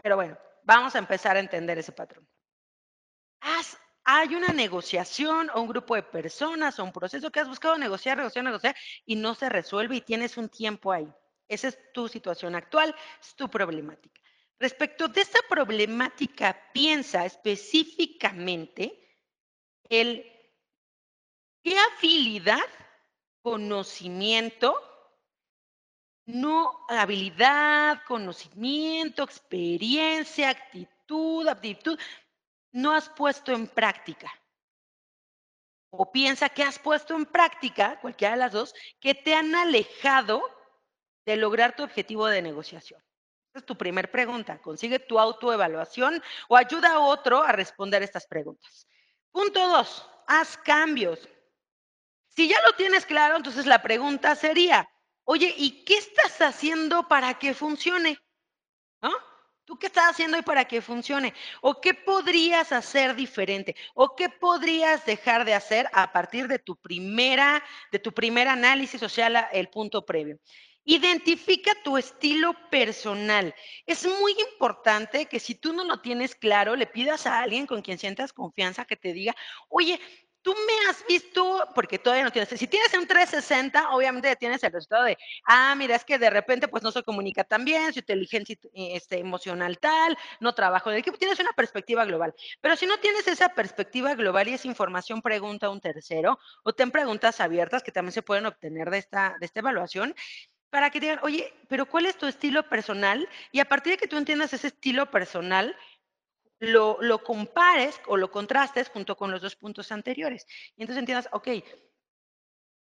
Pero 0.04 0.16
bueno, 0.16 0.38
vamos 0.64 0.96
a 0.96 1.00
empezar 1.00 1.36
a 1.36 1.40
entender 1.40 1.80
ese 1.80 1.92
patrón. 1.92 2.28
hay 4.04 4.36
una 4.36 4.50
negociación 4.50 5.50
o 5.54 5.62
un 5.62 5.68
grupo 5.68 5.96
de 5.96 6.04
personas 6.04 6.78
o 6.80 6.84
un 6.84 6.92
proceso 6.92 7.32
que 7.32 7.40
has 7.40 7.48
buscado 7.48 7.78
negociar, 7.78 8.18
negociar, 8.18 8.46
negociar 8.46 8.76
y 9.06 9.16
no 9.16 9.34
se 9.34 9.50
resuelve 9.50 9.96
y 9.96 10.02
tienes 10.02 10.38
un 10.38 10.50
tiempo 10.50 10.92
ahí. 10.92 11.12
Esa 11.52 11.68
es 11.68 11.92
tu 11.92 12.08
situación 12.08 12.56
actual, 12.56 12.96
es 13.22 13.36
tu 13.36 13.50
problemática. 13.50 14.22
Respecto 14.58 15.10
de 15.10 15.20
esta 15.20 15.40
problemática, 15.50 16.72
piensa 16.74 17.26
específicamente 17.26 19.20
el 19.90 20.24
qué 21.62 21.76
habilidad, 21.78 22.64
conocimiento, 23.42 24.74
no 26.26 26.86
habilidad, 26.88 28.02
conocimiento, 28.08 29.24
experiencia, 29.24 30.52
actitud, 30.52 31.50
aptitud, 31.50 32.00
no 32.72 32.94
has 32.94 33.10
puesto 33.10 33.52
en 33.52 33.68
práctica. 33.68 34.32
O 35.90 36.10
piensa 36.14 36.48
que 36.48 36.64
has 36.64 36.80
puesto 36.80 37.14
en 37.14 37.26
práctica, 37.26 38.00
cualquiera 38.00 38.36
de 38.36 38.40
las 38.40 38.54
dos, 38.54 38.74
que 39.02 39.14
te 39.14 39.36
han 39.36 39.54
alejado 39.54 40.61
de 41.26 41.38
lograr 41.38 41.76
tu 41.76 41.84
objetivo 41.84 42.28
de 42.28 42.42
negociación? 42.42 43.02
Esa 43.52 43.60
es 43.60 43.66
tu 43.66 43.78
primera 43.78 44.10
pregunta. 44.10 44.60
Consigue 44.62 45.00
tu 45.00 45.20
autoevaluación 45.20 46.22
o 46.48 46.56
ayuda 46.56 46.94
a 46.94 47.00
otro 47.00 47.44
a 47.44 47.52
responder 47.52 48.02
estas 48.02 48.26
preguntas. 48.26 48.88
Punto 49.32 49.68
dos, 49.68 50.10
haz 50.28 50.58
cambios. 50.58 51.28
Si 52.30 52.48
ya 52.48 52.62
lo 52.66 52.74
tienes 52.76 53.06
claro, 53.06 53.36
entonces 53.36 53.66
la 53.66 53.82
pregunta 53.82 54.36
sería, 54.36 54.90
oye, 55.26 55.54
¿y 55.58 55.84
qué 55.84 55.98
estás 55.98 56.42
haciendo 56.42 57.08
para 57.10 57.38
que 57.38 57.54
funcione? 57.54 58.18
¿No? 59.02 59.12
¿Tú 59.66 59.78
qué 59.78 59.88
estás 59.88 60.12
haciendo 60.12 60.38
y 60.38 60.42
para 60.42 60.66
que 60.66 60.82
funcione? 60.82 61.34
¿O 61.62 61.80
qué 61.80 61.94
podrías 61.94 62.72
hacer 62.72 63.16
diferente? 63.16 63.76
¿O 63.94 64.16
qué 64.16 64.30
podrías 64.30 65.06
dejar 65.06 65.46
de 65.46 65.54
hacer 65.54 65.90
a 65.94 66.12
partir 66.12 66.48
de 66.48 66.60
tu 66.60 66.76
primera, 66.76 67.64
de 67.92 68.00
tu 68.00 68.14
primer 68.14 68.48
análisis, 68.48 69.02
o 69.04 69.10
sea, 69.10 69.28
el 69.52 69.70
punto 69.70 70.06
previo? 70.06 70.40
Identifica 70.84 71.72
tu 71.84 71.98
estilo 71.98 72.56
personal. 72.72 73.54
Es 73.86 74.06
muy 74.06 74.36
importante 74.52 75.28
que 75.28 75.40
si 75.40 75.54
tú 75.56 75.74
no 75.74 75.84
lo 75.84 76.02
tienes 76.02 76.36
claro, 76.36 76.76
le 76.76 76.88
pidas 76.88 77.28
a 77.28 77.40
alguien 77.40 77.68
con 77.68 77.82
quien 77.84 78.00
sientas 78.00 78.34
confianza 78.34 78.86
que 78.86 78.98
te 78.98 79.14
diga, 79.14 79.36
oye, 79.70 80.00
tú 80.42 80.54
me 80.54 80.90
has 80.90 81.06
visto, 81.08 81.68
porque 81.76 82.00
todavía 82.00 82.24
no 82.24 82.32
tienes, 82.32 82.50
si 82.50 82.68
tienes 82.68 82.94
un 82.94 83.08
360, 83.08 83.92
obviamente 83.92 84.36
tienes 84.36 84.64
el 84.64 84.72
resultado 84.72 85.04
de, 85.04 85.18
ah, 85.46 85.76
mira, 85.76 85.96
es 85.96 86.04
que 86.06 86.18
de 86.18 86.30
repente 86.30 86.68
pues 86.68 86.84
no 86.84 86.92
se 86.92 87.04
comunica 87.04 87.44
tan 87.44 87.64
bien, 87.64 87.94
su 87.94 88.00
inteligencia 88.00 88.56
este, 88.74 89.20
emocional 89.20 89.78
tal, 89.80 90.18
no 90.40 90.54
trabajo 90.56 90.92
en 90.92 90.98
equipo, 90.98 91.18
tienes 91.18 91.40
una 91.40 91.54
perspectiva 91.54 92.06
global. 92.06 92.34
Pero 92.60 92.76
si 92.76 92.86
no 92.86 92.98
tienes 93.00 93.28
esa 93.28 93.50
perspectiva 93.50 94.16
global 94.16 94.48
y 94.48 94.54
esa 94.54 94.68
información, 94.68 95.22
pregunta 95.22 95.68
a 95.68 95.70
un 95.70 95.80
tercero 95.82 96.40
o 96.64 96.74
ten 96.74 96.92
preguntas 96.92 97.40
abiertas 97.40 97.84
que 97.84 97.92
también 97.92 98.14
se 98.14 98.24
pueden 98.24 98.46
obtener 98.46 98.90
de 98.90 98.98
esta, 98.98 99.36
de 99.40 99.46
esta 99.46 99.60
evaluación 99.60 100.16
para 100.72 100.90
que 100.90 101.00
digan, 101.00 101.20
oye, 101.22 101.54
pero 101.68 101.86
¿cuál 101.86 102.08
es 102.08 102.18
tu 102.18 102.26
estilo 102.26 102.68
personal? 102.68 103.30
Y 103.52 103.60
a 103.60 103.66
partir 103.66 103.92
de 103.94 103.98
que 103.98 104.08
tú 104.08 104.18
entiendas 104.18 104.54
ese 104.54 104.68
estilo 104.68 105.12
personal, 105.12 105.78
lo, 106.60 106.98
lo, 107.02 107.24
compares 107.24 108.02
o 108.08 108.18
lo 108.18 108.32
contrastes 108.32 108.90
junto 108.90 109.16
con 109.16 109.32
los 109.32 109.42
dos 109.42 109.56
puntos 109.56 109.92
anteriores. 109.92 110.48
Y 110.78 110.82
entonces 110.82 111.00
entiendas, 111.00 111.30
ok, 111.34 111.48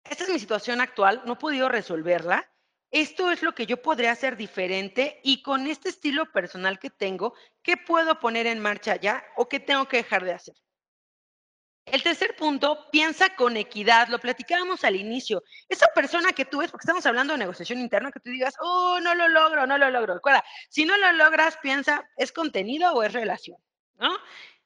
esta 0.06 0.24
es 0.24 0.30
mi 0.30 0.40
situación 0.40 0.82
actual, 0.82 1.22
no 1.26 1.34
he 1.34 1.36
podido 1.36 1.68
resolverla, 1.68 2.50
esto 2.92 3.32
es 3.32 3.42
lo 3.42 3.54
que 3.56 3.66
yo 3.66 3.82
podría 3.82 4.12
hacer 4.12 4.36
diferente 4.36 5.20
y 5.24 5.42
con 5.42 5.68
este 5.68 5.90
estilo 5.90 6.32
personal 6.32 6.80
que 6.80 6.90
tengo, 6.90 7.34
¿qué 7.62 7.78
puedo 7.78 8.20
poner 8.20 8.48
en 8.48 8.60
marcha 8.60 8.96
ya 8.96 9.24
o 9.36 9.48
qué 9.48 9.60
tengo 9.60 9.88
que 9.88 9.98
dejar 9.98 10.24
de 10.24 10.34
hacer? 10.34 10.56
El 11.86 12.04
tercer 12.04 12.36
punto, 12.36 12.88
piensa 12.92 13.36
con 13.36 13.58
equidad. 13.58 14.08
Lo 14.08 14.20
platicábamos 14.20 14.84
al 14.84 14.96
inicio. 14.96 15.44
Esa 15.68 15.88
persona 15.94 16.32
que 16.32 16.46
tú 16.46 16.60
ves, 16.60 16.72
porque 16.72 16.84
estamos 16.84 17.06
hablando 17.06 17.34
de 17.34 17.40
negociación 17.40 17.80
interna, 17.80 18.12
que 18.12 18.20
tú 18.20 18.30
digas, 18.30 18.54
oh, 18.60 19.00
no 19.02 19.16
lo 19.16 19.28
logro, 19.28 19.66
no 19.66 19.78
lo 19.78 19.90
logro. 19.90 20.14
Recuerda, 20.14 20.44
si 20.70 20.86
no 20.86 20.96
lo 20.98 21.12
logras, 21.14 21.58
piensa, 21.58 22.08
¿es 22.18 22.32
contenido 22.32 22.94
o 22.94 23.04
es 23.04 23.14
relación? 23.14 23.58
¿no? 23.98 24.16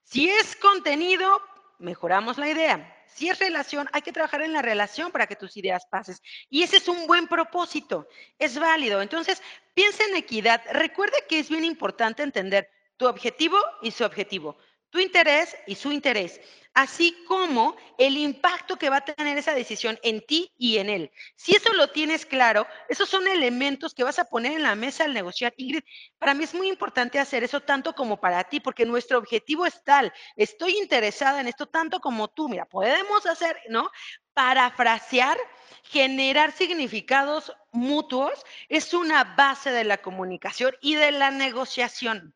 Si 0.03 0.29
es 0.29 0.55
contenido, 0.57 1.41
mejoramos 1.79 2.37
la 2.37 2.49
idea. 2.49 2.91
Si 3.07 3.29
es 3.29 3.39
relación, 3.39 3.87
hay 3.93 4.01
que 4.01 4.11
trabajar 4.11 4.41
en 4.41 4.51
la 4.51 4.61
relación 4.61 5.11
para 5.11 5.25
que 5.25 5.37
tus 5.37 5.55
ideas 5.55 5.85
pases. 5.89 6.21
Y 6.49 6.63
ese 6.63 6.77
es 6.77 6.87
un 6.89 7.07
buen 7.07 7.27
propósito, 7.27 8.07
es 8.37 8.59
válido. 8.59 9.01
Entonces, 9.01 9.41
piensa 9.73 10.03
en 10.03 10.17
equidad. 10.17 10.61
Recuerda 10.71 11.17
que 11.29 11.39
es 11.39 11.49
bien 11.49 11.63
importante 11.63 12.23
entender 12.23 12.69
tu 12.97 13.07
objetivo 13.07 13.57
y 13.81 13.91
su 13.91 14.03
objetivo, 14.03 14.57
tu 14.89 14.99
interés 14.99 15.55
y 15.65 15.75
su 15.75 15.91
interés 15.91 16.41
así 16.75 17.15
como 17.25 17.75
el 17.97 18.17
impacto 18.17 18.75
que 18.75 18.89
va 18.89 18.97
a 18.97 19.05
tener 19.05 19.37
esa 19.37 19.55
decisión 19.55 19.97
en 20.03 20.21
ti 20.25 20.53
y 20.57 20.77
en 20.77 20.89
él. 20.89 21.11
Si 21.35 21.55
eso 21.55 21.73
lo 21.73 21.89
tienes 21.89 22.25
claro, 22.25 22.67
esos 22.89 23.09
son 23.09 23.27
elementos 23.27 23.93
que 23.95 24.03
vas 24.03 24.19
a 24.19 24.25
poner 24.25 24.51
en 24.51 24.63
la 24.63 24.75
mesa 24.75 25.05
al 25.05 25.13
negociar. 25.13 25.53
Ingrid, 25.57 25.83
para 26.19 26.33
mí 26.33 26.43
es 26.43 26.53
muy 26.53 26.67
importante 26.67 27.17
hacer 27.17 27.43
eso 27.43 27.61
tanto 27.61 27.95
como 27.95 28.19
para 28.19 28.43
ti, 28.43 28.59
porque 28.59 28.85
nuestro 28.85 29.17
objetivo 29.17 29.65
es 29.65 29.83
tal, 29.83 30.13
estoy 30.35 30.77
interesada 30.77 31.39
en 31.39 31.47
esto 31.47 31.65
tanto 31.65 31.99
como 32.01 32.27
tú. 32.27 32.49
Mira, 32.49 32.65
podemos 32.65 33.25
hacer, 33.25 33.57
¿no? 33.69 33.89
Parafrasear, 34.33 35.37
generar 35.83 36.51
significados 36.51 37.53
mutuos 37.71 38.43
es 38.67 38.93
una 38.93 39.23
base 39.23 39.71
de 39.71 39.85
la 39.85 40.01
comunicación 40.01 40.75
y 40.81 40.95
de 40.95 41.11
la 41.13 41.31
negociación. 41.31 42.35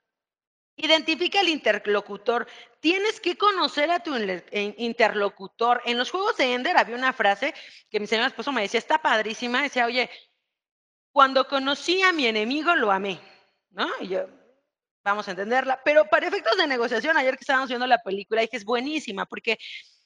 Identifica 0.81 1.41
el 1.41 1.49
interlocutor. 1.49 2.47
Tienes 2.79 3.19
que 3.19 3.37
conocer 3.37 3.91
a 3.91 3.99
tu 3.99 4.15
interlocutor. 4.51 5.81
En 5.85 5.97
los 5.97 6.11
juegos 6.11 6.37
de 6.37 6.53
Ender 6.53 6.77
había 6.77 6.95
una 6.95 7.11
frase 7.11 7.53
que 7.89 7.99
mi 7.99 8.07
señor 8.07 8.27
esposo 8.27 8.51
me 8.51 8.61
decía, 8.61 8.77
está 8.77 9.01
padrísima. 9.01 9.61
Decía, 9.61 9.85
oye, 9.85 10.09
cuando 11.11 11.47
conocí 11.47 12.01
a 12.01 12.13
mi 12.13 12.27
enemigo 12.27 12.75
lo 12.75 12.91
amé. 12.91 13.19
¿No? 13.71 13.87
Y 13.99 14.07
yo, 14.07 14.27
vamos 15.03 15.27
a 15.27 15.31
entenderla. 15.31 15.81
Pero 15.83 16.05
para 16.05 16.27
efectos 16.27 16.57
de 16.57 16.67
negociación, 16.67 17.17
ayer 17.17 17.35
que 17.35 17.43
estábamos 17.43 17.69
viendo 17.69 17.85
la 17.85 17.99
película, 17.99 18.41
dije, 18.41 18.57
es 18.57 18.65
buenísima, 18.65 19.25
porque 19.25 19.57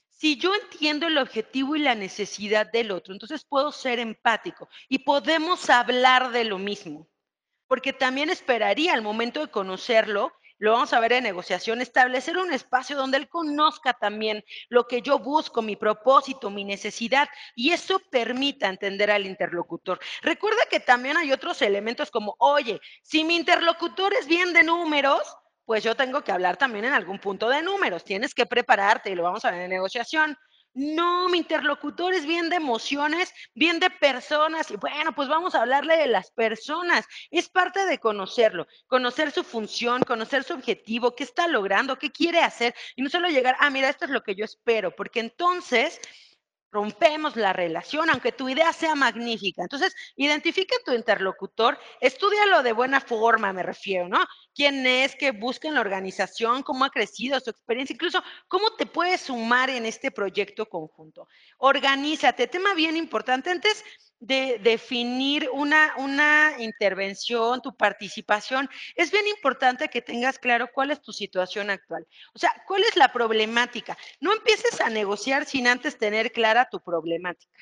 si 0.09 0.38
yo 0.38 0.53
entiendo 0.55 1.07
el 1.07 1.17
objetivo 1.17 1.76
y 1.76 1.80
la 1.80 1.95
necesidad 1.95 2.71
del 2.71 2.91
otro, 2.91 3.13
entonces 3.13 3.45
puedo 3.45 3.71
ser 3.71 3.99
empático 3.99 4.67
y 4.89 4.99
podemos 4.99 5.69
hablar 5.69 6.32
de 6.32 6.45
lo 6.45 6.57
mismo. 6.57 7.07
Porque 7.67 7.93
también 7.93 8.30
esperaría 8.30 8.93
al 8.93 9.01
momento 9.01 9.41
de 9.41 9.51
conocerlo 9.51 10.32
lo 10.59 10.73
vamos 10.73 10.93
a 10.93 10.99
ver 10.99 11.13
en 11.13 11.23
negociación, 11.23 11.81
establecer 11.81 12.37
un 12.37 12.53
espacio 12.53 12.95
donde 12.95 13.17
él 13.17 13.27
conozca 13.27 13.93
también 13.93 14.43
lo 14.69 14.87
que 14.87 15.01
yo 15.01 15.19
busco, 15.19 15.61
mi 15.61 15.75
propósito, 15.75 16.49
mi 16.49 16.63
necesidad, 16.63 17.27
y 17.55 17.71
eso 17.71 17.99
permita 18.11 18.69
entender 18.69 19.11
al 19.11 19.25
interlocutor. 19.25 19.99
Recuerda 20.21 20.65
que 20.69 20.79
también 20.79 21.17
hay 21.17 21.31
otros 21.31 21.61
elementos 21.61 22.11
como, 22.11 22.35
oye, 22.39 22.79
si 23.01 23.23
mi 23.23 23.35
interlocutor 23.35 24.13
es 24.13 24.27
bien 24.27 24.53
de 24.53 24.63
números, 24.63 25.21
pues 25.65 25.83
yo 25.83 25.95
tengo 25.95 26.23
que 26.23 26.31
hablar 26.31 26.57
también 26.57 26.85
en 26.85 26.93
algún 26.93 27.19
punto 27.19 27.49
de 27.49 27.61
números, 27.61 28.03
tienes 28.03 28.33
que 28.33 28.45
prepararte 28.45 29.09
y 29.09 29.15
lo 29.15 29.23
vamos 29.23 29.45
a 29.45 29.51
ver 29.51 29.61
en 29.61 29.69
negociación. 29.69 30.37
No, 30.76 31.30
mi 31.30 31.38
interlocutor 31.38 32.13
es 32.15 32.26
bien 32.26 32.49
de 32.49 32.55
emociones, 32.55 33.32
bien 33.53 33.80
de 33.80 33.91
personas. 33.91 34.71
Y 34.71 34.78
bueno, 34.78 35.13
pues 35.13 35.28
vamos 35.28 35.53
a 35.53 35.61
hablarle 35.61 35.97
de 35.97 36.07
las 36.07 36.32
personas. 36.32 37.05
Es 37.30 37.47
parte 37.47 37.86
de 37.86 37.99
conocerlo, 37.99 38.65
conocer 38.88 39.32
su 39.32 39.43
función, 39.43 40.01
conocer 40.03 40.43
su 40.43 40.53
objetivo, 40.53 41.15
qué 41.15 41.26
está 41.26 41.47
logrando, 41.47 41.99
qué 41.99 42.11
quiere 42.11 42.39
hacer. 42.39 42.74
Y 42.95 43.03
no 43.03 43.09
solo 43.09 43.30
llegar, 43.30 43.55
ah, 43.59 43.69
mira, 43.69 43.88
esto 43.89 44.05
es 44.05 44.11
lo 44.11 44.24
que 44.24 44.34
yo 44.36 44.45
espero, 44.45 44.95
porque 44.95 45.19
entonces 45.19 45.99
rompemos 46.74 47.36
la 47.36 47.53
relación, 47.53 48.09
aunque 48.09 48.32
tu 48.32 48.49
idea 48.49 48.74
sea 48.74 48.95
magnífica. 48.95 49.61
Entonces, 49.61 49.95
identifica 50.15 50.76
tu 50.84 50.91
interlocutor, 50.91 51.78
estudialo 52.01 52.63
de 52.63 52.74
buena 52.74 52.99
forma, 52.99 53.53
me 53.53 53.61
refiero, 53.61 54.09
¿no? 54.09 54.26
¿Quién 54.55 54.86
es 54.86 55.15
que 55.15 55.32
busca 55.32 55.67
en 55.67 55.76
la 55.76 55.82
organización? 55.82 56.63
¿Cómo 56.63 56.84
ha 56.84 56.89
crecido 56.89 57.39
su 57.39 57.51
experiencia? 57.51 57.93
Incluso, 57.93 58.24
¿cómo 58.47 58.76
te 58.76 58.88
puedes 58.88 59.21
sumar 59.21 59.69
en 59.69 59.86
este 59.86 60.09
proyecto 60.09 60.67
conjunto? 60.67 61.28
Organízate. 61.59 62.47
Tema 62.47 62.74
bien 62.74 62.97
importante. 62.97 63.51
Antes 63.51 63.84
de 64.24 64.57
definir 64.59 65.49
una, 65.51 65.93
una 65.97 66.53
intervención, 66.59 67.61
tu 67.61 67.76
participación, 67.76 68.69
es 68.95 69.11
bien 69.11 69.28
importante 69.28 69.89
que 69.89 70.01
tengas 70.01 70.39
claro 70.39 70.69
cuál 70.74 70.91
es 70.91 71.01
tu 71.01 71.11
situación 71.11 71.69
actual. 71.69 72.07
O 72.34 72.39
sea, 72.39 72.53
cuál 72.65 72.84
es 72.84 72.95
la 72.95 73.11
problemática. 73.11 73.97
No 74.21 74.32
empieces 74.32 74.80
a 74.80 74.89
negociar 74.89 75.45
sin 75.45 75.67
antes 75.67 75.97
tener 75.97 76.32
clara 76.32 76.69
tu 76.69 76.80
problemática. 76.80 77.59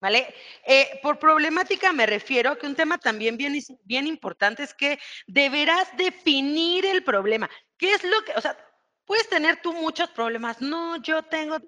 ¿Vale? 0.00 0.34
Eh, 0.66 0.98
por 1.02 1.18
problemática 1.18 1.92
me 1.92 2.06
refiero 2.06 2.50
a 2.52 2.58
que 2.58 2.66
un 2.66 2.74
tema 2.74 2.96
también 2.96 3.36
bien, 3.36 3.54
bien 3.84 4.06
importante 4.06 4.62
es 4.62 4.74
que 4.74 4.98
deberás 5.26 5.94
definir 5.96 6.86
el 6.86 7.04
problema. 7.04 7.50
¿Qué 7.76 7.92
es 7.92 8.02
lo 8.02 8.24
que, 8.24 8.32
o 8.32 8.40
sea, 8.40 8.56
puedes 9.04 9.28
tener 9.28 9.60
tú 9.60 9.74
muchos 9.74 10.08
problemas? 10.10 10.60
No, 10.62 10.96
yo 11.02 11.22
tengo, 11.22 11.58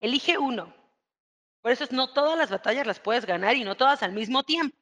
elige 0.00 0.36
uno. 0.36 0.74
Por 1.66 1.72
eso 1.72 1.82
es, 1.82 1.90
no 1.90 2.12
todas 2.12 2.38
las 2.38 2.48
batallas 2.48 2.86
las 2.86 3.00
puedes 3.00 3.26
ganar 3.26 3.56
y 3.56 3.64
no 3.64 3.74
todas 3.74 4.04
al 4.04 4.12
mismo 4.12 4.44
tiempo. 4.44 4.76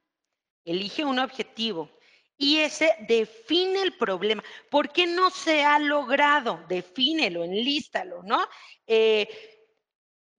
Elige 0.66 1.03
un 1.03 1.18
objetivo 1.18 1.91
y 2.37 2.59
ese 2.59 2.95
define 3.09 3.80
el 3.80 3.97
problema. 3.97 4.45
¿Por 4.70 4.93
qué 4.93 5.07
no 5.07 5.30
se 5.30 5.64
ha 5.64 5.78
logrado? 5.78 6.62
Defínelo, 6.68 7.43
enlístalo, 7.43 8.22
¿no? 8.22 8.47
Eh, 8.87 9.26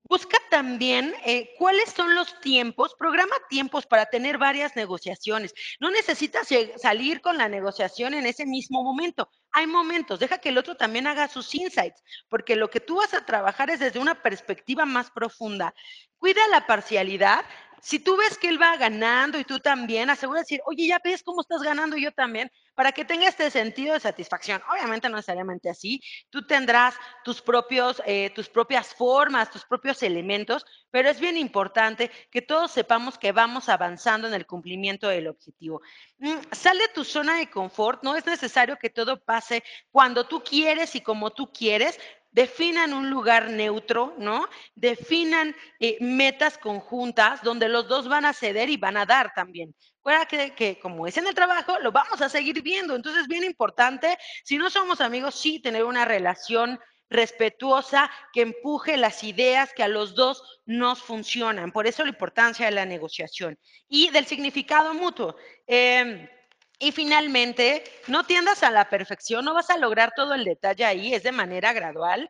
Busca 0.08 0.38
también 0.52 1.16
eh, 1.26 1.50
cuáles 1.58 1.90
son 1.90 2.14
los 2.14 2.40
tiempos, 2.40 2.94
programa 2.94 3.36
tiempos 3.50 3.88
para 3.88 4.06
tener 4.06 4.38
varias 4.38 4.76
negociaciones. 4.76 5.54
No 5.80 5.90
necesitas 5.90 6.48
salir 6.78 7.22
con 7.22 7.40
la 7.40 7.50
negociación 7.50 8.14
en 8.14 8.28
ese 8.28 8.46
mismo 8.46 8.84
momento. 8.84 9.30
Hay 9.52 9.66
momentos, 9.66 10.20
deja 10.20 10.38
que 10.38 10.50
el 10.50 10.60
otro 10.60 10.76
también 10.76 11.08
haga 11.08 11.28
sus 11.28 11.56
insights, 11.56 12.04
porque 12.30 12.56
lo 12.56 12.70
que 12.70 12.82
tú 12.82 12.98
vas 12.98 13.16
a 13.16 13.26
trabajar 13.26 13.72
es 13.72 13.80
desde 13.80 13.98
una 13.98 14.22
perspectiva 14.22 14.86
más 14.86 15.10
profunda. 15.10 15.74
Cuida 16.18 16.48
la 16.50 16.68
parcialidad, 16.68 17.44
si 17.86 18.00
tú 18.00 18.18
ves 18.18 18.36
que 18.40 18.50
él 18.50 18.60
va 18.60 18.76
ganando 18.78 19.38
y 19.38 19.44
tú 19.44 19.60
también, 19.60 20.10
asegura 20.10 20.40
decir, 20.40 20.60
oye, 20.66 20.88
ya 20.88 21.00
ves 21.04 21.22
cómo 21.22 21.42
estás 21.42 21.62
ganando 21.62 21.96
y 21.96 22.02
yo 22.02 22.12
también, 22.12 22.52
para 22.74 22.92
que 22.92 23.06
tenga 23.06 23.28
este 23.28 23.52
sentido 23.52 23.94
de 23.94 24.00
satisfacción. 24.00 24.60
Obviamente 24.72 25.08
no 25.08 25.18
necesariamente 25.18 25.70
así, 25.70 26.02
tú 26.32 26.48
tendrás 26.48 26.96
tus, 27.24 27.44
propios, 27.44 28.02
eh, 28.08 28.32
tus 28.34 28.50
propias 28.50 28.96
formas, 28.96 29.52
tus 29.52 29.66
propios 29.66 30.02
elementos, 30.02 30.66
pero 30.90 31.12
es 31.12 31.20
bien 31.20 31.38
importante 31.38 32.10
que 32.32 32.42
todos 32.42 32.72
sepamos 32.72 33.20
que 33.20 33.32
vamos 33.32 33.70
avanzando 33.70 34.28
en 34.28 34.34
el 34.34 34.48
cumplimiento 34.48 35.08
del 35.08 35.28
objetivo. 35.28 35.84
Mm, 36.18 36.38
sale 36.54 36.88
de 36.88 36.94
tu 36.96 37.04
zona 37.04 37.38
de 37.38 37.52
confort, 37.52 38.02
no 38.02 38.16
es 38.16 38.26
necesario 38.26 38.78
que 38.78 38.90
todo 38.90 39.24
pase 39.24 39.64
cuando 39.92 40.26
tú 40.28 40.44
quieres 40.44 40.96
y 40.96 41.02
como 41.02 41.30
tú 41.34 41.54
quieres, 41.54 42.00
definan 42.36 42.94
un 42.94 43.10
lugar 43.10 43.50
neutro, 43.50 44.14
¿no? 44.18 44.50
Definan 44.76 45.56
eh, 45.80 45.96
metas 46.02 46.58
conjuntas 46.58 47.42
donde 47.42 47.70
los 47.70 47.88
dos 47.88 48.10
van 48.10 48.26
a 48.26 48.34
ceder 48.34 48.70
y 48.70 48.76
van 48.76 48.98
a 48.98 49.06
dar 49.06 49.32
también. 49.34 49.74
Fuera 50.04 50.26
que, 50.26 50.78
como 50.82 51.08
es 51.08 51.16
en 51.16 51.28
el 51.28 51.34
trabajo, 51.34 51.80
lo 51.80 51.94
vamos 51.94 52.22
a 52.22 52.28
seguir 52.28 52.62
viendo. 52.62 52.94
Entonces, 52.94 53.22
es 53.22 53.28
bien 53.30 53.46
importante, 53.46 54.18
si 54.44 54.58
no 54.58 54.70
somos 54.70 55.00
amigos, 55.00 55.36
sí 55.36 55.62
tener 55.62 55.86
una 55.86 56.04
relación 56.04 56.78
respetuosa 57.10 58.12
que 58.34 58.42
empuje 58.42 58.98
las 58.98 59.24
ideas 59.24 59.72
que 59.74 59.84
a 59.84 59.88
los 59.88 60.14
dos 60.14 60.44
nos 60.66 61.02
funcionan. 61.02 61.72
Por 61.72 61.88
eso 61.88 62.04
la 62.04 62.10
importancia 62.10 62.66
de 62.66 62.74
la 62.74 62.86
negociación 62.86 63.58
y 63.88 64.10
del 64.10 64.26
significado 64.26 64.94
mutuo. 64.94 65.38
Eh, 65.68 66.30
y 66.80 66.92
finalmente, 66.92 67.84
no 68.08 68.26
tiendas 68.26 68.64
a 68.64 68.72
la 68.72 68.90
perfección, 68.90 69.46
no 69.46 69.54
vas 69.54 69.70
a 69.70 69.78
lograr 69.78 70.14
todo 70.16 70.34
el 70.34 70.46
detalle 70.46 70.86
ahí, 70.86 71.14
es 71.14 71.24
de 71.24 71.32
manera 71.32 71.74
gradual. 71.74 72.30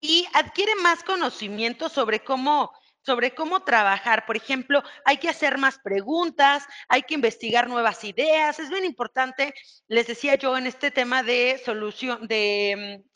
y 0.00 0.26
adquiere 0.34 0.76
más 0.76 1.02
conocimiento 1.02 1.88
sobre 1.88 2.20
cómo 2.22 2.70
sobre 3.08 3.34
cómo 3.34 3.60
trabajar. 3.64 4.26
Por 4.26 4.36
ejemplo, 4.36 4.82
hay 5.04 5.16
que 5.16 5.30
hacer 5.30 5.56
más 5.56 5.78
preguntas, 5.78 6.66
hay 6.88 7.02
que 7.02 7.14
investigar 7.14 7.66
nuevas 7.66 8.04
ideas. 8.04 8.58
Es 8.58 8.68
bien 8.68 8.84
importante, 8.84 9.54
les 9.86 10.06
decía 10.06 10.34
yo, 10.34 10.58
en 10.58 10.66
este 10.66 10.90
tema 10.90 11.22
de 11.22 11.58
solución, 11.64 12.26
de 12.28 13.00
mm, 13.02 13.08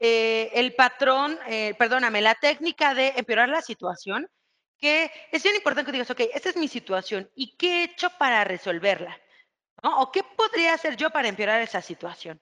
eh, 0.00 0.50
el 0.54 0.74
patrón, 0.74 1.38
eh, 1.46 1.74
perdóname, 1.78 2.22
la 2.22 2.34
técnica 2.36 2.94
de 2.94 3.08
empeorar 3.16 3.50
la 3.50 3.60
situación, 3.60 4.28
que 4.78 5.10
es 5.30 5.42
bien 5.42 5.56
importante 5.56 5.90
que 5.90 5.92
digas, 5.98 6.10
ok, 6.10 6.20
esta 6.34 6.48
es 6.48 6.56
mi 6.56 6.68
situación 6.68 7.30
y 7.34 7.56
qué 7.56 7.80
he 7.80 7.84
hecho 7.84 8.10
para 8.18 8.44
resolverla, 8.44 9.18
O 9.82 10.10
qué 10.12 10.22
podría 10.36 10.74
hacer 10.74 10.96
yo 10.96 11.10
para 11.10 11.28
empeorar 11.28 11.60
esa 11.62 11.82
situación. 11.82 12.40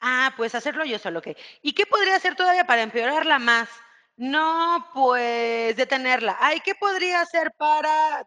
Ah, 0.00 0.34
pues 0.36 0.54
hacerlo 0.54 0.84
yo 0.84 0.98
solo, 0.98 1.20
ok. 1.20 1.28
¿Y 1.62 1.72
qué 1.74 1.86
podría 1.86 2.16
hacer 2.16 2.36
todavía 2.36 2.66
para 2.66 2.82
empeorarla 2.82 3.38
más? 3.38 3.68
No, 4.16 4.88
pues 4.94 5.76
detenerla. 5.76 6.36
Ay, 6.40 6.60
¿qué 6.60 6.74
podría 6.74 7.20
hacer 7.22 7.52
para...? 7.58 8.26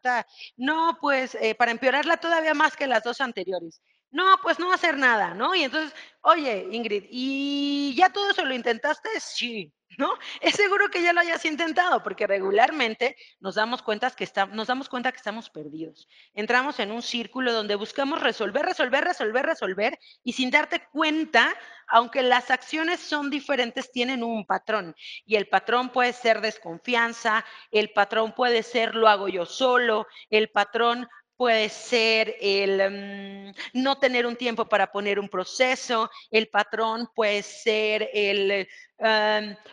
No, 0.58 0.98
pues 1.02 1.36
eh, 1.36 1.56
para 1.56 1.72
empeorarla 1.72 2.18
todavía 2.18 2.54
más 2.54 2.76
que 2.78 2.88
las 2.88 3.04
dos 3.04 3.22
anteriores. 3.22 3.82
No, 4.12 4.38
pues 4.42 4.60
no 4.60 4.72
hacer 4.74 4.98
nada, 4.98 5.34
¿no? 5.36 5.54
Y 5.54 5.64
entonces, 5.64 5.94
oye, 6.22 6.68
Ingrid, 6.72 7.06
¿y 7.10 7.94
ya 7.96 8.10
todo 8.10 8.32
eso 8.32 8.44
lo 8.44 8.56
intentaste? 8.56 9.10
Sí, 9.20 9.72
¿no? 10.00 10.14
Es 10.42 10.56
seguro 10.56 10.90
que 10.90 11.04
ya 11.04 11.14
lo 11.14 11.22
hayas 11.22 11.46
intentado, 11.46 12.02
porque 12.02 12.26
regularmente 12.26 13.16
nos 13.40 13.56
damos 13.56 13.84
cuenta 13.84 14.10
que, 14.12 14.28
nos 14.52 14.68
damos 14.68 14.90
cuenta 14.90 15.12
que 15.12 15.18
estamos 15.18 15.50
perdidos. 15.50 16.08
Entramos 16.34 16.80
en 16.80 16.92
un 16.92 17.02
círculo 17.02 17.54
donde 17.54 17.76
buscamos 17.76 18.22
resolver, 18.22 18.66
resolver, 18.66 19.04
resolver, 19.04 19.46
resolver, 19.46 20.00
y 20.24 20.34
sin 20.34 20.50
darte 20.50 20.88
cuenta, 20.92 21.54
aunque 21.88 22.24
las 22.24 22.50
acciones 22.50 23.00
son 23.00 23.30
diferentes, 23.30 23.92
tienen 23.92 24.24
un 24.24 24.46
patrón. 24.46 24.96
Y 25.26 25.36
el 25.36 25.48
patrón 25.48 25.90
puede 25.90 26.14
ser 26.14 26.42
desconfianza, 26.42 27.46
el 27.72 27.92
patrón 27.92 28.34
puede 28.34 28.64
ser 28.64 28.96
lo 28.96 29.08
hago 29.08 29.28
yo 29.28 29.46
solo, 29.46 30.08
el 30.30 30.50
patrón 30.50 31.08
puede 31.40 31.70
ser 31.70 32.36
el 32.42 33.54
mm, 33.54 33.82
no 33.82 33.98
tener 33.98 34.26
un 34.26 34.36
tiempo 34.36 34.66
para 34.66 34.92
poner 34.92 35.18
un 35.18 35.30
proceso, 35.30 36.12
el 36.30 36.50
patrón 36.50 37.08
puede 37.16 37.44
ser 37.44 38.10
el 38.14 38.68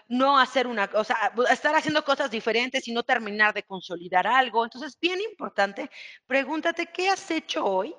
no 0.09 0.39
hacer 0.39 0.69
una 0.69 0.87
cosa, 0.87 1.17
estar 1.51 1.75
haciendo 1.75 2.05
cosas 2.05 2.31
diferentes 2.31 2.87
y 2.87 2.93
no 2.93 3.03
terminar 3.03 3.53
de 3.53 3.64
consolidar 3.64 4.29
algo. 4.29 4.62
Entonces, 4.62 4.97
bien 5.01 5.21
importante, 5.21 5.91
pregúntate, 6.29 6.87
¿qué 6.87 7.09
has 7.09 7.29
hecho 7.33 7.64
hoy 7.64 7.93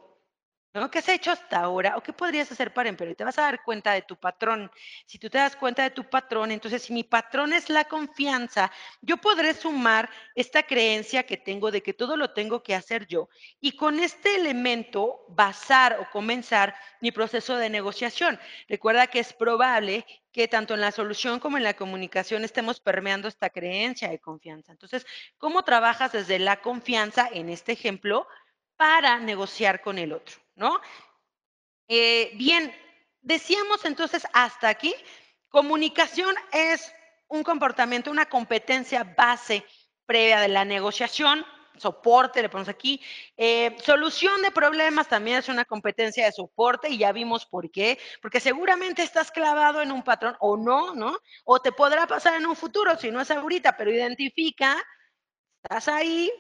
¿Qué 0.91 0.99
has 0.99 1.09
hecho 1.09 1.32
hasta 1.32 1.59
ahora? 1.59 1.97
¿O 1.97 2.03
qué 2.03 2.13
podrías 2.13 2.51
hacer 2.51 2.71
para 2.71 2.89
empeorar? 2.89 3.15
Te 3.15 3.23
vas 3.23 3.38
a 3.39 3.43
dar 3.43 3.63
cuenta 3.63 3.93
de 3.93 4.03
tu 4.03 4.15
patrón. 4.15 4.69
Si 5.07 5.17
tú 5.17 5.28
te 5.30 5.39
das 5.39 5.55
cuenta 5.55 5.82
de 5.82 5.89
tu 5.89 6.07
patrón, 6.07 6.51
entonces 6.51 6.84
si 6.84 6.93
mi 6.93 7.03
patrón 7.03 7.51
es 7.51 7.69
la 7.69 7.86
confianza, 7.86 8.71
yo 9.01 9.17
podré 9.17 9.55
sumar 9.55 10.09
esta 10.36 10.63
creencia 10.63 11.23
que 11.23 11.38
tengo 11.38 11.71
de 11.71 11.82
que 11.82 11.93
todo 11.93 12.15
lo 12.15 12.32
tengo 12.32 12.61
que 12.61 12.75
hacer 12.75 13.07
yo 13.07 13.28
y 13.59 13.75
con 13.75 13.99
este 13.99 14.36
elemento 14.36 15.25
basar 15.30 15.97
o 15.99 16.09
comenzar 16.11 16.75
mi 17.01 17.11
proceso 17.11 17.57
de 17.57 17.69
negociación. 17.69 18.39
Recuerda 18.69 19.07
que 19.07 19.19
es 19.19 19.34
probable 19.34 20.05
que 20.32 20.47
tanto 20.47 20.75
en 20.75 20.82
la 20.82 20.91
solución 20.91 21.39
como 21.39 21.57
en 21.57 21.63
la 21.63 21.73
comunicación 21.73 22.43
estemos 22.43 22.80
permeando 22.80 23.28
esta 23.28 23.49
creencia 23.49 24.09
de 24.09 24.19
confianza. 24.19 24.71
Entonces, 24.71 25.07
¿cómo 25.39 25.63
trabajas 25.63 26.11
desde 26.11 26.38
la 26.38 26.61
confianza 26.61 27.28
en 27.34 27.49
este 27.49 27.71
ejemplo 27.71 28.28
para 28.78 29.19
negociar 29.19 29.82
con 29.82 29.97
el 29.97 30.13
otro? 30.13 30.38
¿no? 30.57 30.82
Eh, 31.88 32.32
bien, 32.36 32.73
decíamos 33.21 33.86
entonces 33.86 34.28
hasta 34.34 34.67
aquí, 34.67 34.93
comunicación 35.49 36.36
es 36.51 36.91
un 37.30 37.43
comportamiento, 37.43 38.11
una 38.11 38.28
competencia 38.28 39.03
base 39.03 39.65
previa 40.05 40.39
de 40.41 40.47
la 40.47 40.65
negociación, 40.65 41.45
soporte, 41.78 42.41
le 42.41 42.49
ponemos 42.49 42.69
aquí. 42.69 43.01
Eh, 43.36 43.78
solución 43.84 44.41
de 44.41 44.51
problemas 44.51 45.07
también 45.07 45.38
es 45.38 45.49
una 45.49 45.63
competencia 45.63 46.25
de 46.25 46.32
soporte 46.32 46.89
y 46.89 46.97
ya 46.97 47.11
vimos 47.11 47.45
por 47.45 47.69
qué, 47.69 47.99
porque 48.21 48.39
seguramente 48.39 49.03
estás 49.03 49.32
clavado 49.32 49.82
en 49.82 49.91
un 49.91 50.03
patrón 50.03 50.36
o 50.39 50.57
no, 50.57 50.95
¿no? 50.95 51.17
O 51.45 51.61
te 51.61 51.71
podrá 51.71 52.07
pasar 52.07 52.36
en 52.36 52.47
un 52.47 52.55
futuro, 52.55 52.97
si 52.97 53.11
no 53.11 53.21
es 53.21 53.30
ahorita, 53.30 53.78
pero 53.78 53.91
identifica, 53.91 54.84
estás 55.63 55.88
ahí, 55.88 56.32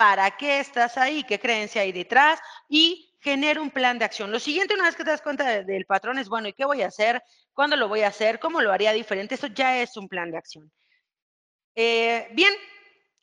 ¿para 0.00 0.30
qué 0.30 0.60
estás 0.60 0.96
ahí? 0.96 1.24
¿Qué 1.24 1.38
creencia 1.38 1.82
hay 1.82 1.92
detrás? 1.92 2.40
Y 2.70 3.14
genera 3.20 3.60
un 3.60 3.70
plan 3.70 3.98
de 3.98 4.06
acción. 4.06 4.32
Lo 4.32 4.40
siguiente, 4.40 4.72
una 4.72 4.84
vez 4.84 4.96
que 4.96 5.04
te 5.04 5.10
das 5.10 5.20
cuenta 5.20 5.62
del 5.62 5.84
patrón, 5.84 6.16
es, 6.16 6.30
bueno, 6.30 6.48
¿y 6.48 6.54
qué 6.54 6.64
voy 6.64 6.80
a 6.80 6.86
hacer? 6.86 7.22
¿Cuándo 7.52 7.76
lo 7.76 7.86
voy 7.86 8.00
a 8.00 8.08
hacer? 8.08 8.40
¿Cómo 8.40 8.62
lo 8.62 8.72
haría 8.72 8.92
diferente? 8.92 9.34
Eso 9.34 9.48
ya 9.48 9.82
es 9.82 9.98
un 9.98 10.08
plan 10.08 10.30
de 10.30 10.38
acción. 10.38 10.72
Eh, 11.74 12.28
bien, 12.32 12.50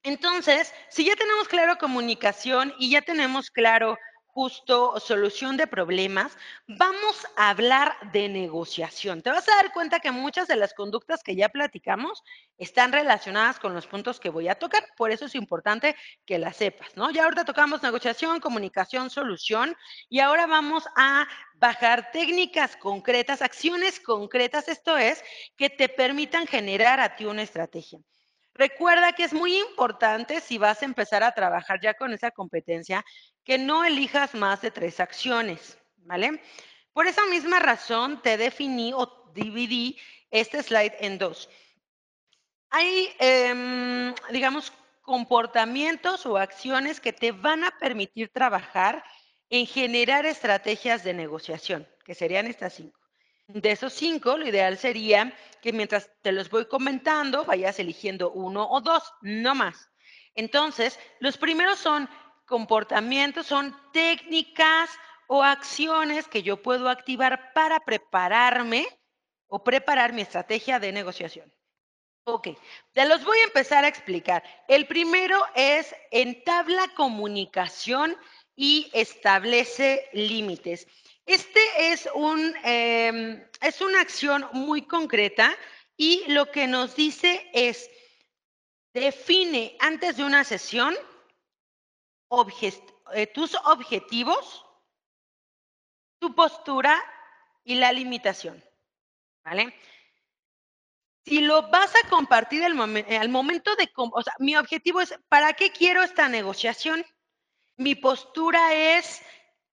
entonces, 0.04 0.72
si 0.90 1.04
ya 1.04 1.16
tenemos 1.16 1.48
claro 1.48 1.80
comunicación 1.80 2.72
y 2.78 2.92
ya 2.92 3.02
tenemos 3.02 3.50
claro 3.50 3.98
justo 4.38 5.00
solución 5.00 5.58
de 5.58 5.66
problemas, 5.66 6.38
vamos 6.68 7.26
a 7.38 7.50
hablar 7.50 7.98
de 8.12 8.30
negociación. 8.30 9.24
Te 9.24 9.32
vas 9.32 9.50
a 9.50 9.56
dar 9.56 9.74
cuenta 9.74 10.00
que 10.00 10.12
muchas 10.12 10.48
de 10.48 10.56
las 10.56 10.76
conductas 10.76 11.24
que 11.24 11.36
ya 11.36 11.50
platicamos 11.50 12.24
están 12.60 12.92
relacionadas 12.92 13.58
con 13.58 13.74
los 13.74 13.88
puntos 13.88 14.20
que 14.20 14.30
voy 14.30 14.48
a 14.48 14.54
tocar, 14.54 14.86
por 14.96 15.10
eso 15.10 15.26
es 15.26 15.34
importante 15.34 15.96
que 16.24 16.38
las 16.38 16.58
sepas, 16.58 16.96
¿no? 16.96 17.10
Ya 17.10 17.24
ahorita 17.24 17.46
tocamos 17.46 17.82
negociación, 17.82 18.40
comunicación, 18.40 19.10
solución 19.10 19.76
y 20.08 20.20
ahora 20.20 20.46
vamos 20.46 20.84
a 20.96 21.28
bajar 21.56 22.12
técnicas 22.12 22.78
concretas, 22.78 23.42
acciones 23.42 24.00
concretas, 24.00 24.68
esto 24.68 24.98
es, 24.98 25.24
que 25.56 25.72
te 25.72 25.90
permitan 25.90 26.46
generar 26.46 27.00
a 27.00 27.16
ti 27.16 27.26
una 27.26 27.42
estrategia. 27.42 27.98
Recuerda 28.58 29.14
que 29.14 29.24
es 29.24 29.34
muy 29.34 29.56
importante 29.58 30.42
si 30.42 30.58
vas 30.58 30.82
a 30.82 30.86
empezar 30.86 31.24
a 31.24 31.34
trabajar 31.34 31.80
ya 31.80 31.94
con 31.94 32.12
esa 32.12 32.32
competencia, 32.32 33.06
que 33.44 33.58
no 33.58 33.86
elijas 33.86 34.34
más 34.34 34.62
de 34.62 34.72
tres 34.72 35.00
acciones, 35.00 35.78
¿vale? 35.98 36.42
Por 36.92 37.06
esa 37.06 37.26
misma 37.28 37.60
razón 37.60 38.22
te 38.22 38.36
definí 38.38 38.94
o 38.94 39.32
dividí 39.34 40.00
este 40.32 40.64
slide 40.64 40.96
en 41.00 41.20
dos. 41.20 41.50
Hay, 42.72 43.10
em, 43.20 44.14
digamos, 44.32 44.74
comportamientos 45.04 46.26
o 46.26 46.38
acciones 46.38 47.00
que 47.00 47.14
te 47.14 47.32
van 47.32 47.64
a 47.64 47.72
permitir 47.80 48.30
trabajar 48.30 49.04
en 49.50 49.66
generar 49.66 50.26
estrategias 50.26 51.04
de 51.04 51.14
negociación, 51.14 51.88
que 52.04 52.16
serían 52.16 52.48
estas 52.48 52.74
cinco. 52.74 52.97
De 53.48 53.72
esos 53.72 53.94
cinco, 53.94 54.38
lo 54.38 54.46
ideal 54.48 54.78
sería 54.78 55.34
que 55.62 55.72
mientras 55.72 56.12
te 56.22 56.34
los 56.34 56.50
voy 56.50 56.68
comentando, 56.68 57.46
vayas 57.46 57.80
eligiendo 57.80 58.32
uno 58.32 58.68
o 58.70 58.82
dos, 58.82 59.04
no 59.22 59.56
más. 59.56 59.90
Entonces, 60.36 61.00
los 61.20 61.38
primeros 61.38 61.80
son 61.80 62.10
comportamientos, 62.46 63.48
son 63.48 63.76
técnicas 63.94 64.90
o 65.28 65.44
acciones 65.44 66.28
que 66.28 66.44
yo 66.44 66.62
puedo 66.62 66.90
activar 66.90 67.54
para 67.54 67.80
prepararme 67.80 68.88
o 69.48 69.64
preparar 69.64 70.12
mi 70.12 70.22
estrategia 70.22 70.80
de 70.80 70.92
negociación. 70.92 71.54
Ok, 72.26 72.50
te 72.92 73.06
los 73.08 73.24
voy 73.24 73.38
a 73.40 73.46
empezar 73.46 73.86
a 73.86 73.88
explicar. 73.88 74.44
El 74.68 74.88
primero 74.88 75.42
es 75.56 75.96
entabla 76.12 76.90
comunicación 76.96 78.18
y 78.58 78.90
establece 78.94 80.10
límites. 80.12 80.88
Este 81.28 81.92
es, 81.92 82.08
un, 82.16 82.56
em, 82.64 83.46
es 83.60 83.82
una 83.82 84.00
acción 84.00 84.48
muy 84.54 84.88
concreta 84.88 85.54
y 85.98 86.24
lo 86.32 86.50
que 86.50 86.68
nos 86.68 86.96
dice 86.96 87.50
es, 87.54 87.90
define 88.94 89.76
antes 89.82 90.16
de 90.16 90.24
una 90.24 90.46
sesión 90.46 90.96
eh, 93.14 93.28
tus 93.28 93.56
objetivos, 93.56 94.66
tu 96.20 96.34
postura 96.34 96.98
y 97.66 97.76
la 97.76 97.92
limitación. 97.92 98.64
¿Vale? 99.44 99.76
Si 101.26 101.42
lo 101.42 101.70
vas 101.70 101.94
a 101.94 102.08
compartir 102.08 102.64
al, 102.64 102.74
momento 102.74 103.76
de, 103.76 103.92
mi 104.40 104.56
objetivo 104.56 105.02
es, 105.02 105.14
¿para 105.28 105.52
qué 105.52 105.72
quiero 105.72 106.04
esta 106.04 106.30
negociación? 106.30 107.06
Mi 107.76 107.96
postura 107.96 108.74
es 108.74 109.22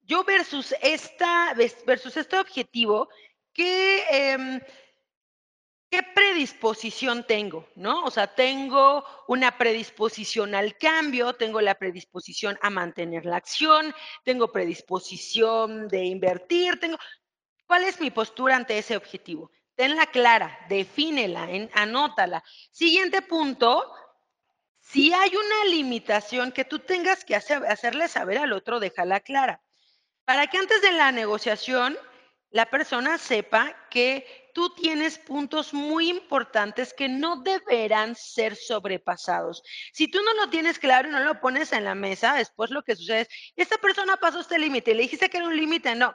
yo 0.06 0.24
versus, 0.24 0.74
esta, 0.82 1.54
versus 1.86 2.16
este 2.16 2.38
objetivo, 2.38 3.08
¿qué, 3.52 4.04
em, 4.10 4.60
¿qué 5.90 6.02
predisposición 6.14 7.26
tengo? 7.26 7.68
¿no? 7.74 8.04
O 8.04 8.10
sea, 8.10 8.34
tengo 8.34 9.04
una 9.28 9.56
predisposición 9.56 10.54
al 10.54 10.76
cambio, 10.76 11.34
tengo 11.34 11.60
la 11.60 11.76
predisposición 11.76 12.58
a 12.60 12.70
mantener 12.70 13.24
la 13.24 13.36
acción, 13.36 13.94
tengo 14.24 14.52
predisposición 14.52 15.88
de 15.88 16.04
invertir, 16.04 16.78
tengo... 16.80 16.98
¿Cuál 17.66 17.84
es 17.84 17.98
mi 17.98 18.10
postura 18.10 18.56
ante 18.56 18.76
ese 18.76 18.96
objetivo? 18.96 19.50
Tenla 19.74 20.06
clara, 20.06 20.66
defínela, 20.68 21.48
anótala. 21.72 22.44
Siguiente 22.70 23.22
punto, 23.22 23.90
si 24.80 25.14
hay 25.14 25.34
una 25.34 25.64
limitación 25.70 26.52
que 26.52 26.66
tú 26.66 26.80
tengas 26.80 27.24
que 27.24 27.34
hacerle 27.34 28.08
saber 28.08 28.36
al 28.38 28.52
otro, 28.52 28.80
déjala 28.80 29.20
clara 29.20 29.63
para 30.24 30.46
que 30.46 30.58
antes 30.58 30.82
de 30.82 30.92
la 30.92 31.12
negociación 31.12 31.96
la 32.50 32.66
persona 32.66 33.18
sepa 33.18 33.74
que 33.90 34.50
tú 34.54 34.72
tienes 34.76 35.18
puntos 35.18 35.74
muy 35.74 36.08
importantes 36.08 36.94
que 36.94 37.08
no 37.08 37.42
deberán 37.42 38.14
ser 38.14 38.54
sobrepasados. 38.54 39.64
Si 39.92 40.06
tú 40.06 40.22
no 40.22 40.32
lo 40.34 40.48
tienes 40.48 40.78
claro 40.78 41.08
y 41.08 41.10
no 41.10 41.18
lo 41.18 41.40
pones 41.40 41.72
en 41.72 41.82
la 41.82 41.96
mesa, 41.96 42.34
después 42.34 42.70
lo 42.70 42.84
que 42.84 42.94
sucede 42.94 43.22
es, 43.22 43.28
esta 43.56 43.78
persona 43.78 44.16
pasó 44.16 44.38
este 44.38 44.60
límite, 44.60 44.94
le 44.94 45.02
dijiste 45.02 45.28
que 45.28 45.38
era 45.38 45.48
un 45.48 45.56
límite, 45.56 45.96
no. 45.96 46.14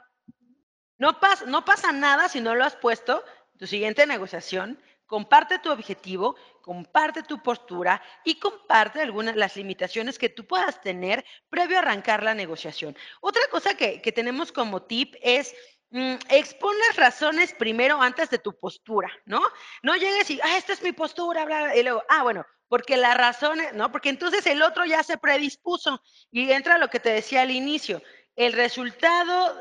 No 0.96 1.20
pasa 1.20 1.92
nada 1.92 2.28
si 2.30 2.40
no 2.40 2.54
lo 2.54 2.64
has 2.64 2.76
puesto. 2.76 3.22
Tu 3.58 3.66
siguiente 3.66 4.06
negociación, 4.06 4.82
comparte 5.04 5.58
tu 5.58 5.70
objetivo, 5.70 6.36
comparte 6.70 7.24
tu 7.24 7.42
postura 7.42 8.00
y 8.24 8.38
comparte 8.38 9.02
algunas 9.02 9.34
las 9.34 9.56
limitaciones 9.56 10.18
que 10.18 10.28
tú 10.28 10.46
puedas 10.46 10.80
tener 10.80 11.24
previo 11.48 11.76
a 11.76 11.80
arrancar 11.80 12.22
la 12.22 12.32
negociación. 12.32 12.96
Otra 13.20 13.42
cosa 13.50 13.74
que, 13.74 14.00
que 14.00 14.12
tenemos 14.12 14.52
como 14.52 14.82
tip 14.82 15.16
es 15.20 15.52
Mm, 15.92 16.14
expon 16.28 16.76
las 16.86 16.96
razones 16.96 17.52
primero 17.52 18.00
antes 18.00 18.30
de 18.30 18.38
tu 18.38 18.56
postura, 18.56 19.10
¿no? 19.24 19.42
No 19.82 19.96
llegues 19.96 20.30
y, 20.30 20.40
ah, 20.40 20.56
esta 20.56 20.72
es 20.72 20.82
mi 20.82 20.92
postura, 20.92 21.44
bla, 21.44 21.76
y 21.76 21.82
luego, 21.82 22.04
ah, 22.08 22.22
bueno, 22.22 22.46
porque 22.68 22.96
las 22.96 23.16
razones, 23.16 23.72
¿no? 23.74 23.90
Porque 23.90 24.08
entonces 24.08 24.46
el 24.46 24.62
otro 24.62 24.84
ya 24.84 25.02
se 25.02 25.18
predispuso 25.18 26.00
y 26.30 26.52
entra 26.52 26.78
lo 26.78 26.88
que 26.90 27.00
te 27.00 27.10
decía 27.10 27.42
al 27.42 27.50
inicio. 27.50 28.00
El 28.36 28.52
resultado 28.52 29.56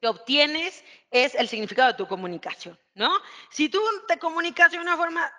que 0.00 0.08
obtienes 0.08 0.82
es 1.10 1.34
el 1.34 1.48
significado 1.48 1.88
de 1.88 1.98
tu 1.98 2.08
comunicación, 2.08 2.78
¿no? 2.94 3.12
Si 3.50 3.68
tú 3.68 3.80
te 4.08 4.18
comunicas 4.18 4.72
de 4.72 4.78
una 4.78 4.96
forma 4.96 5.30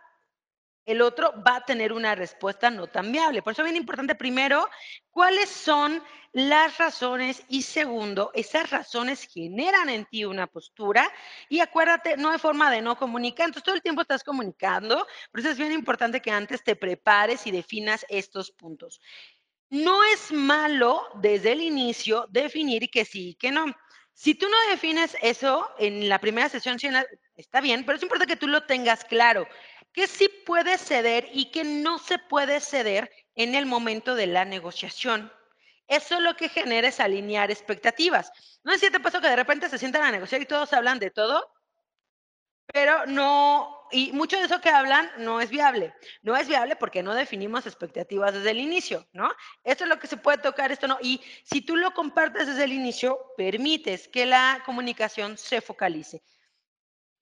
el 0.86 1.01
otro 1.01 1.34
va 1.45 1.57
a 1.57 1.65
tener 1.65 1.93
una 1.93 2.15
respuesta 2.15 2.69
no 2.69 2.88
tan 2.88 3.11
viable. 3.11 3.41
Por 3.41 3.53
eso 3.53 3.61
es 3.61 3.71
bien 3.71 3.77
importante, 3.77 4.15
primero, 4.15 4.69
cuáles 5.11 5.49
son 5.49 6.03
las 6.34 6.79
razones 6.79 7.43
y 7.47 7.61
segundo, 7.61 8.31
esas 8.34 8.71
razones 8.71 9.27
generan 9.31 9.88
en 9.89 10.05
ti 10.05 10.25
una 10.25 10.47
postura 10.47 11.11
y 11.47 11.59
acuérdate, 11.59 12.17
no 12.17 12.31
hay 12.31 12.39
forma 12.39 12.71
de 12.71 12.81
no 12.81 12.97
comunicar, 12.97 13.45
entonces 13.45 13.63
todo 13.63 13.75
el 13.75 13.84
tiempo 13.84 14.01
estás 14.01 14.23
comunicando, 14.23 15.07
por 15.31 15.39
eso 15.39 15.51
es 15.51 15.57
bien 15.59 15.71
importante 15.71 16.21
que 16.21 16.31
antes 16.31 16.63
te 16.63 16.75
prepares 16.75 17.45
y 17.45 17.51
definas 17.51 18.03
estos 18.09 18.49
puntos. 18.51 18.99
No 19.69 20.03
es 20.05 20.31
malo 20.31 21.03
desde 21.21 21.51
el 21.51 21.61
inicio 21.61 22.25
definir 22.31 22.89
que 22.89 23.05
sí 23.05 23.29
y 23.29 23.36
que 23.36 23.51
no. 23.51 23.65
Si 24.13 24.36
tú 24.36 24.47
no 24.47 24.57
defines 24.69 25.15
eso 25.21 25.67
en 25.77 26.07
la 26.09 26.19
primera 26.19 26.49
sesión, 26.49 26.77
está 27.36 27.61
bien, 27.61 27.84
pero 27.86 27.97
es 27.97 28.03
importante 28.03 28.31
que 28.31 28.39
tú 28.39 28.47
lo 28.47 28.65
tengas 28.65 29.05
claro 29.05 29.47
qué 29.93 30.07
sí 30.07 30.29
puede 30.45 30.77
ceder 30.77 31.29
y 31.31 31.51
qué 31.51 31.63
no 31.63 31.99
se 31.99 32.17
puede 32.17 32.59
ceder 32.59 33.09
en 33.35 33.55
el 33.55 33.65
momento 33.65 34.15
de 34.15 34.27
la 34.27 34.45
negociación. 34.45 35.31
Eso 35.87 36.19
lo 36.19 36.35
que 36.35 36.49
genera 36.49 36.87
es 36.87 36.99
alinear 36.99 37.51
expectativas. 37.51 38.31
No 38.63 38.73
es 38.73 38.79
cierto 38.79 39.01
paso 39.01 39.21
que 39.21 39.29
de 39.29 39.35
repente 39.35 39.69
se 39.69 39.77
sientan 39.77 40.03
a 40.03 40.11
negociar 40.11 40.41
y 40.41 40.45
todos 40.45 40.73
hablan 40.73 40.99
de 40.99 41.11
todo, 41.11 41.51
pero 42.67 43.05
no, 43.05 43.87
y 43.91 44.11
mucho 44.13 44.37
de 44.37 44.45
eso 44.45 44.61
que 44.61 44.69
hablan 44.69 45.11
no 45.17 45.41
es 45.41 45.49
viable. 45.49 45.93
No 46.21 46.35
es 46.35 46.47
viable 46.47 46.75
porque 46.75 47.03
no 47.03 47.13
definimos 47.13 47.67
expectativas 47.67 48.33
desde 48.33 48.51
el 48.51 48.59
inicio, 48.59 49.07
¿no? 49.13 49.29
Esto 49.63 49.83
es 49.83 49.89
lo 49.89 49.99
que 49.99 50.07
se 50.07 50.17
puede 50.17 50.37
tocar, 50.39 50.71
esto 50.71 50.87
no. 50.87 50.97
Y 51.01 51.21
si 51.43 51.61
tú 51.61 51.75
lo 51.75 51.93
compartes 51.93 52.47
desde 52.47 52.63
el 52.63 52.73
inicio, 52.73 53.19
permites 53.37 54.07
que 54.07 54.25
la 54.25 54.63
comunicación 54.65 55.37
se 55.37 55.61
focalice. 55.61 56.23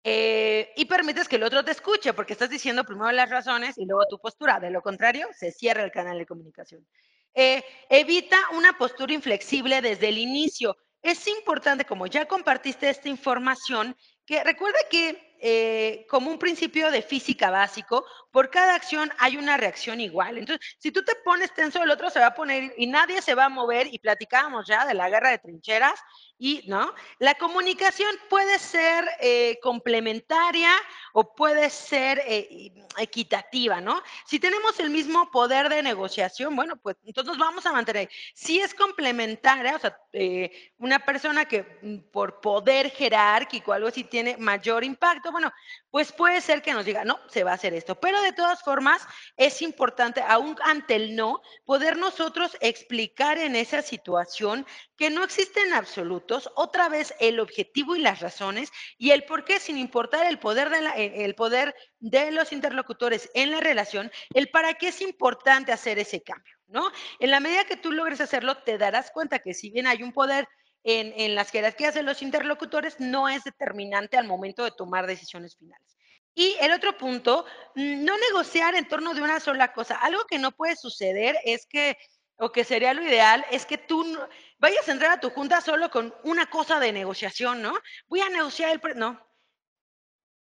Eh, 0.04 0.74
y 0.76 0.86
permites 0.86 1.28
que 1.28 1.36
el 1.36 1.43
otro 1.43 1.64
te 1.64 1.72
escuche, 1.72 2.14
porque 2.14 2.34
estás 2.34 2.49
diciendo 2.49 2.84
primero 2.84 3.12
las 3.12 3.30
razones 3.30 3.78
y 3.78 3.86
luego 3.86 4.06
tu 4.10 4.20
postura. 4.20 4.60
De 4.60 4.72
lo 4.72 4.82
contrario, 4.82 5.28
se 5.38 5.52
cierra 5.52 5.84
el 5.84 5.91
canal 5.91 6.18
de 6.18 6.26
comunicación. 6.26 6.88
Eh, 7.34 7.64
evita 7.89 8.38
una 8.54 8.78
postura 8.78 9.14
inflexible 9.14 9.82
desde 9.82 10.10
el 10.10 10.18
inicio. 10.18 10.76
Es 11.02 11.28
importante, 11.28 11.86
como 11.86 12.08
ya 12.08 12.26
compartiste 12.26 12.89
esta 12.89 13.10
información, 13.10 13.95
que 14.26 14.43
recuerda 14.43 14.80
que 14.89 15.30
eh, 15.44 16.06
como 16.08 16.30
un 16.30 16.38
principio 16.38 16.92
de 16.92 17.02
física 17.02 17.50
básico, 17.50 18.06
por 18.30 18.52
cada 18.52 18.76
acción 18.76 19.12
hay 19.18 19.38
una 19.38 19.58
reacción 19.58 20.00
igual. 20.00 20.38
Entonces, 20.38 20.76
si 20.78 20.92
tú 20.92 21.04
te 21.04 21.16
pones 21.16 21.52
tenso, 21.54 21.82
el 21.82 21.89
otro 21.89 22.12
se 22.12 22.20
va 22.20 22.28
a 22.28 22.36
poner 22.36 22.74
y 22.78 22.86
nadie 22.86 23.22
se 23.24 23.34
va 23.34 23.46
a 23.46 23.50
mover 23.50 23.88
y 23.92 23.98
platicábamos 23.98 24.68
ya 24.68 24.86
de 24.86 24.94
la 24.94 25.10
guerra 25.10 25.32
de 25.32 25.39
trincheras 25.39 26.00
y, 26.38 26.64
¿no? 26.68 26.94
La 27.20 27.36
comunicación 27.36 28.16
puede 28.30 28.60
ser 28.60 29.08
eh, 29.20 29.60
complementaria 29.62 30.70
o 31.14 31.36
puede 31.36 31.70
ser 31.70 32.22
eh, 32.26 32.72
equitativa, 33.00 33.82
¿no? 33.82 34.02
Si 34.26 34.39
tenemos 34.39 34.80
el 34.80 34.92
mismo 34.92 35.30
poder 35.32 35.70
de 35.70 35.82
negociación, 35.84 36.56
bueno, 36.56 36.78
pues 36.78 36.98
entonces 37.04 37.38
vamos 37.38 37.66
a 37.66 37.74
mantener. 37.74 38.10
Si 38.34 38.60
es 38.60 38.74
complementaria, 38.74 39.76
o 39.76 39.80
sea, 39.80 39.98
una 40.78 41.00
persona 41.00 41.46
que 41.46 41.80
mm, 41.82 42.12
por 42.12 42.39
poder 42.42 42.92
jerárquico, 42.92 43.74
algo 43.74 43.88
así, 43.88 44.04
tiene 44.04 44.38
mayor 44.38 44.84
impacto, 44.84 45.30
bueno, 45.32 45.51
pues 45.89 46.11
puede 46.11 46.41
ser 46.41 46.61
que 46.61 46.73
nos 46.73 46.86
diga, 46.86 47.03
no, 47.03 47.19
se 47.29 47.43
va 47.43 47.51
a 47.51 47.55
hacer 47.55 47.73
esto. 47.73 47.99
Pero 47.99 48.21
de 48.21 48.34
todas 48.34 48.61
formas, 48.61 49.01
es 49.38 49.61
importante, 49.61 50.21
aún 50.21 50.55
ante 50.63 50.95
el 50.95 51.15
no, 51.15 51.41
poder 51.65 51.97
nosotros 51.97 52.57
explicar 52.61 53.38
en 53.38 53.55
esa 53.55 53.82
situación 53.82 54.65
que 54.97 55.09
no 55.09 55.23
existen 55.23 55.73
absolutos, 55.73 56.49
otra 56.55 56.89
vez 56.89 57.13
el 57.19 57.39
objetivo 57.39 57.95
y 57.95 58.01
las 58.01 58.19
razones 58.19 58.71
y 58.97 59.11
el 59.11 59.23
por 59.23 59.45
qué, 59.45 59.59
sin 59.59 59.77
importar 59.77 60.27
el 60.27 60.39
poder 60.39 60.69
de, 60.69 60.82
la, 60.82 60.91
el 60.91 61.36
poder 61.36 61.75
de 61.99 62.32
los 62.32 62.51
interlocutores 62.51 63.29
en 63.34 63.51
la 63.51 63.59
relación, 63.59 64.11
el 64.34 64.49
para 64.49 64.75
qué 64.75 64.89
es 64.89 65.01
importante 65.01 65.71
hacer 65.71 65.99
ese 65.99 66.21
cambio, 66.21 66.53
¿no? 66.67 66.91
En 67.19 67.32
la 67.32 67.39
medida 67.39 67.65
que 67.65 67.77
tú 67.77 67.91
logres 67.91 68.21
hacerlo, 68.21 68.57
te 68.57 68.77
darás 68.77 69.11
cuenta 69.11 69.39
que 69.39 69.53
si 69.53 69.71
bien 69.71 69.88
hay 69.88 70.03
un 70.03 70.13
poder 70.13 70.47
en, 70.84 71.36
las 71.36 71.51
jerarquías 71.51 71.93
de 71.93 72.03
los 72.03 72.21
interlocutores 72.21 72.99
no 72.99 73.29
es 73.29 73.43
determinante 73.43 74.17
al 74.17 74.27
momento 74.27 74.63
de 74.63 74.71
tomar 74.71 75.07
decisiones 75.07 75.55
finales. 75.55 75.97
Y 76.34 76.55
el 76.61 76.71
otro 76.71 76.97
punto, 76.97 77.45
mm, 77.75 78.03
no 78.03 78.17
negociar 78.17 78.75
en 78.75 78.88
torno 78.88 79.13
de 79.13 79.21
una 79.21 79.39
sola 79.39 79.73
cosa. 79.73 79.95
Algo 79.95 80.25
que 80.25 80.39
no 80.39 80.51
puede 80.51 80.75
suceder 80.75 81.38
es 81.43 81.65
que, 81.65 81.97
o 82.38 82.51
que 82.51 82.63
sería 82.63 82.93
lo 82.93 83.03
ideal, 83.03 83.45
es 83.51 83.65
que 83.65 83.77
tú 83.77 84.17
vayas 84.57 84.88
a 84.88 84.93
entrar 84.93 85.11
a 85.11 85.19
tu 85.19 85.29
junta 85.29 85.61
solo 85.61 85.91
con 85.91 86.15
una 86.23 86.49
cosa 86.49 86.79
de 86.79 86.91
negociación, 86.93 87.61
¿no? 87.61 87.73
Voy 88.07 88.21
a 88.21 88.29
negociar 88.29 88.71
el... 88.71 88.97
no, 88.97 89.19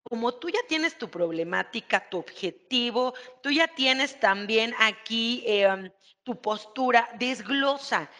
como 0.02 0.34
tú 0.34 0.50
ya 0.50 0.60
tienes 0.68 0.98
tu 0.98 1.08
problemática, 1.10 2.08
tu 2.10 2.18
objetivo, 2.18 3.14
tú 3.42 3.50
ya 3.50 3.68
tienes 3.68 4.20
también 4.20 4.74
aquí 4.78 5.42
em, 5.46 5.90
tu 6.22 6.40
postura, 6.40 7.08
desglosa 7.18 8.10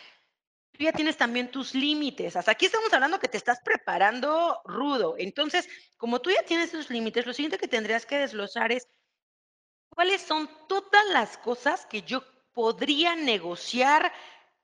tú 0.73 0.85
ya 0.85 0.93
tienes 0.93 1.16
también 1.16 1.51
tus 1.51 1.75
límites. 1.75 2.37
Hasta 2.37 2.53
aquí 2.53 2.66
estamos 2.66 2.93
hablando 2.93 3.20
que 3.20 3.29
te 3.29 3.37
estás 3.37 3.61
preparando 3.64 4.61
rudo. 4.64 5.14
Entonces, 5.18 5.68
como 5.97 6.20
tú 6.20 6.31
ya 6.31 6.43
tienes 6.43 6.70
tus 6.70 6.91
límites, 6.91 7.27
lo 7.27 7.33
siguiente 7.33 7.59
que 7.59 7.68
tendrías 7.68 8.07
que 8.07 8.18
desglosar 8.18 8.73
es 8.73 8.89
cuáles 9.91 10.23
son 10.23 10.49
todas 10.68 11.07
las 11.12 11.39
cosas 11.39 11.87
que 11.87 12.03
yo 12.03 12.25
podría 12.53 13.14
negociar 13.14 14.12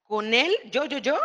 con 0.03 0.33
él, 0.33 0.55
yo, 0.71 0.87
yo, 0.87 0.99
yo, 0.99 1.19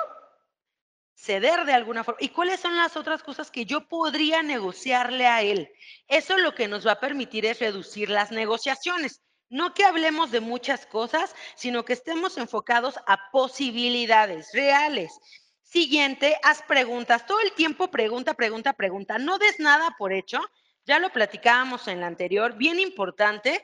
ceder 1.16 1.66
de 1.66 1.74
alguna 1.74 2.04
forma. 2.04 2.20
¿Y 2.22 2.30
cuáles 2.30 2.60
son 2.60 2.76
las 2.76 2.98
otras 2.98 3.24
cosas 3.24 3.50
que 3.50 3.66
yo 3.66 3.88
podría 3.88 4.44
negociarle 4.44 5.26
a 5.26 5.42
él? 5.42 5.70
Eso 6.08 6.38
lo 6.38 6.54
que 6.54 6.68
nos 6.68 6.86
va 6.86 6.94
a 6.94 7.00
permitir 7.00 7.46
es 7.46 7.60
reducir 7.60 8.10
las 8.10 8.32
negociaciones. 8.32 9.22
No 9.50 9.74
que 9.74 9.86
hablemos 9.86 10.32
de 10.32 10.40
muchas 10.40 10.86
cosas, 10.86 11.36
sino 11.56 11.86
que 11.86 11.94
estemos 11.94 12.38
enfocados 12.38 12.96
a 13.08 13.32
posibilidades 13.32 14.52
reales. 14.54 15.20
Siguiente, 15.62 16.38
haz 16.44 16.62
preguntas. 16.64 17.26
Todo 17.26 17.40
el 17.40 17.54
tiempo 17.54 17.90
pregunta, 17.90 18.34
pregunta, 18.34 18.74
pregunta. 18.74 19.18
No 19.18 19.38
des 19.38 19.60
nada 19.60 19.96
por 19.98 20.14
hecho. 20.14 20.40
Ya 20.86 21.00
lo 21.00 21.10
platicábamos 21.12 21.88
en 21.88 22.02
la 22.02 22.08
anterior. 22.08 22.56
Bien 22.56 22.80
importante. 22.80 23.62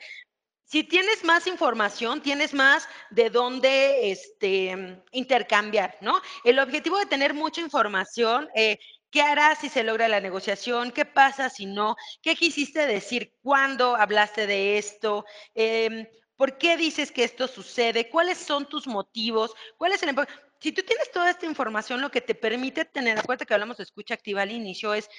Si 0.64 0.84
tienes 0.84 1.24
más 1.24 1.46
información, 1.48 2.22
tienes 2.22 2.54
más 2.54 2.88
de 3.10 3.28
dónde 3.28 4.12
este, 4.12 5.02
intercambiar, 5.10 5.98
¿no? 6.00 6.20
El 6.44 6.60
objetivo 6.60 6.98
de 6.98 7.06
tener 7.06 7.34
mucha 7.34 7.60
información 7.60 8.48
eh, 8.54 8.78
¿Qué 9.10 9.22
harás 9.22 9.58
si 9.58 9.68
se 9.68 9.82
logra 9.82 10.08
la 10.08 10.20
negociación? 10.20 10.92
¿Qué 10.92 11.04
pasa 11.04 11.50
si 11.50 11.66
no? 11.66 11.96
¿Qué 12.22 12.36
quisiste 12.36 12.86
decir? 12.86 13.34
¿Cuándo 13.42 13.96
hablaste 13.96 14.46
de 14.46 14.78
esto? 14.78 15.24
Em, 15.54 16.06
¿Por 16.36 16.56
qué 16.58 16.76
dices 16.76 17.12
que 17.12 17.24
esto 17.24 17.48
sucede? 17.48 18.08
¿Cuáles 18.08 18.38
son 18.38 18.66
tus 18.68 18.86
motivos? 18.86 19.54
¿Cuál 19.76 19.92
es 19.92 20.02
el 20.02 20.16
Si 20.60 20.72
tú 20.72 20.82
tienes 20.82 21.10
toda 21.10 21.30
esta 21.30 21.46
información, 21.46 22.00
lo 22.00 22.10
que 22.10 22.20
te 22.20 22.34
permite 22.34 22.84
tener, 22.84 23.18
acuérdate 23.18 23.46
que 23.46 23.54
hablamos 23.54 23.76
de 23.76 23.82
escucha 23.82 24.14
activa 24.14 24.42
al 24.42 24.52
inicio, 24.52 24.94
es 24.94 25.10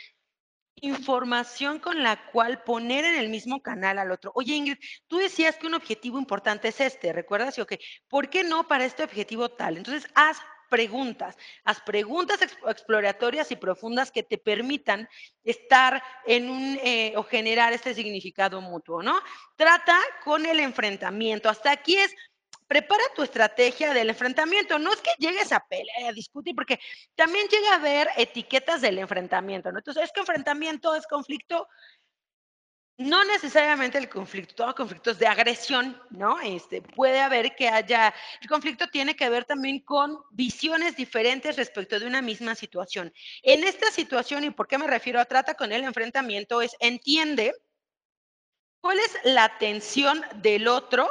información 0.75 1.79
con 1.79 2.01
la 2.01 2.31
cual 2.31 2.63
poner 2.63 3.05
en 3.05 3.15
el 3.15 3.29
mismo 3.29 3.61
canal 3.61 3.99
al 3.99 4.11
otro. 4.11 4.31
Oye, 4.35 4.55
Ingrid, 4.55 4.77
tú 5.07 5.17
decías 5.17 5.57
que 5.57 5.67
un 5.67 5.75
objetivo 5.75 6.17
importante 6.17 6.69
es 6.69 6.81
este, 6.81 7.13
¿recuerdas? 7.13 7.59
¿O 7.59 7.67
¿Por 8.07 8.29
qué 8.29 8.43
no 8.43 8.67
para 8.67 8.85
este 8.85 9.03
objetivo 9.03 9.49
tal? 9.49 9.77
Entonces, 9.77 10.09
haz 10.15 10.37
preguntas, 10.71 11.37
haz 11.65 11.81
preguntas 11.81 12.39
exploratorias 12.41 13.51
y 13.51 13.57
profundas 13.57 14.09
que 14.09 14.23
te 14.23 14.37
permitan 14.37 15.09
estar 15.43 16.01
en 16.25 16.49
un 16.49 16.79
eh, 16.81 17.13
o 17.17 17.23
generar 17.23 17.73
este 17.73 17.93
significado 17.93 18.61
mutuo, 18.61 19.03
¿no? 19.03 19.19
Trata 19.57 19.99
con 20.23 20.45
el 20.45 20.61
enfrentamiento. 20.61 21.49
Hasta 21.49 21.71
aquí 21.71 21.97
es 21.97 22.15
prepara 22.71 23.03
tu 23.17 23.21
estrategia 23.21 23.93
del 23.93 24.11
enfrentamiento. 24.11 24.79
No 24.79 24.93
es 24.93 25.01
que 25.01 25.11
llegues 25.19 25.51
a 25.51 25.59
pelear, 25.59 26.05
a 26.07 26.13
discutir, 26.13 26.55
porque 26.55 26.79
también 27.15 27.45
llega 27.49 27.73
a 27.73 27.75
haber 27.75 28.07
etiquetas 28.15 28.79
del 28.79 28.97
enfrentamiento, 28.97 29.73
¿no? 29.73 29.79
Entonces, 29.79 30.05
es 30.05 30.11
que 30.13 30.21
enfrentamiento 30.21 30.95
es 30.95 31.05
conflicto. 31.05 31.67
No 33.01 33.25
necesariamente 33.25 33.97
el 33.97 34.07
conflicto, 34.07 34.53
todo 34.53 34.75
conflicto 34.75 35.09
es 35.09 35.17
de 35.17 35.25
agresión, 35.25 35.99
¿no? 36.11 36.39
Este, 36.39 36.83
puede 36.83 37.19
haber 37.19 37.55
que 37.55 37.67
haya, 37.67 38.13
el 38.41 38.47
conflicto 38.47 38.87
tiene 38.89 39.15
que 39.15 39.27
ver 39.27 39.45
también 39.45 39.79
con 39.79 40.19
visiones 40.29 40.95
diferentes 40.95 41.55
respecto 41.55 41.99
de 41.99 42.05
una 42.05 42.21
misma 42.21 42.53
situación. 42.53 43.11
En 43.41 43.63
esta 43.63 43.89
situación, 43.89 44.43
¿y 44.43 44.51
por 44.51 44.67
qué 44.67 44.77
me 44.77 44.85
refiero 44.85 45.19
a 45.19 45.25
trata 45.25 45.55
con 45.55 45.71
el 45.71 45.83
enfrentamiento? 45.83 46.61
Es 46.61 46.75
entiende 46.79 47.55
cuál 48.81 48.99
es 48.99 49.17
la 49.23 49.57
tensión 49.57 50.23
del 50.35 50.67
otro 50.67 51.09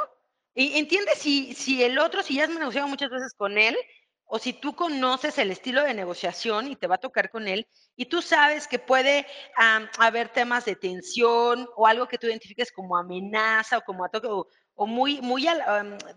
y 0.55 0.77
entiende 0.79 1.11
si, 1.15 1.53
si 1.53 1.83
el 1.83 1.99
otro, 1.99 2.23
si 2.23 2.35
ya 2.35 2.45
has 2.45 2.49
negociado 2.49 2.87
muchas 2.87 3.09
veces 3.09 3.33
con 3.33 3.57
él, 3.57 3.77
o 4.33 4.39
si 4.39 4.53
tú 4.53 4.73
conoces 4.75 5.37
el 5.37 5.51
estilo 5.51 5.83
de 5.83 5.93
negociación 5.93 6.67
y 6.67 6.77
te 6.77 6.87
va 6.87 6.95
a 6.95 6.99
tocar 6.99 7.29
con 7.29 7.49
él, 7.49 7.67
y 7.97 8.05
tú 8.05 8.21
sabes 8.21 8.65
que 8.65 8.79
puede 8.79 9.27
haber 9.97 10.29
temas 10.29 10.63
de 10.63 10.77
tensión 10.77 11.67
o 11.75 11.85
algo 11.85 12.07
que 12.07 12.17
tú 12.17 12.27
identifiques 12.27 12.71
como 12.71 12.95
amenaza 12.95 13.79
o 13.79 13.81
como 13.81 14.05
ataque 14.05 14.27
o, 14.27 14.47
o 14.75 14.87
muy, 14.87 15.19
muy, 15.19 15.47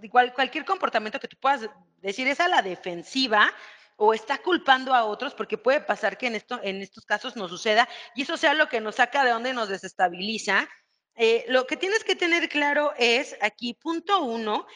igual, 0.00 0.32
cualquier 0.32 0.64
comportamiento 0.64 1.18
que 1.18 1.26
tú 1.26 1.36
puedas 1.40 1.68
decir 1.96 2.28
es 2.28 2.38
a 2.38 2.46
la 2.46 2.62
defensiva 2.62 3.52
o 3.96 4.14
está 4.14 4.38
culpando 4.38 4.94
a 4.94 5.04
otros, 5.04 5.34
porque 5.34 5.58
puede 5.58 5.80
pasar 5.80 6.16
que 6.16 6.28
en, 6.28 6.36
esto, 6.36 6.60
en 6.62 6.82
estos 6.82 7.04
casos 7.04 7.34
nos 7.34 7.50
suceda 7.50 7.88
y 8.14 8.22
eso 8.22 8.36
sea 8.36 8.54
lo 8.54 8.68
que 8.68 8.80
nos 8.80 8.94
saca 8.94 9.24
de 9.24 9.30
donde 9.30 9.52
nos 9.52 9.68
desestabiliza 9.68 10.68
eh, 11.16 11.44
lo 11.48 11.66
que 11.66 11.76
tienes 11.76 12.02
que 12.02 12.16
tener 12.16 12.48
claro 12.48 12.92
es 12.96 13.36
aquí, 13.40 13.74
punto 13.74 14.22
uno, 14.22 14.66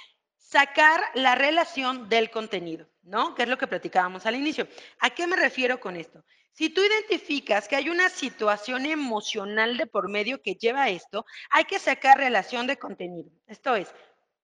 sacar 0.48 1.02
la 1.14 1.34
relación 1.34 2.08
del 2.08 2.30
contenido, 2.30 2.88
¿no? 3.08 3.34
Que 3.34 3.42
es 3.42 3.48
lo 3.48 3.58
que 3.58 3.66
platicábamos 3.66 4.26
al 4.26 4.36
inicio. 4.36 4.68
¿A 5.00 5.10
qué 5.10 5.26
me 5.26 5.36
refiero 5.36 5.80
con 5.80 5.96
esto? 5.96 6.24
Si 6.52 6.70
tú 6.70 6.82
identificas 6.82 7.68
que 7.68 7.76
hay 7.76 7.88
una 7.88 8.08
situación 8.08 8.86
emocional 8.86 9.76
de 9.76 9.86
por 9.86 10.08
medio 10.08 10.42
que 10.42 10.54
lleva 10.54 10.84
a 10.84 10.88
esto, 10.90 11.24
hay 11.50 11.64
que 11.64 11.78
sacar 11.78 12.18
relación 12.18 12.66
de 12.66 12.78
contenido. 12.78 13.30
Esto 13.46 13.76
es, 13.76 13.94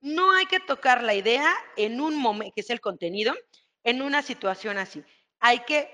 no 0.00 0.32
hay 0.32 0.46
que 0.46 0.60
tocar 0.60 1.02
la 1.02 1.14
idea 1.14 1.52
en 1.76 2.00
un 2.00 2.16
momento, 2.16 2.52
que 2.54 2.60
es 2.60 2.70
el 2.70 2.80
contenido, 2.80 3.34
en 3.82 4.02
una 4.02 4.22
situación 4.22 4.78
así. 4.78 5.02
Hay 5.40 5.60
que 5.60 5.92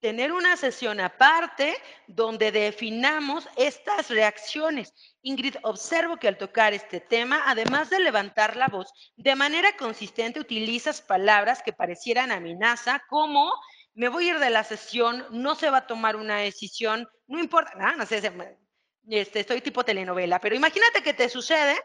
tener 0.00 0.32
una 0.32 0.56
sesión 0.56 1.00
aparte 1.00 1.76
donde 2.06 2.52
definamos 2.52 3.48
estas 3.56 4.10
reacciones. 4.10 4.92
Ingrid, 5.22 5.56
observo 5.62 6.16
que 6.16 6.28
al 6.28 6.38
tocar 6.38 6.72
este 6.72 7.00
tema, 7.00 7.42
además 7.46 7.90
de 7.90 7.98
levantar 8.00 8.56
la 8.56 8.68
voz, 8.68 8.92
de 9.16 9.34
manera 9.34 9.76
consistente 9.76 10.40
utilizas 10.40 11.02
palabras 11.02 11.62
que 11.62 11.72
parecieran 11.72 12.30
amenaza, 12.30 13.02
como 13.08 13.52
me 13.94 14.08
voy 14.08 14.28
a 14.28 14.34
ir 14.34 14.38
de 14.38 14.50
la 14.50 14.62
sesión, 14.62 15.26
no 15.30 15.56
se 15.56 15.70
va 15.70 15.78
a 15.78 15.86
tomar 15.86 16.14
una 16.14 16.38
decisión, 16.38 17.08
no 17.26 17.40
importa, 17.40 17.72
no, 17.96 18.06
sé, 18.06 18.22
este, 19.08 19.40
estoy 19.40 19.60
tipo 19.60 19.84
telenovela, 19.84 20.38
pero 20.38 20.54
imagínate 20.54 21.02
que 21.02 21.14
te 21.14 21.28
sucede 21.28 21.76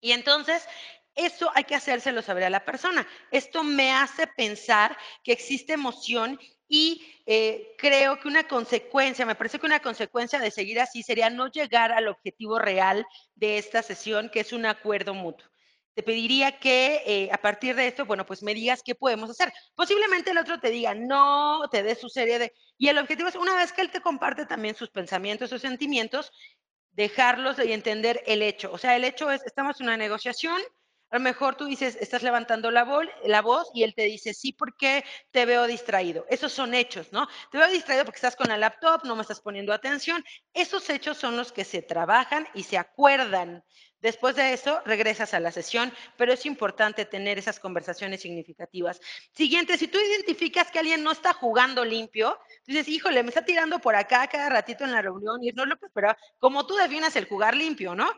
y 0.00 0.12
entonces 0.12 0.66
eso 1.14 1.50
hay 1.54 1.64
que 1.64 1.74
hacérselo 1.74 2.22
saber 2.22 2.44
a 2.44 2.50
la 2.50 2.64
persona. 2.64 3.06
Esto 3.30 3.64
me 3.64 3.92
hace 3.92 4.26
pensar 4.26 4.96
que 5.24 5.32
existe 5.32 5.72
emoción 5.72 6.38
y 6.68 7.02
eh, 7.26 7.74
creo 7.78 8.20
que 8.20 8.28
una 8.28 8.46
consecuencia, 8.46 9.24
me 9.24 9.34
parece 9.34 9.58
que 9.58 9.66
una 9.66 9.80
consecuencia 9.80 10.38
de 10.38 10.50
seguir 10.50 10.80
así 10.80 11.02
sería 11.02 11.30
no 11.30 11.48
llegar 11.50 11.92
al 11.92 12.08
objetivo 12.08 12.58
real 12.58 13.06
de 13.34 13.58
esta 13.58 13.82
sesión, 13.82 14.28
que 14.28 14.40
es 14.40 14.52
un 14.52 14.66
acuerdo 14.66 15.14
mutuo. 15.14 15.48
Te 15.94 16.02
pediría 16.02 16.60
que 16.60 17.02
eh, 17.06 17.30
a 17.32 17.38
partir 17.38 17.74
de 17.74 17.88
esto, 17.88 18.06
bueno, 18.06 18.24
pues 18.24 18.42
me 18.42 18.54
digas 18.54 18.82
qué 18.84 18.94
podemos 18.94 19.30
hacer. 19.30 19.52
Posiblemente 19.74 20.30
el 20.30 20.38
otro 20.38 20.60
te 20.60 20.70
diga, 20.70 20.94
no, 20.94 21.68
te 21.72 21.82
dé 21.82 21.96
su 21.96 22.08
serie 22.08 22.38
de... 22.38 22.52
Y 22.76 22.88
el 22.88 22.98
objetivo 22.98 23.28
es, 23.28 23.34
una 23.34 23.56
vez 23.56 23.72
que 23.72 23.80
él 23.80 23.90
te 23.90 24.00
comparte 24.00 24.46
también 24.46 24.76
sus 24.76 24.90
pensamientos, 24.90 25.50
sus 25.50 25.60
sentimientos, 25.60 26.30
dejarlos 26.92 27.58
y 27.58 27.72
entender 27.72 28.22
el 28.26 28.42
hecho. 28.42 28.70
O 28.72 28.78
sea, 28.78 28.94
el 28.94 29.04
hecho 29.04 29.30
es, 29.30 29.44
estamos 29.44 29.80
en 29.80 29.86
una 29.86 29.96
negociación, 29.96 30.60
a 31.10 31.16
lo 31.16 31.20
mejor 31.22 31.56
tú 31.56 31.64
dices, 31.64 31.96
estás 32.00 32.22
levantando 32.22 32.70
la, 32.70 32.84
voz 32.84 33.70
y 33.72 33.82
él 33.82 33.94
te 33.94 34.02
dice, 34.02 34.34
sí, 34.34 34.52
porque 34.52 35.04
te 35.30 35.46
veo 35.46 35.66
distraído. 35.66 36.26
Esos 36.28 36.52
son 36.52 36.74
hechos, 36.74 37.12
¿no? 37.12 37.26
Te 37.50 37.58
veo 37.58 37.68
distraído 37.68 38.04
porque 38.04 38.18
estás 38.18 38.36
con 38.36 38.48
la 38.48 38.58
laptop, 38.58 39.04
no 39.04 39.16
me 39.16 39.22
estás 39.22 39.40
poniendo 39.40 39.72
atención. 39.72 40.22
Esos 40.52 40.88
hechos 40.90 41.16
son 41.16 41.36
los 41.36 41.52
que 41.52 41.64
se 41.64 41.82
trabajan 41.82 42.46
y 42.54 42.64
se 42.64 42.76
acuerdan. 42.76 43.64
Después 44.00 44.36
de 44.36 44.52
eso, 44.52 44.80
regresas 44.84 45.34
a 45.34 45.40
la 45.40 45.50
sesión, 45.50 45.92
pero 46.16 46.32
es 46.32 46.46
importante 46.46 47.04
tener 47.04 47.36
esas 47.36 47.58
conversaciones 47.58 48.20
significativas. 48.20 49.00
Siguiente, 49.32 49.76
si 49.76 49.88
tú 49.88 49.98
identificas 49.98 50.70
que 50.70 50.78
alguien 50.78 51.02
no 51.02 51.10
está 51.10 51.32
jugando 51.32 51.84
limpio, 51.84 52.38
dices, 52.64 52.86
híjole, 52.86 53.24
me 53.24 53.30
está 53.30 53.44
tirando 53.44 53.80
por 53.80 53.96
acá 53.96 54.28
cada 54.28 54.50
ratito 54.50 54.84
en 54.84 54.92
la 54.92 55.02
reunión 55.02 55.42
y 55.42 55.50
no 55.50 55.66
lo 55.66 55.76
que 55.76 55.86
esperaba, 55.86 56.16
como 56.38 56.64
tú 56.64 56.76
definas 56.76 57.16
el 57.16 57.26
jugar 57.26 57.56
limpio, 57.56 57.96
¿no? 57.96 58.08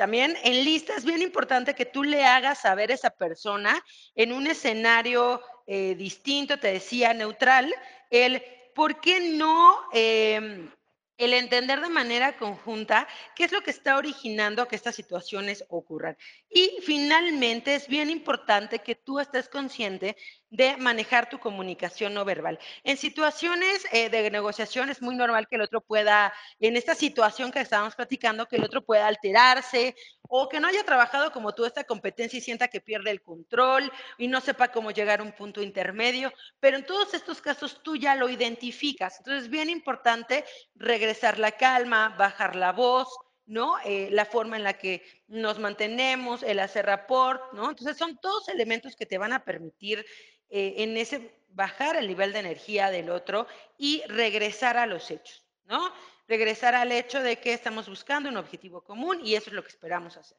También 0.00 0.34
en 0.44 0.64
lista 0.64 0.96
es 0.96 1.04
bien 1.04 1.20
importante 1.20 1.74
que 1.74 1.84
tú 1.84 2.02
le 2.04 2.24
hagas 2.24 2.62
saber 2.62 2.90
a 2.90 2.94
esa 2.94 3.10
persona 3.10 3.84
en 4.14 4.32
un 4.32 4.46
escenario 4.46 5.42
eh, 5.66 5.94
distinto, 5.94 6.58
te 6.58 6.72
decía, 6.72 7.12
neutral, 7.12 7.70
el 8.08 8.42
por 8.74 8.98
qué 8.98 9.20
no 9.20 9.78
em, 9.92 10.70
el 11.18 11.34
entender 11.34 11.82
de 11.82 11.90
manera 11.90 12.38
conjunta 12.38 13.06
qué 13.36 13.44
es 13.44 13.52
lo 13.52 13.60
que 13.60 13.72
está 13.72 13.98
originando 13.98 14.66
que 14.66 14.76
estas 14.76 14.94
situaciones 14.94 15.66
ocurran. 15.68 16.16
Y 16.48 16.78
finalmente 16.82 17.74
es 17.74 17.86
bien 17.86 18.08
importante 18.08 18.78
que 18.78 18.94
tú 18.94 19.20
estés 19.20 19.50
consciente 19.50 20.16
de 20.50 20.76
manejar 20.76 21.28
tu 21.30 21.38
comunicación 21.38 22.12
no 22.14 22.24
verbal. 22.24 22.58
En 22.82 22.96
situaciones 22.96 23.86
eh, 23.92 24.10
de 24.10 24.30
negociación 24.30 24.90
es 24.90 25.00
muy 25.00 25.14
normal 25.14 25.46
que 25.48 25.56
el 25.56 25.62
otro 25.62 25.80
pueda, 25.80 26.32
en 26.58 26.76
esta 26.76 26.94
situación 26.94 27.52
que 27.52 27.60
estábamos 27.60 27.94
platicando, 27.94 28.46
que 28.46 28.56
el 28.56 28.64
otro 28.64 28.84
pueda 28.84 29.06
alterarse 29.06 29.94
o 30.28 30.48
que 30.48 30.60
no 30.60 30.68
haya 30.68 30.84
trabajado 30.84 31.32
como 31.32 31.54
tú 31.54 31.64
esta 31.64 31.84
competencia 31.84 32.38
y 32.38 32.42
sienta 32.42 32.68
que 32.68 32.80
pierde 32.80 33.10
el 33.10 33.22
control 33.22 33.90
y 34.18 34.28
no 34.28 34.40
sepa 34.40 34.68
cómo 34.68 34.90
llegar 34.90 35.20
a 35.20 35.24
un 35.24 35.32
punto 35.32 35.62
intermedio, 35.62 36.32
pero 36.58 36.76
en 36.76 36.86
todos 36.86 37.14
estos 37.14 37.40
casos 37.40 37.80
tú 37.82 37.96
ya 37.96 38.14
lo 38.14 38.28
identificas. 38.28 39.18
Entonces 39.18 39.44
es 39.44 39.50
bien 39.50 39.70
importante 39.70 40.44
regresar 40.74 41.38
la 41.38 41.52
calma, 41.52 42.14
bajar 42.18 42.56
la 42.56 42.72
voz, 42.72 43.08
¿no? 43.46 43.74
Eh, 43.84 44.08
la 44.12 44.24
forma 44.24 44.56
en 44.56 44.62
la 44.62 44.78
que 44.78 45.02
nos 45.26 45.58
mantenemos, 45.58 46.44
el 46.44 46.60
hacer 46.60 46.86
rapport, 46.86 47.52
¿no? 47.52 47.70
Entonces 47.70 47.96
son 47.96 48.16
todos 48.18 48.48
elementos 48.48 48.94
que 48.94 49.06
te 49.06 49.18
van 49.18 49.32
a 49.32 49.44
permitir 49.44 50.06
eh, 50.50 50.74
en 50.78 50.96
ese 50.96 51.32
bajar 51.50 51.96
el 51.96 52.08
nivel 52.08 52.32
de 52.32 52.40
energía 52.40 52.90
del 52.90 53.10
otro 53.10 53.46
y 53.78 54.02
regresar 54.06 54.76
a 54.76 54.86
los 54.86 55.10
hechos, 55.10 55.44
¿no? 55.64 55.92
Regresar 56.28 56.74
al 56.74 56.92
hecho 56.92 57.20
de 57.22 57.36
que 57.36 57.52
estamos 57.52 57.88
buscando 57.88 58.28
un 58.28 58.36
objetivo 58.36 58.82
común 58.82 59.20
y 59.24 59.34
eso 59.34 59.50
es 59.50 59.54
lo 59.54 59.62
que 59.62 59.68
esperamos 59.68 60.16
hacer. 60.16 60.38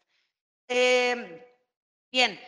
Em, 0.68 1.42
bien, 2.12 2.40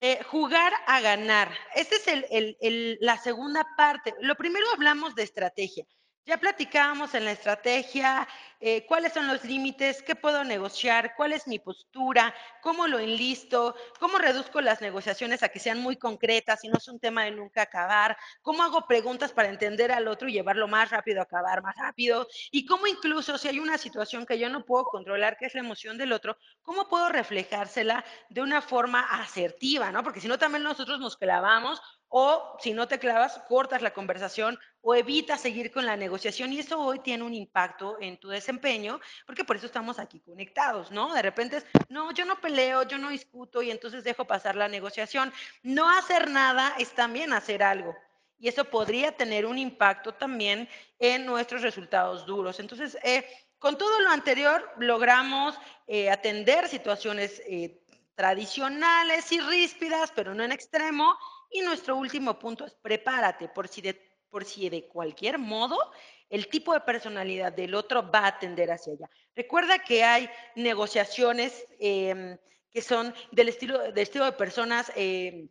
eh, 0.00 0.22
jugar 0.24 0.72
a 0.86 1.00
ganar. 1.00 1.52
Esta 1.74 1.96
es 1.96 2.98
la 3.00 3.18
segunda 3.18 3.66
parte. 3.76 4.14
Lo 4.20 4.34
primero 4.34 4.66
hablamos 4.74 5.14
de 5.14 5.22
estrategia. 5.22 5.86
Ya 6.26 6.38
platicábamos 6.38 7.14
en 7.14 7.24
la 7.24 7.30
estrategia 7.30 8.26
eh, 8.58 8.84
cuáles 8.86 9.12
son 9.12 9.28
los 9.28 9.44
límites, 9.44 10.02
qué 10.02 10.16
puedo 10.16 10.42
negociar, 10.42 11.14
cuál 11.14 11.32
es 11.32 11.46
mi 11.46 11.60
postura, 11.60 12.34
cómo 12.62 12.88
lo 12.88 12.98
enlisto, 12.98 13.76
cómo 14.00 14.18
reduzco 14.18 14.60
las 14.60 14.80
negociaciones 14.80 15.44
a 15.44 15.50
que 15.50 15.60
sean 15.60 15.78
muy 15.78 15.96
concretas 15.96 16.64
y 16.64 16.68
no 16.68 16.78
es 16.78 16.88
un 16.88 16.98
tema 16.98 17.24
de 17.24 17.30
nunca 17.30 17.62
acabar, 17.62 18.16
cómo 18.42 18.64
hago 18.64 18.88
preguntas 18.88 19.30
para 19.30 19.50
entender 19.50 19.92
al 19.92 20.08
otro 20.08 20.28
y 20.28 20.32
llevarlo 20.32 20.66
más 20.66 20.90
rápido, 20.90 21.22
acabar 21.22 21.62
más 21.62 21.76
rápido, 21.76 22.26
y 22.50 22.66
cómo 22.66 22.88
incluso 22.88 23.38
si 23.38 23.46
hay 23.46 23.60
una 23.60 23.78
situación 23.78 24.26
que 24.26 24.38
yo 24.38 24.48
no 24.48 24.64
puedo 24.64 24.86
controlar, 24.86 25.36
que 25.36 25.46
es 25.46 25.54
la 25.54 25.60
emoción 25.60 25.96
del 25.96 26.12
otro, 26.12 26.36
cómo 26.62 26.88
puedo 26.88 27.08
reflejársela 27.08 28.04
de 28.30 28.40
una 28.42 28.62
forma 28.62 29.00
asertiva, 29.02 29.92
¿no? 29.92 30.02
Porque 30.02 30.20
si 30.20 30.26
no, 30.26 30.38
también 30.38 30.64
nosotros 30.64 30.98
nos 30.98 31.16
clavamos 31.16 31.80
o 32.18 32.56
si 32.60 32.72
no 32.72 32.88
te 32.88 32.98
clavas, 32.98 33.42
cortas 33.46 33.82
la 33.82 33.92
conversación 33.92 34.58
o 34.80 34.94
evitas 34.94 35.38
seguir 35.38 35.70
con 35.70 35.84
la 35.84 35.98
negociación 35.98 36.50
y 36.50 36.60
eso 36.60 36.80
hoy 36.80 37.00
tiene 37.00 37.22
un 37.24 37.34
impacto 37.34 37.98
en 38.00 38.16
tu 38.16 38.30
desempeño, 38.30 38.98
porque 39.26 39.44
por 39.44 39.56
eso 39.56 39.66
estamos 39.66 39.98
aquí 39.98 40.20
conectados, 40.20 40.90
¿no? 40.90 41.12
De 41.12 41.20
repente 41.20 41.58
es, 41.58 41.66
no, 41.90 42.12
yo 42.12 42.24
no 42.24 42.40
peleo, 42.40 42.84
yo 42.84 42.96
no 42.96 43.10
discuto 43.10 43.60
y 43.60 43.70
entonces 43.70 44.02
dejo 44.02 44.24
pasar 44.24 44.56
la 44.56 44.66
negociación. 44.66 45.30
No 45.62 45.90
hacer 45.90 46.30
nada 46.30 46.74
es 46.78 46.94
también 46.94 47.34
hacer 47.34 47.62
algo. 47.62 47.94
Y 48.38 48.48
eso 48.48 48.64
podría 48.64 49.12
tener 49.12 49.44
un 49.44 49.58
impacto 49.58 50.14
también 50.14 50.70
en 50.98 51.26
nuestros 51.26 51.60
resultados 51.60 52.24
duros. 52.24 52.60
Entonces, 52.60 52.96
eh, 53.02 53.26
con 53.58 53.76
todo 53.76 54.00
lo 54.00 54.08
anterior, 54.08 54.66
logramos 54.78 55.54
eh, 55.86 56.08
atender 56.08 56.66
situaciones 56.66 57.42
eh, 57.46 57.82
tradicionales 58.14 59.30
y 59.32 59.40
ríspidas, 59.40 60.10
pero 60.16 60.34
no 60.34 60.42
en 60.42 60.52
extremo, 60.52 61.14
y 61.50 61.60
nuestro 61.62 61.96
último 61.96 62.38
punto 62.38 62.64
es 62.64 62.74
prepárate 62.74 63.48
por 63.48 63.68
si 63.68 63.80
de, 63.80 63.94
por 64.28 64.44
si 64.44 64.68
de 64.68 64.86
cualquier 64.86 65.38
modo 65.38 65.78
el 66.28 66.48
tipo 66.48 66.74
de 66.74 66.80
personalidad 66.80 67.52
del 67.52 67.74
otro 67.74 68.10
va 68.10 68.26
a 68.26 68.38
tender 68.38 68.70
hacia 68.70 68.94
allá. 68.94 69.10
Recuerda 69.34 69.78
que 69.78 70.02
hay 70.02 70.28
negociaciones 70.56 71.66
em, 71.78 72.36
que 72.70 72.82
son 72.82 73.14
del 73.30 73.48
estilo, 73.48 73.78
del 73.78 73.98
estilo 73.98 74.24
de 74.24 74.32
personas 74.32 74.92
eh, 74.96 75.48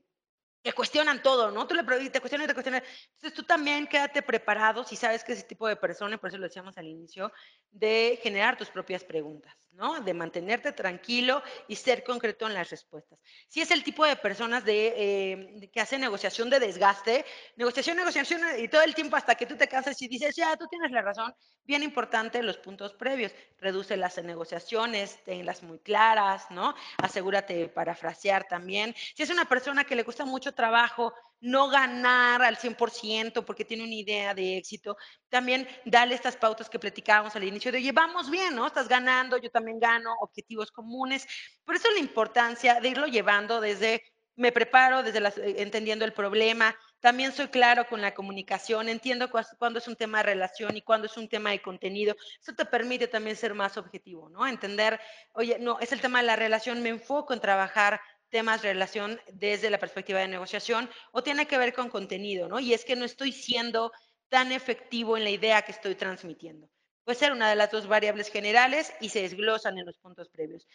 que 0.65 0.73
cuestionan 0.73 1.21
todo, 1.21 1.51
¿no? 1.51 1.67
Tú 1.67 1.75
le 1.75 1.83
te 2.09 2.19
cuestionan 2.19 2.45
y 2.45 2.47
te 2.47 2.53
cuestionan. 2.53 2.83
Entonces 3.13 3.33
tú 3.33 3.43
también 3.43 3.87
quédate 3.87 4.21
preparado 4.23 4.83
si 4.83 4.95
sabes 4.95 5.23
que 5.23 5.33
ese 5.33 5.43
tipo 5.43 5.67
de 5.67 5.75
persona, 5.75 6.15
y 6.15 6.17
por 6.17 6.29
eso 6.29 6.37
lo 6.37 6.47
decíamos 6.47 6.77
al 6.77 6.87
inicio, 6.87 7.31
de 7.69 8.19
generar 8.21 8.57
tus 8.57 8.69
propias 8.69 9.03
preguntas, 9.03 9.55
¿no? 9.75 9.99
De 10.01 10.13
mantenerte 10.13 10.71
tranquilo 10.71 11.43
y 11.67 11.75
ser 11.75 12.03
concreto 12.03 12.47
en 12.47 12.53
las 12.53 12.69
respuestas. 12.69 13.19
Si 13.47 13.61
es 13.61 13.71
el 13.71 13.83
tipo 13.83 14.05
de 14.05 14.15
personas 14.15 14.63
de, 14.65 14.93
eh, 14.95 15.69
que 15.71 15.81
hace 15.81 15.97
negociación 15.97 16.49
de 16.49 16.59
desgaste, 16.59 17.25
negociación, 17.55 17.97
negociación 17.97 18.41
y 18.57 18.67
todo 18.67 18.81
el 18.81 18.95
tiempo 18.95 19.15
hasta 19.15 19.35
que 19.35 19.45
tú 19.45 19.55
te 19.55 19.67
cansas 19.67 20.01
y 20.01 20.07
dices, 20.07 20.35
ya, 20.35 20.55
tú 20.57 20.65
tienes 20.67 20.91
la 20.91 21.01
razón, 21.01 21.33
bien 21.63 21.83
importante 21.83 22.41
los 22.41 22.57
puntos 22.57 22.93
previos. 22.93 23.33
Reduce 23.59 23.97
las 23.97 24.17
negociaciones, 24.23 25.23
tenlas 25.23 25.63
muy 25.63 25.79
claras, 25.79 26.49
¿no? 26.51 26.75
Asegúrate 26.97 27.67
parafrasear 27.69 28.47
también. 28.47 28.95
Si 29.15 29.23
es 29.23 29.29
una 29.29 29.45
persona 29.45 29.83
que 29.83 29.95
le 29.95 30.03
cuesta 30.03 30.25
mucho 30.25 30.53
trabajo 30.53 31.13
no 31.41 31.69
ganar 31.69 32.41
al 32.41 32.57
100% 32.57 33.45
porque 33.45 33.65
tiene 33.65 33.83
una 33.83 33.93
idea 33.93 34.33
de 34.33 34.57
éxito, 34.57 34.97
también 35.29 35.67
dale 35.85 36.15
estas 36.15 36.37
pautas 36.37 36.69
que 36.69 36.79
platicábamos 36.79 37.35
al 37.35 37.43
inicio 37.43 37.71
de, 37.71 37.81
llevamos 37.81 38.29
bien, 38.29 38.55
¿no? 38.55 38.67
Estás 38.67 38.87
ganando, 38.87 39.37
yo 39.37 39.49
también 39.49 39.79
gano, 39.79 40.15
objetivos 40.21 40.71
comunes. 40.71 41.27
Por 41.63 41.75
eso 41.75 41.89
la 41.91 41.99
importancia 41.99 42.79
de 42.79 42.89
irlo 42.89 43.07
llevando 43.07 43.61
desde 43.61 44.01
me 44.35 44.51
preparo 44.51 45.03
desde 45.03 45.19
las, 45.19 45.37
eh, 45.37 45.55
entendiendo 45.59 46.05
el 46.05 46.13
problema, 46.13 46.75
también 46.99 47.31
soy 47.31 47.47
claro 47.47 47.87
con 47.87 48.01
la 48.01 48.13
comunicación, 48.13 48.89
entiendo 48.89 49.29
cuándo 49.29 49.79
es 49.79 49.87
un 49.87 49.95
tema 49.95 50.19
de 50.19 50.23
relación 50.23 50.75
y 50.75 50.81
cuándo 50.81 51.07
es 51.07 51.17
un 51.17 51.29
tema 51.29 51.51
de 51.51 51.61
contenido. 51.61 52.15
Eso 52.41 52.53
te 52.53 52.65
permite 52.65 53.07
también 53.07 53.35
ser 53.35 53.53
más 53.53 53.77
objetivo, 53.77 54.29
¿no? 54.29 54.47
Entender, 54.47 54.99
oye, 55.33 55.57
no, 55.59 55.79
es 55.79 55.91
el 55.91 56.01
tema 56.01 56.19
de 56.19 56.27
la 56.27 56.35
relación, 56.35 56.81
me 56.81 56.89
enfoco 56.89 57.33
en 57.33 57.41
trabajar 57.41 58.01
temas 58.29 58.61
de 58.61 58.73
relación 58.73 59.19
desde 59.33 59.69
la 59.69 59.79
perspectiva 59.79 60.19
de 60.19 60.27
negociación 60.27 60.89
o 61.11 61.23
tiene 61.23 61.47
que 61.47 61.57
ver 61.57 61.73
con 61.73 61.89
contenido, 61.89 62.47
¿no? 62.47 62.59
Y 62.59 62.73
es 62.73 62.85
que 62.85 62.95
no 62.95 63.05
estoy 63.05 63.31
siendo 63.31 63.91
tan 64.29 64.51
efectivo 64.51 65.17
en 65.17 65.23
la 65.23 65.29
idea 65.29 65.61
que 65.61 65.71
estoy 65.71 65.95
transmitiendo. 65.95 66.69
Puede 67.03 67.19
ser 67.19 67.31
una 67.31 67.49
de 67.49 67.55
las 67.55 67.71
dos 67.71 67.87
variables 67.87 68.29
generales 68.29 68.91
y 68.99 69.09
se 69.09 69.21
desglosan 69.21 69.77
en 69.77 69.85
los 69.85 69.97
puntos 69.99 70.29
previos. 70.29 70.67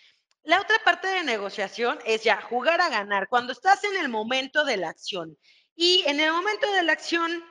La 0.42 0.60
otra 0.60 0.76
parte 0.84 1.08
de 1.08 1.24
negociación 1.24 1.98
es 2.06 2.24
ya 2.24 2.40
jugar 2.40 2.80
a 2.80 2.88
ganar, 2.88 3.28
cuando 3.28 3.52
estás 3.52 3.84
en 3.84 3.96
el 3.96 4.08
momento 4.08 4.64
de 4.64 4.76
la 4.76 4.88
acción. 4.88 5.36
Y 5.74 6.02
en 6.06 6.20
el 6.20 6.32
momento 6.32 6.72
de 6.72 6.82
la 6.82 6.92
acción 6.92 7.44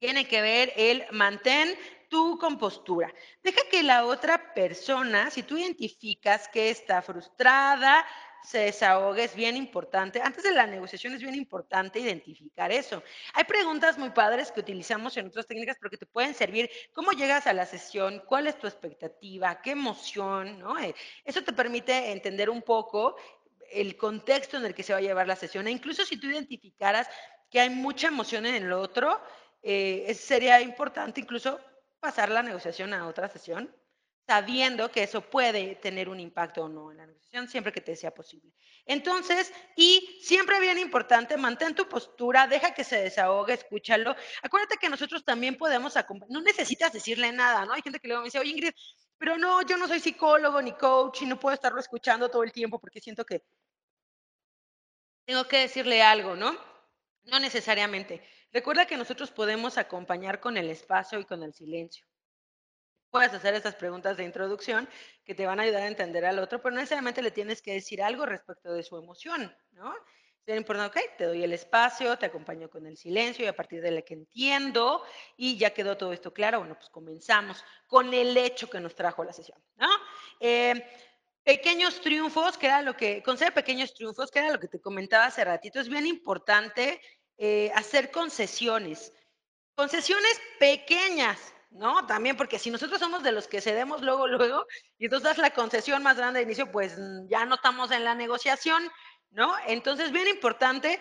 tiene 0.00 0.26
que 0.26 0.40
ver 0.40 0.72
el 0.76 1.04
mantén 1.12 1.78
tu 2.08 2.38
compostura. 2.38 3.12
Deja 3.42 3.60
que 3.70 3.82
la 3.82 4.06
otra 4.06 4.54
persona, 4.54 5.30
si 5.30 5.42
tú 5.42 5.56
identificas 5.56 6.48
que 6.48 6.70
está 6.70 7.02
frustrada, 7.02 8.06
se 8.44 8.58
desahogue, 8.58 9.24
es 9.24 9.34
bien 9.34 9.56
importante. 9.56 10.20
Antes 10.22 10.44
de 10.44 10.52
la 10.52 10.66
negociación 10.66 11.14
es 11.14 11.22
bien 11.22 11.34
importante 11.34 11.98
identificar 11.98 12.70
eso. 12.70 13.02
Hay 13.32 13.44
preguntas 13.44 13.96
muy 13.96 14.10
padres 14.10 14.52
que 14.52 14.60
utilizamos 14.60 15.16
en 15.16 15.26
otras 15.26 15.46
técnicas 15.46 15.78
porque 15.80 15.96
te 15.96 16.04
pueden 16.04 16.34
servir. 16.34 16.70
¿Cómo 16.92 17.12
llegas 17.12 17.46
a 17.46 17.54
la 17.54 17.64
sesión? 17.64 18.22
¿Cuál 18.26 18.46
es 18.46 18.58
tu 18.58 18.66
expectativa? 18.66 19.62
¿Qué 19.62 19.70
emoción? 19.70 20.58
¿no? 20.58 20.78
Eh, 20.78 20.94
eso 21.24 21.42
te 21.42 21.54
permite 21.54 22.12
entender 22.12 22.50
un 22.50 22.60
poco 22.60 23.16
el 23.70 23.96
contexto 23.96 24.58
en 24.58 24.66
el 24.66 24.74
que 24.74 24.82
se 24.82 24.92
va 24.92 24.98
a 24.98 25.02
llevar 25.02 25.26
la 25.26 25.36
sesión. 25.36 25.66
E 25.66 25.70
incluso 25.70 26.04
si 26.04 26.18
tú 26.18 26.26
identificaras 26.26 27.08
que 27.50 27.60
hay 27.60 27.70
mucha 27.70 28.08
emoción 28.08 28.44
en 28.44 28.56
el 28.56 28.72
otro, 28.72 29.22
eh, 29.62 30.12
sería 30.14 30.60
importante 30.60 31.20
incluso 31.20 31.58
pasar 31.98 32.30
la 32.30 32.42
negociación 32.42 32.92
a 32.92 33.06
otra 33.06 33.28
sesión 33.28 33.74
sabiendo 34.26 34.90
que 34.90 35.02
eso 35.02 35.20
puede 35.20 35.76
tener 35.76 36.08
un 36.08 36.18
impacto 36.18 36.64
o 36.64 36.68
no 36.68 36.90
en 36.90 36.98
la 36.98 37.06
negociación, 37.06 37.48
siempre 37.48 37.72
que 37.72 37.80
te 37.80 37.94
sea 37.94 38.12
posible. 38.12 38.52
Entonces, 38.86 39.52
y 39.76 40.18
siempre 40.22 40.60
bien 40.60 40.78
importante, 40.78 41.36
mantén 41.36 41.74
tu 41.74 41.88
postura, 41.88 42.46
deja 42.46 42.72
que 42.72 42.84
se 42.84 43.02
desahogue, 43.02 43.54
escúchalo. 43.54 44.14
Acuérdate 44.42 44.78
que 44.78 44.88
nosotros 44.88 45.24
también 45.24 45.56
podemos 45.56 45.96
acompañar, 45.96 46.32
no 46.32 46.40
necesitas 46.40 46.92
decirle 46.92 47.32
nada, 47.32 47.66
¿no? 47.66 47.72
Hay 47.74 47.82
gente 47.82 47.98
que 47.98 48.08
luego 48.08 48.22
me 48.22 48.26
dice, 48.28 48.38
oye 48.38 48.50
Ingrid, 48.50 48.72
pero 49.18 49.36
no, 49.36 49.62
yo 49.62 49.76
no 49.76 49.88
soy 49.88 50.00
psicólogo 50.00 50.60
ni 50.62 50.72
coach 50.72 51.22
y 51.22 51.26
no 51.26 51.38
puedo 51.38 51.54
estarlo 51.54 51.80
escuchando 51.80 52.30
todo 52.30 52.42
el 52.44 52.52
tiempo 52.52 52.78
porque 52.78 53.00
siento 53.00 53.24
que 53.24 53.42
tengo 55.26 55.44
que 55.48 55.58
decirle 55.58 56.02
algo, 56.02 56.34
¿no? 56.34 56.56
No 57.24 57.40
necesariamente. 57.40 58.22
Recuerda 58.52 58.86
que 58.86 58.96
nosotros 58.96 59.30
podemos 59.30 59.78
acompañar 59.78 60.40
con 60.40 60.56
el 60.56 60.70
espacio 60.70 61.18
y 61.18 61.24
con 61.24 61.42
el 61.42 61.54
silencio 61.54 62.06
puedes 63.14 63.32
hacer 63.32 63.54
estas 63.54 63.76
preguntas 63.76 64.16
de 64.16 64.24
introducción 64.24 64.88
que 65.24 65.36
te 65.36 65.46
van 65.46 65.60
a 65.60 65.62
ayudar 65.62 65.82
a 65.82 65.86
entender 65.86 66.24
al 66.24 66.40
otro, 66.40 66.60
pero 66.60 66.74
no 66.74 66.80
necesariamente 66.80 67.22
le 67.22 67.30
tienes 67.30 67.62
que 67.62 67.72
decir 67.72 68.02
algo 68.02 68.26
respecto 68.26 68.72
de 68.72 68.82
su 68.82 68.96
emoción, 68.96 69.56
¿no? 69.70 69.94
Es 70.44 70.56
importante, 70.56 70.98
ok, 70.98 71.16
te 71.16 71.26
doy 71.26 71.44
el 71.44 71.52
espacio, 71.52 72.18
te 72.18 72.26
acompaño 72.26 72.68
con 72.68 72.88
el 72.88 72.96
silencio 72.96 73.44
y 73.44 73.48
a 73.48 73.54
partir 73.54 73.80
de 73.82 73.92
la 73.92 74.02
que 74.02 74.14
entiendo 74.14 75.04
y 75.36 75.56
ya 75.56 75.70
quedó 75.70 75.96
todo 75.96 76.12
esto 76.12 76.34
claro, 76.34 76.58
bueno, 76.58 76.74
pues 76.74 76.90
comenzamos 76.90 77.64
con 77.86 78.12
el 78.12 78.36
hecho 78.36 78.68
que 78.68 78.80
nos 78.80 78.96
trajo 78.96 79.22
la 79.22 79.32
sesión, 79.32 79.62
¿no? 79.76 79.88
Eh, 80.40 80.84
pequeños 81.44 82.00
triunfos, 82.00 82.58
que 82.58 82.66
era 82.66 82.82
lo 82.82 82.96
que, 82.96 83.22
conceder 83.22 83.54
pequeños 83.54 83.94
triunfos, 83.94 84.32
que 84.32 84.40
era 84.40 84.50
lo 84.50 84.58
que 84.58 84.66
te 84.66 84.80
comentaba 84.80 85.26
hace 85.26 85.44
ratito, 85.44 85.78
es 85.78 85.88
bien 85.88 86.08
importante 86.08 87.00
eh, 87.38 87.70
hacer 87.76 88.10
concesiones, 88.10 89.12
concesiones 89.76 90.40
pequeñas, 90.58 91.53
¿no? 91.74 92.06
También 92.06 92.36
porque 92.36 92.58
si 92.58 92.70
nosotros 92.70 93.00
somos 93.00 93.22
de 93.22 93.32
los 93.32 93.48
que 93.48 93.60
cedemos 93.60 94.00
luego, 94.00 94.26
luego, 94.26 94.66
y 94.96 95.06
entonces 95.06 95.28
das 95.28 95.38
la 95.38 95.50
concesión 95.50 96.02
más 96.02 96.16
grande 96.16 96.38
de 96.38 96.44
inicio, 96.44 96.70
pues 96.70 96.96
mm, 96.96 97.26
ya 97.28 97.44
no 97.44 97.56
estamos 97.56 97.90
en 97.90 98.04
la 98.04 98.14
negociación, 98.14 98.88
¿no? 99.32 99.52
Entonces, 99.66 100.12
bien 100.12 100.28
importante, 100.28 101.00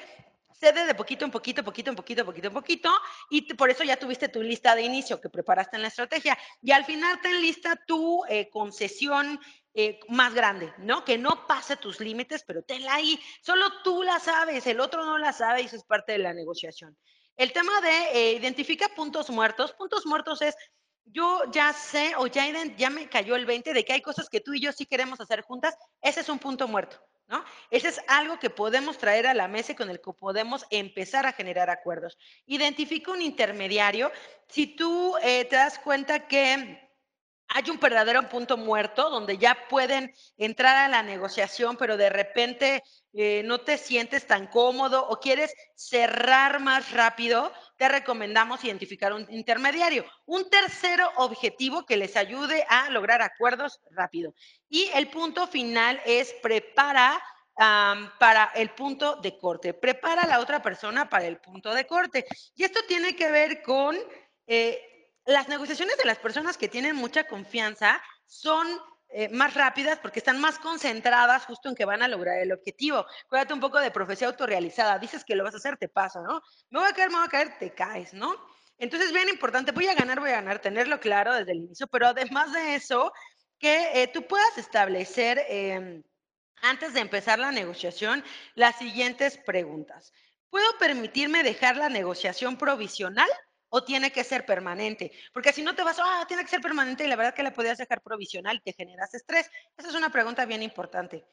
cede 0.52 0.86
de 0.86 0.96
poquito 0.96 1.26
en 1.26 1.32
poquito, 1.32 1.64
poquito 1.64 1.92
en 1.92 1.96
poquito, 1.96 2.26
poquito 2.26 2.48
en 2.48 2.54
poquito, 2.54 2.90
y 3.30 3.54
por 3.54 3.70
eso 3.70 3.84
ya 3.84 3.98
tuviste 3.98 4.30
tu 4.30 4.42
lista 4.42 4.76
de 4.76 4.82
inicio 4.82 5.22
que 5.22 5.30
preparaste 5.30 5.76
en 5.76 5.84
la 5.84 5.90
estrategia. 5.90 6.38
Y 6.62 6.72
al 6.72 6.86
final 6.86 7.22
ten 7.22 7.40
lista 7.40 7.80
tu 7.86 8.24
eh, 8.28 8.50
concesión 8.50 9.40
eh, 9.76 10.00
más 10.10 10.34
grande, 10.34 10.74
¿no? 10.80 11.06
Que 11.06 11.20
no 11.20 11.46
pase 11.46 11.78
tus 11.78 12.00
límites, 12.00 12.44
pero 12.48 12.64
tenla 12.64 12.96
ahí. 12.96 13.20
Solo 13.42 13.66
tú 13.84 14.02
la 14.02 14.20
sabes, 14.20 14.66
el 14.66 14.80
otro 14.80 15.06
no 15.06 15.20
la 15.20 15.34
sabe 15.34 15.62
y 15.62 15.66
eso 15.66 15.76
es 15.76 15.84
parte 15.84 16.14
de 16.14 16.20
la 16.20 16.34
negociación. 16.34 16.98
El 17.36 17.52
tema 17.52 17.82
de 17.82 18.12
eh, 18.14 18.34
identifica 18.34 18.90
puntos 18.90 19.30
muertos. 19.30 19.74
Puntos 19.74 20.06
muertos 20.06 20.42
es, 20.42 20.56
yo 21.06 21.42
ya 21.52 21.74
sé 21.74 22.14
o 22.18 22.28
ya, 22.28 22.46
ya 22.78 22.90
me 22.90 23.10
cayó 23.10 23.36
el 23.36 23.46
20 23.46 23.74
de 23.74 23.84
que 23.84 23.94
hay 23.94 24.02
cosas 24.02 24.30
que 24.30 24.40
tú 24.40 24.54
y 24.54 24.62
yo 24.62 24.72
sí 24.72 24.86
queremos 24.86 25.20
hacer 25.20 25.42
juntas. 25.42 25.76
Ese 26.02 26.22
es 26.22 26.30
un 26.30 26.40
punto 26.40 26.68
muerto, 26.68 26.98
¿no? 27.28 27.44
Ese 27.70 27.90
es 27.90 28.02
algo 28.08 28.40
que 28.40 28.50
podemos 28.50 28.98
traer 28.98 29.28
a 29.28 29.34
la 29.34 29.48
mesa 29.48 29.72
y 29.72 29.76
con 29.76 29.90
el 29.90 30.00
que 30.00 30.14
podemos 30.14 30.66
empezar 30.70 31.26
a 31.26 31.34
generar 31.34 31.70
acuerdos. 31.70 32.18
Identifica 32.46 33.12
un 33.12 33.22
intermediario. 33.22 34.12
Si 34.48 34.68
tú 34.68 35.16
eh, 35.24 35.46
te 35.46 35.56
das 35.56 35.80
cuenta 35.80 36.28
que 36.28 36.83
hay 37.54 37.70
un 37.70 37.80
verdadero 37.80 38.28
punto 38.30 38.58
muerto 38.58 39.12
donde 39.12 39.38
ya 39.38 39.68
pueden 39.70 40.12
entrar 40.38 40.76
a 40.76 40.88
la 40.88 41.04
negociación, 41.04 41.78
pero 41.78 41.98
de 41.98 42.10
repente 42.10 42.84
eh, 43.14 43.44
no 43.46 43.60
te 43.60 43.78
sientes 43.78 44.26
tan 44.26 44.48
cómodo 44.48 45.08
o 45.08 45.20
quieres 45.20 45.54
cerrar 45.76 46.60
más 46.60 46.92
rápido, 46.92 47.54
te 47.78 47.88
recomendamos 47.88 48.64
identificar 48.64 49.14
un 49.14 49.28
intermediario. 49.30 50.04
Un 50.26 50.50
tercero 50.50 51.08
objetivo 51.18 51.86
que 51.86 51.96
les 51.96 52.18
ayude 52.18 52.66
a 52.70 52.90
lograr 52.90 53.22
acuerdos 53.22 53.80
rápido. 53.92 54.34
Y 54.68 54.90
el 54.96 55.10
punto 55.10 55.46
final 55.46 56.02
es 56.06 56.34
prepara 56.42 57.22
para 57.56 58.52
el 58.56 58.72
punto 58.72 59.18
de 59.18 59.38
corte. 59.38 59.76
Prepara 59.76 60.24
a 60.24 60.28
la 60.28 60.40
otra 60.40 60.64
persona 60.64 61.08
para 61.08 61.28
el 61.28 61.38
punto 61.38 61.72
de 61.72 61.86
corte. 61.86 62.26
Y 62.56 62.64
esto 62.64 62.80
tiene 62.88 63.16
que 63.16 63.30
ver 63.30 63.62
con... 63.62 63.96
Eh, 64.48 64.90
las 65.26 65.48
negociaciones 65.48 65.98
de 65.98 66.06
las 66.06 66.20
personas 66.20 66.58
que 66.58 66.68
tienen 66.68 66.96
mucha 66.96 67.26
confianza 67.26 68.02
son 68.26 68.68
eh, 69.10 69.30
más 69.30 69.54
rápidas 69.54 70.00
porque 70.00 70.20
están 70.20 70.42
más 70.42 70.58
concentradas 70.58 71.46
justo 71.46 71.70
en 71.70 71.76
que 71.76 71.86
van 71.86 72.02
a 72.02 72.08
lograr 72.08 72.40
el 72.40 72.52
objetivo. 72.52 73.06
Cuídate 73.30 73.54
un 73.54 73.60
poco 73.60 73.80
de 73.80 73.92
profecía 73.92 74.28
autorrealizada. 74.28 74.98
Dices 74.98 75.24
que 75.24 75.36
lo 75.36 75.44
vas 75.44 75.54
a 75.54 75.58
hacer, 75.58 75.78
te 75.78 75.88
pasa, 75.88 76.22
¿no? 76.22 76.42
Me 76.72 76.80
voy 76.80 76.90
a 76.90 76.94
caer, 76.94 77.10
me 77.10 77.18
voy 77.18 77.28
a 77.28 77.30
caer, 77.30 77.58
te 77.60 77.74
caes, 77.74 78.14
¿no? 78.14 78.36
Entonces, 78.80 79.14
bien 79.14 79.30
importante, 79.30 79.72
voy 79.72 79.88
a 79.88 79.94
ganar, 79.94 80.20
voy 80.20 80.32
a 80.32 80.42
ganar, 80.42 80.60
tenerlo 80.60 81.00
claro 81.00 81.34
desde 81.36 81.52
el 81.52 81.60
inicio, 81.60 81.88
pero 81.88 82.08
además 82.08 82.52
de 82.54 82.76
eso, 82.76 83.14
que 83.60 84.02
eh, 84.02 84.08
tú 84.08 84.26
puedas 84.28 84.58
establecer, 84.58 85.46
em, 85.48 86.04
antes 86.64 86.94
de 86.94 87.02
empezar 87.02 87.38
la 87.40 87.52
negociación, 87.52 88.24
las 88.56 88.78
siguientes 88.78 89.38
preguntas. 89.38 90.12
¿Puedo 90.50 90.78
permitirme 90.80 91.44
dejar 91.44 91.78
la 91.78 91.90
negociación 91.90 92.58
provisional? 92.58 93.30
O 93.76 93.84
tiene 93.84 94.12
que 94.12 94.24
ser 94.24 94.46
permanente? 94.46 95.12
Porque 95.34 95.52
si 95.52 95.64
no 95.64 95.74
te 95.74 95.82
vas, 95.82 95.98
ah, 96.00 96.26
tiene 96.28 96.44
que 96.44 96.50
ser 96.50 96.62
permanente 96.62 97.06
y 97.06 97.08
la 97.08 97.16
verdad 97.16 97.34
que 97.34 97.42
la 97.42 97.52
podías 97.52 97.80
dejar 97.80 98.02
provisional, 98.02 98.62
te 98.64 98.74
generas 98.74 99.16
estrés. 99.16 99.50
Esa 99.76 99.90
es 99.90 99.96
una 99.96 100.12
pregunta 100.12 100.46
bien 100.46 100.62
importante. 100.62 101.26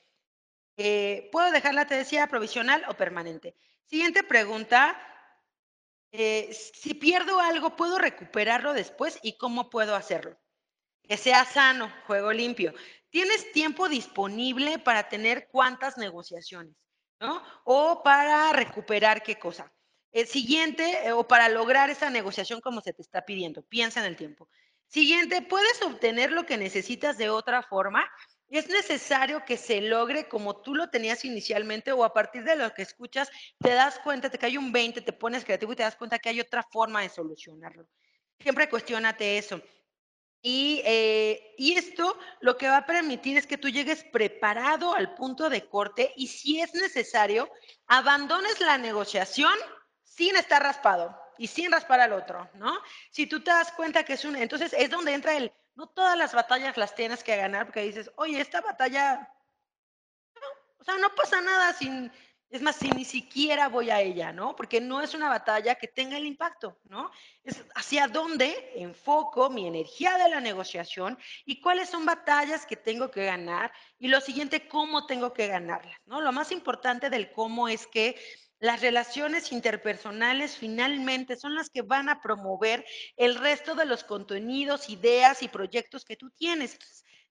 Eh, 0.78 1.28
¿Puedo 1.32 1.52
dejarla, 1.52 1.86
te 1.86 1.96
decía, 1.96 2.28
provisional 2.28 2.82
o 2.88 2.94
permanente? 2.94 3.56
Siguiente 3.84 4.24
pregunta. 4.24 4.98
Eh, 6.12 6.48
si 6.52 6.94
pierdo 6.94 7.40
algo, 7.40 7.76
¿puedo 7.76 7.98
recuperarlo 7.98 8.72
después 8.72 9.18
y 9.22 9.36
cómo 9.36 9.68
puedo 9.68 9.94
hacerlo? 9.94 10.40
Que 11.02 11.18
sea 11.18 11.44
sano, 11.44 11.92
juego 12.06 12.32
limpio. 12.32 12.72
¿tienes 13.10 13.52
tiempo 13.52 13.86
disponible 13.86 14.78
para 14.78 15.10
tener 15.10 15.48
cuántas 15.52 15.98
negociaciones? 15.98 16.74
¿No? 17.20 17.42
O 17.64 18.02
para 18.02 18.50
recuperar 18.54 19.22
qué 19.22 19.38
cosa. 19.38 19.70
El 20.12 20.26
siguiente, 20.26 21.06
eh, 21.06 21.12
o 21.12 21.26
para 21.26 21.48
lograr 21.48 21.90
esa 21.90 22.10
negociación 22.10 22.60
como 22.60 22.80
se 22.80 22.92
te 22.92 23.02
está 23.02 23.24
pidiendo. 23.24 23.62
Piensa 23.62 24.00
en 24.00 24.06
el 24.06 24.16
tiempo. 24.16 24.48
Siguiente, 24.86 25.42
¿puedes 25.42 25.80
obtener 25.82 26.32
lo 26.32 26.46
que 26.46 26.56
necesitas 26.56 27.16
de 27.16 27.30
otra 27.30 27.62
forma? 27.62 28.10
¿Es 28.48 28.68
necesario 28.68 29.44
que 29.44 29.56
se 29.56 29.80
logre 29.80 30.28
como 30.28 30.60
tú 30.62 30.74
lo 30.74 30.90
tenías 30.90 31.24
inicialmente 31.24 31.92
o 31.92 32.02
a 32.02 32.12
partir 32.12 32.42
de 32.42 32.56
lo 32.56 32.74
que 32.74 32.82
escuchas 32.82 33.30
te 33.60 33.70
das 33.70 34.00
cuenta, 34.00 34.28
te 34.28 34.38
cae 34.38 34.58
un 34.58 34.72
20, 34.72 35.00
te 35.02 35.12
pones 35.12 35.44
creativo 35.44 35.72
y 35.72 35.76
te 35.76 35.84
das 35.84 35.94
cuenta 35.94 36.18
que 36.18 36.30
hay 36.30 36.40
otra 36.40 36.64
forma 36.64 37.02
de 37.02 37.08
solucionarlo? 37.08 37.86
Siempre 38.40 38.68
cuestionate 38.68 39.38
eso. 39.38 39.62
Y, 40.42 40.82
eh, 40.84 41.54
y 41.56 41.74
esto 41.74 42.18
lo 42.40 42.56
que 42.56 42.66
va 42.66 42.78
a 42.78 42.86
permitir 42.86 43.36
es 43.36 43.46
que 43.46 43.58
tú 43.58 43.68
llegues 43.68 44.02
preparado 44.04 44.94
al 44.94 45.14
punto 45.14 45.48
de 45.48 45.68
corte 45.68 46.12
y 46.16 46.26
si 46.26 46.60
es 46.60 46.74
necesario, 46.74 47.48
abandones 47.86 48.58
la 48.60 48.78
negociación 48.78 49.52
sin 50.10 50.34
estar 50.34 50.60
raspado 50.60 51.16
y 51.38 51.46
sin 51.46 51.70
raspar 51.70 52.00
al 52.00 52.12
otro, 52.12 52.50
¿no? 52.54 52.76
Si 53.10 53.26
tú 53.26 53.40
te 53.40 53.52
das 53.52 53.70
cuenta 53.70 54.04
que 54.04 54.14
es 54.14 54.24
un, 54.24 54.34
entonces 54.34 54.74
es 54.76 54.90
donde 54.90 55.14
entra 55.14 55.36
el, 55.36 55.52
no 55.76 55.88
todas 55.88 56.18
las 56.18 56.34
batallas 56.34 56.76
las 56.76 56.96
tienes 56.96 57.22
que 57.22 57.36
ganar 57.36 57.66
porque 57.66 57.82
dices, 57.82 58.10
oye, 58.16 58.40
esta 58.40 58.60
batalla, 58.60 59.32
no, 60.34 60.48
o 60.78 60.84
sea, 60.84 60.96
no 60.98 61.14
pasa 61.14 61.40
nada 61.40 61.72
sin, 61.74 62.10
es 62.50 62.60
más, 62.60 62.74
si 62.74 62.90
ni 62.90 63.04
siquiera 63.04 63.68
voy 63.68 63.90
a 63.90 64.00
ella, 64.00 64.32
¿no? 64.32 64.56
Porque 64.56 64.80
no 64.80 65.00
es 65.00 65.14
una 65.14 65.28
batalla 65.28 65.76
que 65.76 65.86
tenga 65.86 66.16
el 66.16 66.26
impacto, 66.26 66.80
¿no? 66.88 67.12
Es 67.44 67.64
hacia 67.76 68.08
dónde 68.08 68.72
enfoco 68.74 69.48
mi 69.48 69.68
energía 69.68 70.18
de 70.18 70.28
la 70.28 70.40
negociación 70.40 71.16
y 71.44 71.60
cuáles 71.60 71.88
son 71.88 72.04
batallas 72.04 72.66
que 72.66 72.74
tengo 72.74 73.12
que 73.12 73.26
ganar 73.26 73.72
y 73.96 74.08
lo 74.08 74.20
siguiente, 74.20 74.66
cómo 74.66 75.06
tengo 75.06 75.32
que 75.32 75.46
ganarlas, 75.46 76.00
¿no? 76.06 76.20
Lo 76.20 76.32
más 76.32 76.50
importante 76.50 77.10
del 77.10 77.30
cómo 77.30 77.68
es 77.68 77.86
que 77.86 78.20
las 78.60 78.82
relaciones 78.82 79.52
interpersonales 79.52 80.56
finalmente 80.56 81.36
son 81.36 81.54
las 81.54 81.70
que 81.70 81.80
van 81.80 82.10
a 82.10 82.20
promover 82.20 82.84
el 83.16 83.34
resto 83.36 83.74
de 83.74 83.86
los 83.86 84.04
contenidos, 84.04 84.90
ideas 84.90 85.42
y 85.42 85.48
proyectos 85.48 86.04
que 86.04 86.16
tú 86.16 86.30
tienes. 86.30 86.78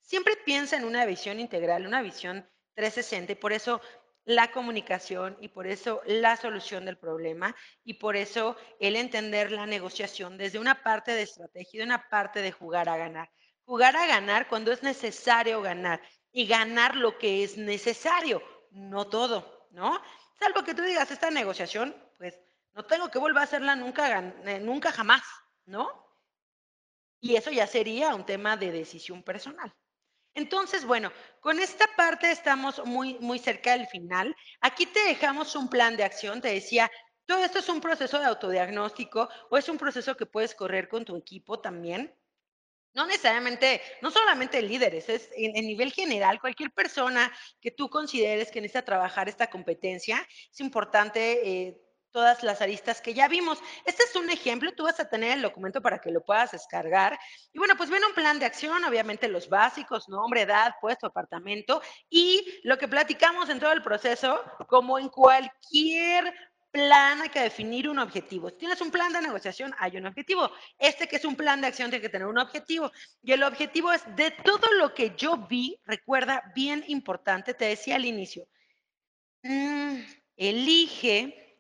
siempre 0.02 0.36
piensa 0.44 0.76
en 0.76 0.86
una 0.86 1.06
visión 1.06 1.40
integral, 1.40 1.86
una 1.86 2.02
visión 2.02 2.50
360 2.74 3.34
y 3.34 3.36
por 3.36 3.54
eso 3.54 3.80
la 4.26 4.52
comunicación 4.52 5.38
y 5.40 5.50
por 5.50 5.68
eso 5.68 6.02
la 6.06 6.36
solución 6.36 6.86
del 6.86 6.98
problema 6.98 7.56
y 7.84 7.96
por 7.96 8.16
eso 8.16 8.58
el 8.80 8.96
entender 8.96 9.52
la 9.52 9.68
negociación 9.68 10.38
desde 10.38 10.60
una 10.60 10.82
parte 10.84 11.12
de 11.12 11.24
estrategia 11.24 11.78
y 11.78 11.78
de 11.80 11.86
una 11.86 12.10
parte 12.10 12.42
de 12.42 12.52
jugar 12.52 12.90
a 12.90 12.98
ganar. 12.98 13.30
Jugar 13.66 13.96
a 13.96 14.08
ganar 14.08 14.48
cuando 14.48 14.72
es 14.72 14.82
necesario 14.82 15.62
ganar 15.62 16.02
y 16.32 16.48
ganar 16.48 16.96
lo 16.96 17.20
que 17.20 17.44
es 17.44 17.58
necesario, 17.58 18.42
no 18.72 19.08
todo, 19.08 19.68
¿no? 19.72 20.02
Salvo 20.40 20.64
que 20.64 20.74
tú 20.74 20.82
digas 20.82 21.12
esta 21.12 21.30
negociación, 21.30 21.96
pues 22.18 22.40
no 22.74 22.86
tengo 22.86 23.10
que 23.12 23.20
volver 23.20 23.42
a 23.42 23.44
hacerla 23.44 23.76
nunca, 23.76 24.20
eh, 24.20 24.60
nunca 24.60 24.92
jamás, 24.92 25.22
¿no? 25.66 26.08
Y 27.22 27.36
eso 27.36 27.52
ya 27.52 27.68
sería 27.68 28.16
un 28.16 28.26
tema 28.26 28.56
de 28.56 28.72
decisión 28.72 29.24
personal. 29.24 29.74
Entonces, 30.34 30.86
bueno, 30.86 31.12
con 31.42 31.60
esta 31.60 31.86
parte 31.98 32.32
estamos 32.32 32.86
muy, 32.86 33.16
muy 33.20 33.40
cerca 33.40 33.76
del 33.76 33.88
final. 33.88 34.36
Aquí 34.62 34.86
te 34.86 35.02
dejamos 35.02 35.56
un 35.56 35.70
plan 35.70 35.98
de 35.98 36.04
acción. 36.06 36.40
Te 36.42 36.54
decía, 36.54 36.90
todo 37.26 37.44
esto 37.44 37.60
es 37.60 37.68
un 37.70 37.82
proceso 37.82 38.20
de 38.20 38.26
autodiagnóstico 38.26 39.30
o 39.50 39.58
es 39.58 39.68
un 39.68 39.78
proceso 39.78 40.16
que 40.16 40.26
puedes 40.26 40.56
correr 40.56 40.88
con 40.88 41.04
tu 41.04 41.18
equipo 41.18 41.60
también. 41.60 42.16
No 42.94 43.06
necesariamente, 43.06 43.82
no 44.02 44.10
solamente 44.10 44.62
líderes, 44.62 45.10
es 45.10 45.30
en, 45.36 45.54
nivel 45.66 45.92
general, 45.92 46.40
cualquier 46.40 46.72
persona 46.72 47.32
que 47.62 47.72
tú 47.72 47.90
consideres 47.90 48.52
que 48.52 48.62
necesita 48.62 48.84
trabajar 48.84 49.30
esta 49.30 49.50
competencia, 49.50 50.28
es 50.52 50.60
importante 50.60 51.68
eh, 51.68 51.78
todas 52.12 52.44
las 52.44 52.62
aristas 52.62 53.02
que 53.02 53.14
ya 53.14 53.28
vimos. 53.28 53.60
Este 53.86 54.04
es 54.04 54.16
un 54.16 54.30
ejemplo, 54.30 54.74
tú 54.74 54.84
vas 54.84 55.00
a 55.00 55.10
tener 55.10 55.32
el 55.34 55.42
documento 55.42 55.82
para 55.82 56.00
que 56.00 56.12
lo 56.12 56.22
puedas 56.22 56.52
descargar. 56.52 57.20
Y 57.54 57.60
bueno, 57.60 57.76
pues 57.78 57.90
viene 57.90 58.08
un 58.08 58.14
plan 58.14 58.40
de 58.40 58.46
acción, 58.46 58.84
obviamente 58.84 59.28
los 59.28 59.50
básicos, 59.50 60.10
nombre, 60.10 60.42
edad, 60.42 60.74
puesto, 60.82 61.08
apartamento 61.08 61.82
y 62.10 62.60
lo 62.64 62.78
que 62.78 62.88
platicamos 62.88 63.50
en 63.50 63.60
todo 63.60 63.72
el 63.72 63.84
proceso, 63.84 64.42
como 64.68 64.98
en 64.98 65.10
cualquier 65.10 66.34
plan 66.72 67.22
hay 67.22 67.30
que 67.30 67.42
definir 67.42 67.90
un 67.90 68.00
objetivo. 68.00 68.50
Si 68.50 68.58
tienes 68.58 68.82
un 68.82 68.92
plan 68.92 69.12
de 69.12 69.22
negociación, 69.22 69.74
hay 69.78 69.98
un 69.98 70.06
objetivo. 70.06 70.52
Este 70.78 71.08
que 71.08 71.18
es 71.18 71.26
un 71.26 71.36
plan 71.36 71.62
de 71.62 71.68
acción 71.68 71.90
tiene 71.90 72.02
que 72.02 72.10
tener 72.10 72.28
un 72.28 72.38
objetivo. 72.38 72.92
Y 73.22 73.32
el 73.32 73.44
objetivo 73.44 73.92
es 73.92 74.04
de 74.16 74.32
todo 74.32 74.72
lo 74.74 74.94
que 74.94 75.14
yo 75.16 75.38
vi, 75.38 75.80
recuerda, 75.86 76.52
bien 76.56 76.84
importante, 76.88 77.54
te 77.54 77.66
decía 77.66 77.96
al 77.96 78.06
inicio, 78.06 78.48
mm, 79.44 80.00
elige 80.38 81.58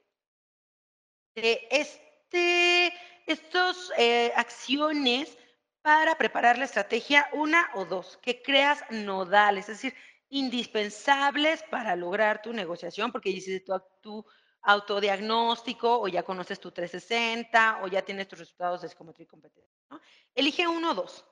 de 1.36 1.68
este, 1.72 2.93
estas 3.26 3.91
eh, 3.97 4.32
acciones 4.36 5.38
para 5.82 6.18
preparar 6.18 6.57
la 6.57 6.66
estrategia, 6.66 7.30
una 7.34 7.70
o 7.74 7.86
dos, 7.86 8.18
que 8.22 8.41
creas 8.41 8.84
nodales, 8.89 9.70
es 9.70 9.82
decir, 9.82 9.95
indispensables 10.30 11.64
para 11.64 11.95
lograr 11.95 12.41
tu 12.41 12.53
negociación, 12.53 13.12
porque 13.12 13.62
tu, 13.66 13.82
tu 14.01 14.26
autodiagnóstico 14.62 15.99
o 16.01 16.07
ya 16.07 16.24
conoces 16.24 16.60
tu 16.60 16.72
360 16.72 17.80
o 17.84 17.88
ya 17.88 18.01
tienes 18.01 18.28
tus 18.28 18.39
resultados 18.39 18.82
de 18.82 18.89
psicometría 18.89 19.24
y 19.24 19.28
competencia. 19.28 19.80
¿no? 19.89 19.99
Elige 20.36 20.68
uno 20.68 20.91
o 20.91 20.93
dos. 20.93 21.26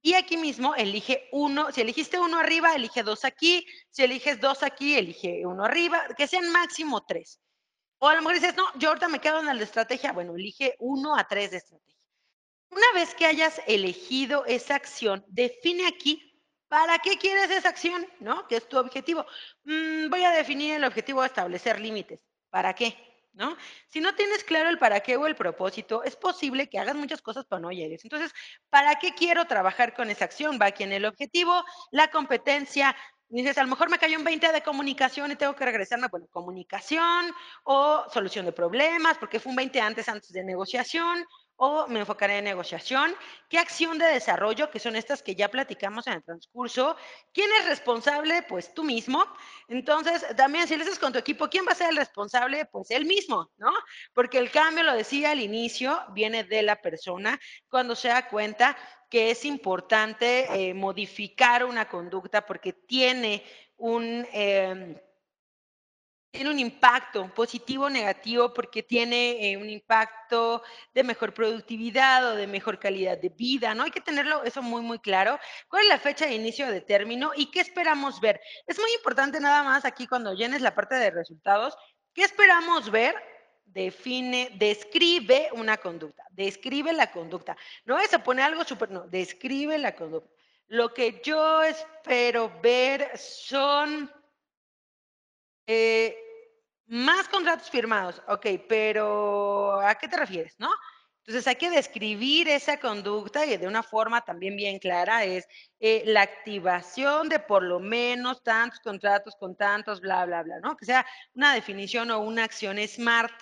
Y 0.00 0.14
aquí 0.14 0.36
mismo 0.36 0.74
elige 0.76 1.28
uno, 1.32 1.72
si 1.72 1.80
elegiste 1.80 2.20
uno 2.20 2.38
arriba, 2.38 2.74
elige 2.74 3.02
dos 3.02 3.24
aquí, 3.24 3.66
si 3.90 4.04
eliges 4.04 4.40
dos 4.40 4.62
aquí, 4.62 4.96
elige 4.96 5.44
uno 5.44 5.64
arriba, 5.64 6.06
que 6.16 6.28
sean 6.28 6.50
máximo 6.52 7.04
tres. 7.04 7.40
O 7.98 8.08
a 8.08 8.14
lo 8.14 8.20
mejor 8.20 8.34
dices, 8.34 8.56
no, 8.56 8.64
yo 8.78 8.90
ahorita 8.90 9.08
me 9.08 9.20
quedo 9.20 9.40
en 9.40 9.48
el 9.48 9.58
de 9.58 9.64
estrategia. 9.64 10.12
Bueno, 10.12 10.36
elige 10.36 10.76
uno 10.78 11.16
a 11.16 11.26
tres 11.26 11.50
de 11.50 11.56
estrategia. 11.56 11.98
Una 12.70 12.92
vez 12.94 13.14
que 13.14 13.26
hayas 13.26 13.60
elegido 13.66 14.44
esa 14.46 14.76
acción, 14.76 15.24
define 15.26 15.86
aquí 15.88 16.28
para 16.68 16.98
qué 16.98 17.16
quieres 17.16 17.50
esa 17.50 17.70
acción, 17.70 18.06
¿no? 18.20 18.46
Que 18.46 18.56
es 18.56 18.68
tu 18.68 18.78
objetivo. 18.78 19.26
Mm, 19.64 20.10
voy 20.10 20.22
a 20.22 20.30
definir 20.30 20.74
el 20.74 20.84
objetivo 20.84 21.22
de 21.22 21.28
establecer 21.28 21.80
límites. 21.80 22.20
¿Para 22.50 22.74
qué? 22.74 22.96
¿No? 23.32 23.56
Si 23.88 24.00
no 24.00 24.14
tienes 24.14 24.42
claro 24.42 24.68
el 24.68 24.78
para 24.78 25.00
qué 25.00 25.16
o 25.16 25.26
el 25.26 25.36
propósito, 25.36 26.02
es 26.02 26.16
posible 26.16 26.68
que 26.68 26.78
hagas 26.78 26.96
muchas 26.96 27.22
cosas 27.22 27.44
para 27.44 27.60
no 27.60 27.70
llegues. 27.70 28.04
Entonces, 28.04 28.32
¿para 28.68 28.96
qué 28.96 29.14
quiero 29.14 29.46
trabajar 29.46 29.94
con 29.94 30.10
esa 30.10 30.24
acción? 30.24 30.58
Va 30.60 30.66
aquí 30.66 30.82
en 30.82 30.92
el 30.92 31.04
objetivo, 31.04 31.64
la 31.92 32.10
competencia, 32.10 32.96
Dices, 33.30 33.58
a 33.58 33.62
lo 33.62 33.68
mejor 33.68 33.90
me 33.90 33.98
cayó 33.98 34.16
un 34.16 34.24
20 34.24 34.50
de 34.52 34.62
comunicación 34.62 35.30
y 35.30 35.36
tengo 35.36 35.54
que 35.54 35.66
regresarme, 35.66 36.08
bueno, 36.08 36.26
comunicación 36.30 37.30
o 37.64 38.04
solución 38.10 38.46
de 38.46 38.52
problemas, 38.52 39.18
porque 39.18 39.38
fue 39.38 39.50
un 39.50 39.56
20 39.56 39.80
antes, 39.82 40.08
antes 40.08 40.32
de 40.32 40.42
negociación, 40.42 41.26
o 41.58 41.88
me 41.88 42.00
enfocaré 42.00 42.38
en 42.38 42.44
negociación. 42.44 43.14
¿Qué 43.48 43.58
acción 43.58 43.98
de 43.98 44.06
desarrollo, 44.06 44.70
que 44.70 44.78
son 44.78 44.94
estas 44.94 45.22
que 45.22 45.34
ya 45.34 45.48
platicamos 45.48 46.06
en 46.06 46.14
el 46.14 46.22
transcurso? 46.22 46.96
¿Quién 47.34 47.50
es 47.60 47.66
responsable? 47.66 48.42
Pues 48.42 48.72
tú 48.72 48.84
mismo. 48.84 49.24
Entonces, 49.66 50.24
también 50.36 50.68
si 50.68 50.76
lo 50.76 50.84
haces 50.84 51.00
con 51.00 51.12
tu 51.12 51.18
equipo, 51.18 51.48
¿quién 51.48 51.66
va 51.66 51.72
a 51.72 51.74
ser 51.74 51.90
el 51.90 51.96
responsable? 51.96 52.64
Pues 52.66 52.92
él 52.92 53.06
mismo, 53.06 53.50
¿no? 53.56 53.72
Porque 54.14 54.38
el 54.38 54.52
cambio, 54.52 54.84
lo 54.84 54.94
decía 54.94 55.32
al 55.32 55.40
inicio, 55.40 56.00
viene 56.12 56.44
de 56.44 56.62
la 56.62 56.80
persona 56.80 57.40
cuando 57.68 57.96
se 57.96 58.08
da 58.08 58.28
cuenta 58.28 58.76
que 59.10 59.32
es 59.32 59.44
importante 59.44 60.46
eh, 60.68 60.74
modificar 60.74 61.64
una 61.64 61.88
conducta 61.88 62.46
porque 62.46 62.72
tiene 62.72 63.44
un... 63.76 64.26
Eh, 64.32 65.02
tiene 66.30 66.50
un 66.50 66.58
impacto 66.58 67.32
positivo 67.34 67.86
o 67.86 67.90
negativo 67.90 68.52
porque 68.52 68.82
tiene 68.82 69.50
eh, 69.52 69.56
un 69.56 69.68
impacto 69.70 70.62
de 70.92 71.02
mejor 71.02 71.32
productividad 71.32 72.32
o 72.32 72.36
de 72.36 72.46
mejor 72.46 72.78
calidad 72.78 73.16
de 73.18 73.30
vida, 73.30 73.74
¿no? 73.74 73.84
Hay 73.84 73.90
que 73.90 74.00
tenerlo 74.00 74.44
eso 74.44 74.62
muy, 74.62 74.82
muy 74.82 74.98
claro. 74.98 75.38
¿Cuál 75.68 75.84
es 75.84 75.88
la 75.88 75.98
fecha 75.98 76.26
de 76.26 76.34
inicio 76.34 76.70
de 76.70 76.82
término 76.82 77.32
y 77.34 77.50
qué 77.50 77.60
esperamos 77.60 78.20
ver? 78.20 78.40
Es 78.66 78.78
muy 78.78 78.92
importante 78.92 79.40
nada 79.40 79.62
más 79.62 79.84
aquí 79.84 80.06
cuando 80.06 80.34
llenes 80.34 80.60
la 80.60 80.74
parte 80.74 80.96
de 80.96 81.10
resultados, 81.10 81.76
¿qué 82.12 82.24
esperamos 82.24 82.90
ver? 82.90 83.14
Define, 83.64 84.50
describe 84.56 85.48
una 85.52 85.78
conducta, 85.78 86.24
describe 86.30 86.92
la 86.92 87.10
conducta. 87.10 87.56
No 87.84 87.98
es 87.98 88.10
poner 88.18 88.44
algo 88.44 88.64
súper, 88.64 88.90
no, 88.90 89.06
describe 89.06 89.78
la 89.78 89.94
conducta. 89.94 90.30
Lo 90.66 90.92
que 90.92 91.22
yo 91.24 91.62
espero 91.62 92.52
ver 92.60 93.16
son 93.16 94.10
eh, 95.68 96.16
más 96.86 97.28
contratos 97.28 97.70
firmados, 97.70 98.22
ok, 98.28 98.46
pero 98.68 99.80
¿a 99.80 99.94
qué 99.96 100.08
te 100.08 100.16
refieres, 100.16 100.54
no? 100.58 100.70
Entonces 101.26 101.46
hay 101.46 101.56
que 101.56 101.70
describir 101.70 102.48
esa 102.48 102.80
conducta 102.80 103.44
y 103.44 103.56
de 103.58 103.68
una 103.68 103.82
forma 103.82 104.24
también 104.24 104.56
bien 104.56 104.78
clara 104.78 105.24
es 105.24 105.46
eh, 105.78 106.02
la 106.06 106.22
activación 106.22 107.28
de 107.28 107.38
por 107.38 107.62
lo 107.62 107.80
menos 107.80 108.42
tantos 108.42 108.80
contratos 108.80 109.36
con 109.38 109.54
tantos, 109.56 110.00
bla, 110.00 110.24
bla, 110.24 110.42
bla, 110.42 110.60
¿no? 110.60 110.76
Que 110.76 110.86
sea 110.86 111.06
una 111.34 111.54
definición 111.54 112.10
o 112.10 112.20
una 112.20 112.44
acción 112.44 112.78
smart. 112.88 113.34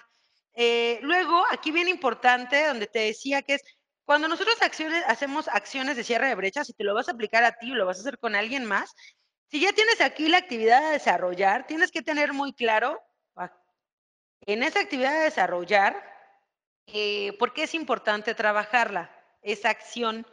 Eh, 0.54 0.98
luego, 1.02 1.44
aquí 1.52 1.70
bien 1.70 1.88
importante, 1.88 2.66
donde 2.66 2.88
te 2.88 3.00
decía 3.00 3.42
que 3.42 3.54
es 3.54 3.62
Cuando 4.04 4.28
nosotros 4.28 4.56
acciones, 4.62 5.04
hacemos 5.08 5.48
acciones 5.48 5.96
de 5.96 6.04
cierre 6.04 6.28
de 6.28 6.34
brechas, 6.36 6.66
si 6.68 6.74
te 6.74 6.84
lo 6.84 6.94
vas 6.94 7.08
a 7.08 7.12
aplicar 7.12 7.44
a 7.44 7.52
ti 7.58 7.72
o 7.72 7.74
lo 7.76 7.86
vas 7.86 7.98
a 7.98 8.00
hacer 8.02 8.18
con 8.18 8.34
alguien 8.36 8.64
más, 8.64 8.94
si 9.48 9.60
ya 9.60 9.72
tienes 9.72 10.00
aquí 10.00 10.28
la 10.28 10.38
actividad 10.38 10.86
a 10.86 10.90
desarrollar, 10.90 11.66
tienes 11.66 11.90
que 11.90 12.02
tener 12.02 12.32
muy 12.32 12.52
claro 12.52 13.02
en 14.42 14.62
esa 14.62 14.80
actividad 14.80 15.12
de 15.12 15.24
desarrollar 15.24 16.02
eh, 16.86 17.36
por 17.38 17.52
qué 17.52 17.64
es 17.64 17.74
importante 17.74 18.34
trabajarla, 18.34 19.10
esa 19.42 19.70
acción 19.70 20.26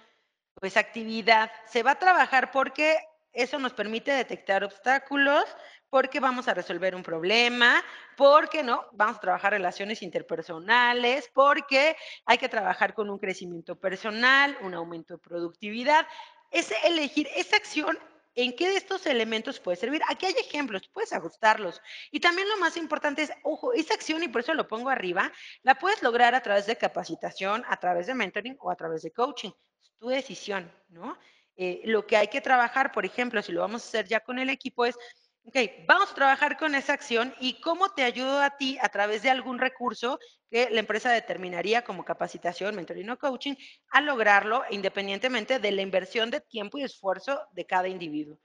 o 0.61 0.65
esa 0.65 0.81
actividad. 0.81 1.51
Se 1.65 1.83
va 1.83 1.91
a 1.91 1.99
trabajar 1.99 2.51
porque 2.51 2.97
eso 3.31 3.57
nos 3.57 3.73
permite 3.73 4.11
detectar 4.11 4.63
obstáculos, 4.63 5.45
porque 5.89 6.19
vamos 6.19 6.47
a 6.47 6.53
resolver 6.53 6.95
un 6.95 7.01
problema, 7.01 7.83
porque 8.15 8.61
no, 8.61 8.85
vamos 8.91 9.17
a 9.17 9.21
trabajar 9.21 9.53
relaciones 9.53 10.03
interpersonales, 10.03 11.29
porque 11.33 11.95
hay 12.25 12.37
que 12.37 12.49
trabajar 12.49 12.93
con 12.93 13.09
un 13.09 13.17
crecimiento 13.17 13.79
personal, 13.79 14.57
un 14.61 14.73
aumento 14.75 15.15
de 15.15 15.19
productividad. 15.19 16.07
Es 16.51 16.71
elegir 16.83 17.27
esa 17.35 17.57
acción 17.57 17.97
¿En 18.35 18.55
qué 18.55 18.69
de 18.69 18.77
estos 18.77 19.05
elementos 19.05 19.59
puede 19.59 19.77
servir? 19.77 20.01
Aquí 20.09 20.25
hay 20.25 20.33
ejemplos, 20.33 20.89
puedes 20.91 21.13
ajustarlos. 21.13 21.81
Y 22.11 22.19
también 22.19 22.49
lo 22.49 22.57
más 22.57 22.77
importante 22.77 23.21
es, 23.21 23.31
ojo, 23.43 23.73
esa 23.73 23.93
acción, 23.93 24.23
y 24.23 24.27
por 24.27 24.41
eso 24.41 24.53
lo 24.55 24.67
pongo 24.67 24.89
arriba, 24.89 25.31
la 25.61 25.75
puedes 25.75 26.01
lograr 26.01 26.33
a 26.33 26.41
través 26.41 26.65
de 26.65 26.75
capacitación, 26.75 27.63
a 27.67 27.77
través 27.77 28.07
de 28.07 28.15
mentoring 28.15 28.57
o 28.59 28.71
a 28.71 28.75
través 28.75 29.03
de 29.03 29.11
coaching. 29.11 29.51
Es 29.81 29.91
tu 29.97 30.07
decisión, 30.07 30.71
¿no? 30.89 31.17
Eh, 31.55 31.81
lo 31.85 32.07
que 32.07 32.17
hay 32.17 32.27
que 32.27 32.41
trabajar, 32.41 32.91
por 32.91 33.05
ejemplo, 33.05 33.41
si 33.43 33.51
lo 33.51 33.61
vamos 33.61 33.83
a 33.83 33.87
hacer 33.87 34.07
ya 34.07 34.19
con 34.21 34.39
el 34.39 34.49
equipo, 34.49 34.85
es, 34.85 34.97
ok, 35.45 35.57
vamos 35.87 36.11
a 36.11 36.15
trabajar 36.15 36.57
con 36.57 36.75
esa 36.75 36.93
acción 36.93 37.33
y 37.39 37.59
cómo 37.59 37.89
te 37.89 38.03
ayudo 38.03 38.39
a 38.41 38.57
ti 38.57 38.77
a 38.81 38.89
través 38.89 39.23
de 39.23 39.29
algún 39.29 39.59
recurso 39.59 40.19
que 40.49 40.69
la 40.69 40.79
empresa 40.79 41.11
determinaría 41.11 41.83
como 41.83 42.05
capacitación, 42.05 42.75
mentoring 42.75 43.09
o 43.09 43.17
coaching, 43.17 43.55
a 43.89 44.01
lograrlo 44.01 44.63
independientemente 44.69 45.59
de 45.59 45.71
la 45.71 45.81
inversión 45.81 46.29
de 46.31 46.41
tiempo 46.41 46.77
y 46.77 46.83
esfuerzo 46.83 47.39
de 47.53 47.65
cada 47.65 47.87
individuo. 47.87 48.39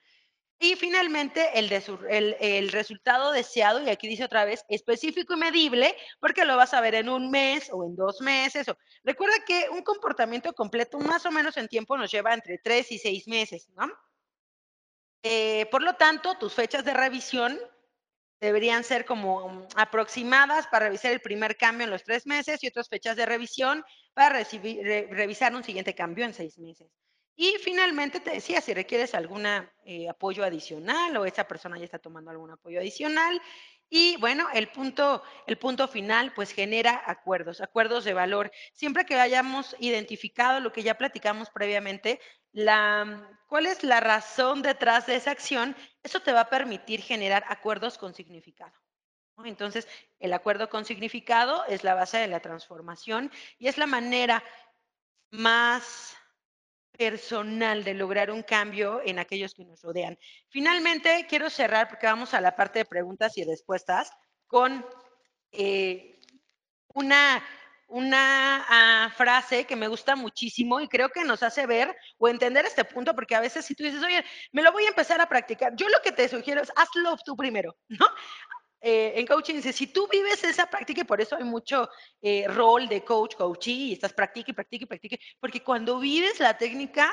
Y 0.61 0.75
finalmente, 0.75 1.57
el, 1.57 1.71
el, 2.41 2.73
resultado 2.73 3.31
deseado, 3.31 3.81
y 3.81 3.91
aquí 3.91 4.09
dice 4.09 4.25
otra 4.25 4.45
vez, 4.45 4.65
específico 4.69 5.35
y 5.35 5.37
medible, 5.37 5.95
porque 6.19 6.45
lo 6.45 6.57
vas 6.57 6.75
a 6.75 6.81
ver 6.81 6.97
en 6.97 7.09
un 7.09 7.31
mes 7.31 7.71
o 7.73 7.85
en 7.85 7.95
dos 7.95 8.21
meses. 8.21 8.67
Recuerda 9.05 9.37
que 9.47 9.69
un 9.71 9.83
comportamiento 9.83 10.53
completo, 10.55 10.99
más 10.99 11.25
o 11.27 11.31
menos 11.31 11.57
en 11.59 11.69
tiempo, 11.69 11.97
nos 11.97 12.11
lleva 12.11 12.35
entre 12.35 12.59
tres 12.59 12.91
y 12.91 12.99
seis 12.99 13.29
meses, 13.29 13.69
¿no? 13.77 13.87
Eh, 15.23 15.67
por 15.71 15.83
lo 15.83 15.95
tanto, 15.95 16.37
tus 16.37 16.55
fechas 16.55 16.85
de 16.85 16.95
revisión 16.95 17.59
deberían 18.41 18.85
ser 18.85 19.05
como 19.05 19.67
aproximadas 19.75 20.67
para 20.69 20.87
revisar 20.87 21.13
el 21.13 21.21
primer 21.21 21.57
cambio 21.57 21.85
en 21.85 21.91
los 21.91 22.05
tres 22.05 22.27
meses 22.27 22.63
y 22.63 22.69
otras 22.69 22.89
fechas 22.89 23.17
de 23.17 23.27
revisión 23.27 23.85
para 24.15 24.45
revisar 25.11 25.55
un 25.55 25.65
siguiente 25.65 25.95
cambio 25.95 26.25
en 26.25 26.35
seis 26.35 26.59
meses. 26.59 26.89
Y 27.41 27.55
finalmente 27.63 28.19
te 28.19 28.33
decía, 28.33 28.61
si 28.61 28.75
requieres 28.75 29.15
algún 29.15 29.47
eh, 29.47 30.09
apoyo 30.09 30.45
adicional 30.45 31.17
o 31.17 31.25
esa 31.25 31.47
persona 31.47 31.79
ya 31.79 31.85
está 31.85 32.01
tomando 32.01 32.33
algún 32.33 32.51
apoyo 32.51 32.81
adicional. 32.81 33.41
Y 33.91 34.17
bueno, 34.19 34.47
el 34.53 34.69
punto, 34.69 35.23
el 35.47 35.57
punto 35.57 35.89
final, 35.89 36.33
pues 36.35 36.53
genera 36.53 37.03
acuerdos, 37.07 37.61
acuerdos 37.61 38.05
de 38.05 38.13
valor. 38.13 38.51
Siempre 38.75 39.07
que 39.07 39.19
hayamos 39.19 39.75
identificado 39.79 40.61
lo 40.61 40.73
que 40.73 40.83
ya 40.83 40.99
platicamos 40.99 41.49
previamente, 41.51 42.21
la, 42.53 43.27
cuál 43.49 43.67
es 43.67 43.83
la 43.85 44.01
razón 44.01 44.61
detrás 44.61 45.07
de 45.07 45.17
esa 45.17 45.31
acción, 45.31 45.75
eso 46.03 46.21
te 46.21 46.33
va 46.33 46.43
a 46.43 46.51
permitir 46.51 47.01
generar 47.01 47.45
acuerdos 47.49 47.97
con 47.97 48.15
significado. 48.15 48.75
Entonces, 49.45 49.89
el 50.19 50.33
acuerdo 50.33 50.69
con 50.69 50.85
significado 50.85 51.65
es 51.67 51.85
la 51.85 51.95
base 51.95 52.19
de 52.19 52.27
la 52.27 52.41
transformación 52.41 53.31
y 53.59 53.69
es 53.69 53.79
la 53.79 53.87
manera 53.87 54.43
más 55.31 56.18
personal 56.99 57.85
de 57.85 57.95
lograr 57.95 58.31
un 58.31 58.43
cambio 58.43 59.01
en 59.05 59.21
aquellos 59.21 59.55
que 59.55 59.65
nos 59.65 59.81
rodean. 59.83 60.19
Finalmente, 60.49 61.27
quiero 61.29 61.49
cerrar 61.49 61.89
porque 61.89 62.07
vamos 62.07 62.35
a 62.35 62.41
la 62.41 62.57
parte 62.57 62.81
de 62.81 62.85
preguntas 62.85 63.39
y 63.39 63.45
respuestas 63.45 64.11
con 64.49 64.85
eh, 65.53 66.19
una, 66.89 67.43
una 67.87 68.67
uh, 69.07 69.17
frase 69.17 69.65
que 69.65 69.77
me 69.77 69.87
gusta 69.87 70.17
muchísimo 70.17 70.81
y 70.81 70.89
creo 70.89 71.11
que 71.11 71.23
nos 71.23 71.45
hace 71.45 71.67
ver 71.67 71.97
o 72.19 72.29
entender 72.29 72.67
este 72.67 72.85
punto, 72.85 73.15
porque 73.15 73.37
a 73.37 73.41
veces 73.41 73.65
si 73.65 73.77
tú 73.77 73.85
dices, 73.85 74.03
oye, 74.03 74.25
me 74.51 74.63
lo 74.63 74.73
voy 74.73 74.85
a 74.85 74.89
empezar 74.89 75.21
a 75.21 75.29
practicar, 75.29 75.77
yo 75.77 75.89
lo 75.89 76.03
que 76.03 76.11
te 76.11 76.29
sugiero 76.29 76.61
es 76.63 76.73
hazlo 76.75 77.17
tú 77.25 77.37
primero, 77.37 77.77
¿no? 77.89 78.07
Eh, 78.81 79.15
en 79.17 79.27
coaching 79.27 79.55
dice, 79.57 79.73
si 79.73 79.89
tú 79.89 80.09
vives 80.11 80.43
esa 80.45 80.67
práctica, 80.67 81.01
y 81.01 81.05
por 81.05 81.21
eso 81.21 81.37
hay 81.37 81.45
mucho 81.45 81.89
eh, 82.21 82.47
rol 82.49 82.89
de 82.89 83.05
coach, 83.05 83.35
coachee, 83.35 83.73
y 83.73 83.93
estás 83.93 84.13
practique, 84.13 84.55
practique, 84.55 84.87
practique, 84.87 85.21
porque 85.41 85.63
cuando 85.63 85.99
vives 85.99 86.39
la 86.41 86.57
técnica, 86.57 87.13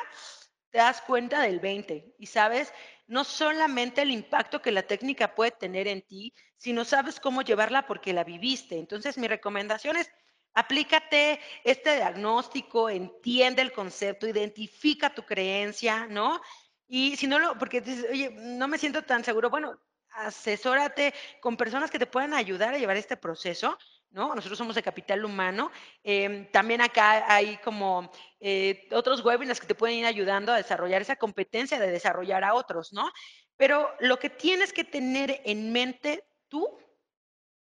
te 0.76 0.80
das 0.80 1.02
cuenta 1.02 1.42
del 1.42 1.62
20 1.62 2.16
y 2.20 2.26
sabes 2.26 2.74
no 3.08 3.24
solamente 3.24 4.02
el 4.02 4.12
impacto 4.12 4.62
que 4.62 4.72
la 4.72 4.84
técnica 4.84 5.34
puede 5.34 5.52
tener 5.52 5.88
en 5.88 6.02
ti, 6.02 6.34
sino 6.58 6.84
sabes 6.84 7.20
cómo 7.20 7.44
llevarla 7.44 7.88
porque 7.88 8.12
la 8.12 8.26
viviste. 8.26 8.78
Entonces, 8.78 9.18
mi 9.18 9.28
recomendación 9.28 9.96
es, 9.96 10.12
aplícate 10.54 11.40
este 11.64 11.96
diagnóstico, 11.96 12.90
entiende 12.90 13.62
el 13.62 13.72
concepto, 13.72 14.28
identifica 14.28 15.14
tu 15.14 15.24
creencia, 15.24 16.08
¿no? 16.08 16.42
Y 16.88 17.16
si 17.16 17.28
no 17.28 17.40
lo, 17.40 17.58
porque 17.58 17.82
dices, 17.82 18.08
oye, 18.12 18.32
no 18.32 18.68
me 18.68 18.78
siento 18.78 19.04
tan 19.04 19.24
seguro, 19.24 19.50
bueno, 19.50 19.80
asesórate 20.16 21.14
con 21.42 21.58
personas 21.58 21.92
que 21.92 22.00
te 22.00 22.06
puedan 22.06 22.34
ayudar 22.34 22.74
a 22.74 22.78
llevar 22.78 22.98
este 22.98 23.18
proceso, 23.18 23.78
¿no? 24.12 24.34
Nosotros 24.34 24.58
somos 24.58 24.76
de 24.76 24.84
capital 24.84 25.26
humano. 25.26 25.72
Eh, 26.04 26.50
también 26.52 26.82
acá 26.82 27.34
hay 27.34 27.58
como 27.58 28.12
eh, 28.40 28.88
otros 28.92 29.24
webinars 29.24 29.60
que 29.60 29.68
te 29.68 29.76
pueden 29.76 29.98
ir 29.98 30.06
ayudando 30.06 30.52
a 30.52 30.58
desarrollar 30.58 31.02
esa 31.02 31.18
competencia 31.18 31.80
de 31.80 31.92
desarrollar 31.92 32.44
a 32.44 32.54
otros, 32.54 32.94
¿no? 32.94 33.12
Pero 33.58 33.94
lo 34.00 34.18
que 34.20 34.30
tienes 34.30 34.74
que 34.74 34.84
tener 34.84 35.42
en 35.46 35.72
mente 35.72 36.24
tú 36.48 36.78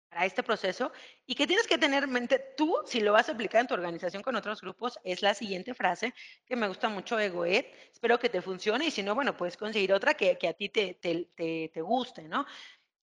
para 0.08 0.26
este 0.26 0.42
proceso 0.42 0.92
y 1.32 1.34
que 1.34 1.46
tienes 1.46 1.66
que 1.66 1.78
tener 1.78 2.04
en 2.04 2.12
mente 2.12 2.38
tú, 2.58 2.76
si 2.84 3.00
lo 3.00 3.14
vas 3.14 3.30
a 3.30 3.32
aplicar 3.32 3.62
en 3.62 3.66
tu 3.66 3.72
organización 3.72 4.22
con 4.22 4.36
otros 4.36 4.60
grupos, 4.60 4.98
es 5.02 5.22
la 5.22 5.32
siguiente 5.32 5.72
frase 5.72 6.12
que 6.44 6.56
me 6.56 6.68
gusta 6.68 6.90
mucho 6.90 7.16
de 7.16 7.30
Goethe. 7.30 7.72
Espero 7.90 8.18
que 8.18 8.28
te 8.28 8.42
funcione 8.42 8.84
y 8.84 8.90
si 8.90 9.02
no, 9.02 9.14
bueno, 9.14 9.34
puedes 9.34 9.56
conseguir 9.56 9.94
otra 9.94 10.12
que, 10.12 10.36
que 10.36 10.48
a 10.48 10.52
ti 10.52 10.68
te, 10.68 10.92
te, 10.92 11.30
te, 11.34 11.70
te 11.72 11.80
guste, 11.80 12.24
¿no? 12.24 12.44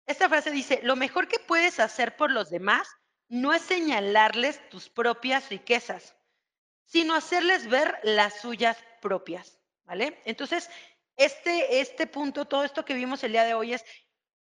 Esta 0.05 0.28
frase 0.28 0.51
dice, 0.51 0.82
lo 0.84 0.97
mejor 0.97 1.30
que 1.30 1.39
puedes 1.39 1.80
hacer 1.80 2.17
por 2.17 2.30
los 2.30 2.49
demás 2.49 2.89
no 3.30 3.53
es 3.53 3.61
señalarles 3.61 4.59
tus 4.67 4.89
propias 4.89 5.47
riquezas, 5.47 6.13
sino 6.84 7.15
hacerles 7.15 7.69
ver 7.69 7.97
las 8.03 8.41
suyas 8.41 8.78
propias, 9.01 9.57
¿vale? 9.86 10.21
Entonces, 10.25 10.69
este, 11.15 11.80
este 11.80 12.07
punto, 12.07 12.43
todo 12.43 12.65
esto 12.65 12.84
que 12.84 12.93
vimos 12.93 13.23
el 13.23 13.32
día 13.32 13.45
de 13.45 13.53
hoy 13.53 13.73
es 13.73 13.86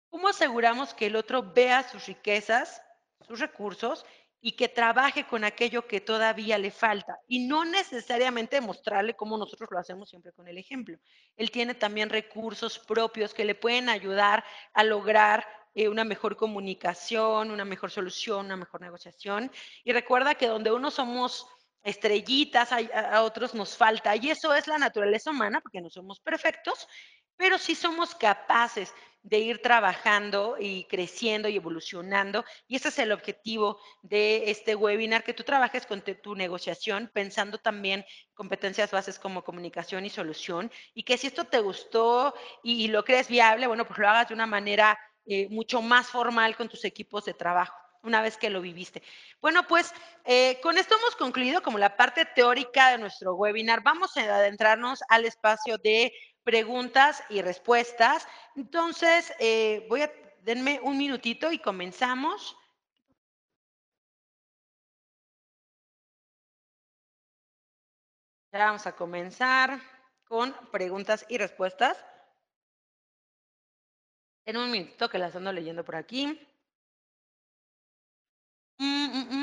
¿Cómo 0.09 0.27
aseguramos 0.27 0.95
que 0.95 1.05
el 1.05 1.15
otro 1.15 1.53
vea 1.53 1.87
sus 1.87 2.07
riquezas, 2.07 2.81
sus 3.29 3.39
recursos 3.39 4.05
y 4.41 4.53
que 4.53 4.69
trabaje 4.69 5.25
con 5.27 5.43
aquello 5.43 5.85
que 5.85 6.01
todavía 6.01 6.57
le 6.57 6.71
falta? 6.71 7.19
Y 7.27 7.47
no 7.47 7.63
necesariamente 7.63 8.59
mostrarle 8.59 9.15
cómo 9.15 9.37
nosotros 9.37 9.69
lo 9.71 9.79
hacemos 9.79 10.09
siempre 10.09 10.33
con 10.33 10.47
el 10.47 10.57
ejemplo. 10.57 10.97
Él 11.37 11.51
tiene 11.51 11.75
también 11.75 12.09
recursos 12.09 12.79
propios 12.79 13.33
que 13.33 13.45
le 13.45 13.55
pueden 13.55 13.87
ayudar 13.87 14.43
a 14.73 14.83
lograr 14.83 15.45
eh, 15.75 15.87
una 15.87 16.03
mejor 16.03 16.35
comunicación, 16.35 17.51
una 17.51 17.65
mejor 17.65 17.91
solución, 17.91 18.47
una 18.47 18.57
mejor 18.57 18.81
negociación. 18.81 19.51
Y 19.83 19.93
recuerda 19.93 20.35
que 20.35 20.47
donde 20.47 20.71
uno 20.71 20.89
somos 20.89 21.47
estrellitas, 21.83 22.71
a, 22.71 22.77
a 22.77 23.23
otros 23.23 23.53
nos 23.53 23.77
falta. 23.77 24.15
Y 24.15 24.31
eso 24.31 24.53
es 24.53 24.67
la 24.67 24.79
naturaleza 24.79 25.29
humana, 25.29 25.61
porque 25.61 25.81
no 25.81 25.89
somos 25.89 26.19
perfectos, 26.19 26.87
pero 27.37 27.57
sí 27.57 27.75
somos 27.75 28.15
capaces 28.15 28.93
de 29.21 29.39
ir 29.39 29.61
trabajando 29.61 30.55
y 30.59 30.85
creciendo 30.85 31.49
y 31.49 31.55
evolucionando. 31.55 32.45
Y 32.67 32.75
ese 32.77 32.89
es 32.89 32.99
el 32.99 33.11
objetivo 33.11 33.79
de 34.01 34.49
este 34.49 34.75
webinar, 34.75 35.23
que 35.23 35.33
tú 35.33 35.43
trabajes 35.43 35.85
con 35.85 36.01
tu 36.01 36.35
negociación 36.35 37.09
pensando 37.13 37.57
también 37.57 38.05
competencias 38.33 38.91
bases 38.91 39.19
como 39.19 39.43
comunicación 39.43 40.05
y 40.05 40.09
solución. 40.09 40.71
Y 40.93 41.03
que 41.03 41.17
si 41.17 41.27
esto 41.27 41.45
te 41.45 41.59
gustó 41.59 42.33
y, 42.63 42.87
lo 42.87 43.03
crees 43.03 43.27
viable, 43.27 43.67
bueno, 43.67 43.85
pues 43.85 43.99
lo 43.99 44.09
hagas 44.09 44.29
de 44.29 44.33
una 44.33 44.47
manera 44.47 44.97
eh, 45.25 45.47
mucho 45.49 45.81
más 45.81 46.07
formal 46.07 46.55
con 46.55 46.69
tus 46.69 46.85
equipos 46.85 47.25
de 47.25 47.33
trabajo 47.33 47.75
una 48.03 48.21
vez 48.21 48.37
que 48.37 48.49
lo 48.49 48.61
viviste. 48.61 49.03
Bueno, 49.41 49.67
pues 49.67 49.93
eh, 50.25 50.59
con 50.61 50.77
esto 50.77 50.95
hemos 50.97 51.15
concluido 51.15 51.61
como 51.61 51.77
la 51.77 51.97
parte 51.97 52.25
teórica 52.25 52.91
de 52.91 52.97
nuestro 52.97 53.35
webinar. 53.35 53.83
Vamos 53.83 54.15
a 54.17 54.21
adentrarnos 54.21 55.01
al 55.09 55.25
espacio 55.25 55.77
de 55.77 56.13
preguntas 56.43 57.23
y 57.29 57.41
respuestas. 57.41 58.27
Entonces, 58.55 59.33
eh, 59.39 59.85
voy 59.89 60.01
a, 60.01 60.11
denme 60.41 60.79
un 60.81 60.97
minutito 60.97 61.51
y 61.51 61.59
comenzamos. 61.59 62.55
Ya 68.51 68.65
vamos 68.65 68.87
a 68.87 68.95
comenzar 68.95 69.79
con 70.25 70.53
preguntas 70.71 71.25
y 71.29 71.37
respuestas. 71.37 71.97
En 74.45 74.57
un 74.57 74.71
minutito 74.71 75.09
que 75.09 75.19
las 75.19 75.35
ando 75.35 75.51
leyendo 75.53 75.83
por 75.85 75.95
aquí. 75.95 76.25
Mm, 78.79 79.05
mm, 79.13 79.27
mm. 79.31 79.38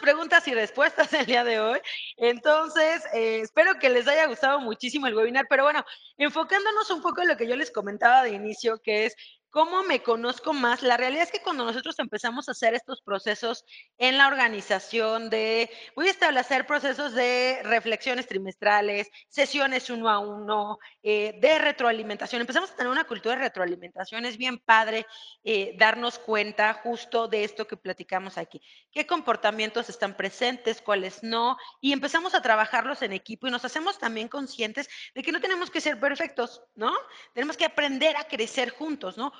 Preguntas 0.00 0.46
y 0.48 0.54
respuestas 0.54 1.12
el 1.12 1.26
día 1.26 1.44
de 1.44 1.60
hoy. 1.60 1.78
Entonces, 2.16 3.04
eh, 3.14 3.40
espero 3.40 3.78
que 3.78 3.90
les 3.90 4.08
haya 4.08 4.26
gustado 4.26 4.60
muchísimo 4.60 5.06
el 5.06 5.14
webinar, 5.14 5.46
pero 5.48 5.64
bueno, 5.64 5.84
enfocándonos 6.18 6.90
un 6.90 7.02
poco 7.02 7.22
en 7.22 7.28
lo 7.28 7.36
que 7.36 7.46
yo 7.46 7.56
les 7.56 7.70
comentaba 7.70 8.22
de 8.22 8.30
inicio, 8.30 8.80
que 8.82 9.06
es 9.06 9.16
¿Cómo 9.50 9.82
me 9.82 10.00
conozco 10.00 10.52
más? 10.52 10.80
La 10.80 10.96
realidad 10.96 11.24
es 11.24 11.32
que 11.32 11.42
cuando 11.42 11.64
nosotros 11.64 11.98
empezamos 11.98 12.48
a 12.48 12.52
hacer 12.52 12.74
estos 12.74 13.02
procesos 13.02 13.64
en 13.98 14.16
la 14.16 14.28
organización 14.28 15.28
de, 15.28 15.68
voy 15.96 16.06
a 16.06 16.12
establecer 16.12 16.68
procesos 16.68 17.14
de 17.14 17.60
reflexiones 17.64 18.28
trimestrales, 18.28 19.10
sesiones 19.28 19.90
uno 19.90 20.08
a 20.08 20.20
uno, 20.20 20.78
eh, 21.02 21.36
de 21.40 21.58
retroalimentación, 21.58 22.40
empezamos 22.40 22.70
a 22.70 22.76
tener 22.76 22.92
una 22.92 23.08
cultura 23.08 23.34
de 23.34 23.42
retroalimentación, 23.42 24.24
es 24.24 24.36
bien 24.36 24.58
padre 24.58 25.04
eh, 25.42 25.74
darnos 25.76 26.20
cuenta 26.20 26.72
justo 26.74 27.26
de 27.26 27.42
esto 27.42 27.66
que 27.66 27.76
platicamos 27.76 28.38
aquí, 28.38 28.62
qué 28.92 29.04
comportamientos 29.04 29.88
están 29.88 30.16
presentes, 30.16 30.80
cuáles 30.80 31.24
no, 31.24 31.56
y 31.80 31.92
empezamos 31.92 32.36
a 32.36 32.42
trabajarlos 32.42 33.02
en 33.02 33.12
equipo 33.12 33.48
y 33.48 33.50
nos 33.50 33.64
hacemos 33.64 33.98
también 33.98 34.28
conscientes 34.28 34.88
de 35.12 35.24
que 35.24 35.32
no 35.32 35.40
tenemos 35.40 35.72
que 35.72 35.80
ser 35.80 35.98
perfectos, 35.98 36.62
¿no? 36.76 36.92
Tenemos 37.34 37.56
que 37.56 37.64
aprender 37.64 38.16
a 38.16 38.28
crecer 38.28 38.70
juntos, 38.70 39.16
¿no? 39.16 39.32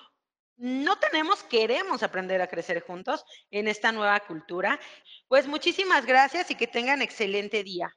No 0.60 0.96
tenemos, 0.98 1.42
queremos 1.42 2.02
aprender 2.02 2.42
a 2.42 2.46
crecer 2.46 2.82
juntos 2.86 3.24
en 3.50 3.66
esta 3.66 3.92
nueva 3.92 4.20
cultura. 4.20 4.78
Pues 5.26 5.46
muchísimas 5.46 6.04
gracias 6.04 6.50
y 6.50 6.54
que 6.54 6.66
tengan 6.66 7.00
excelente 7.00 7.64
día. 7.64 7.96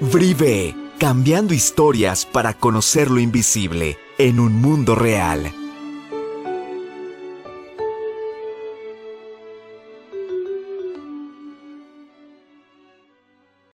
Brive, 0.00 0.74
cambiando 0.98 1.54
historias 1.54 2.26
para 2.26 2.52
conocer 2.54 3.10
lo 3.10 3.18
invisible 3.18 3.98
en 4.18 4.38
un 4.38 4.60
mundo 4.60 4.94
real. 4.94 5.52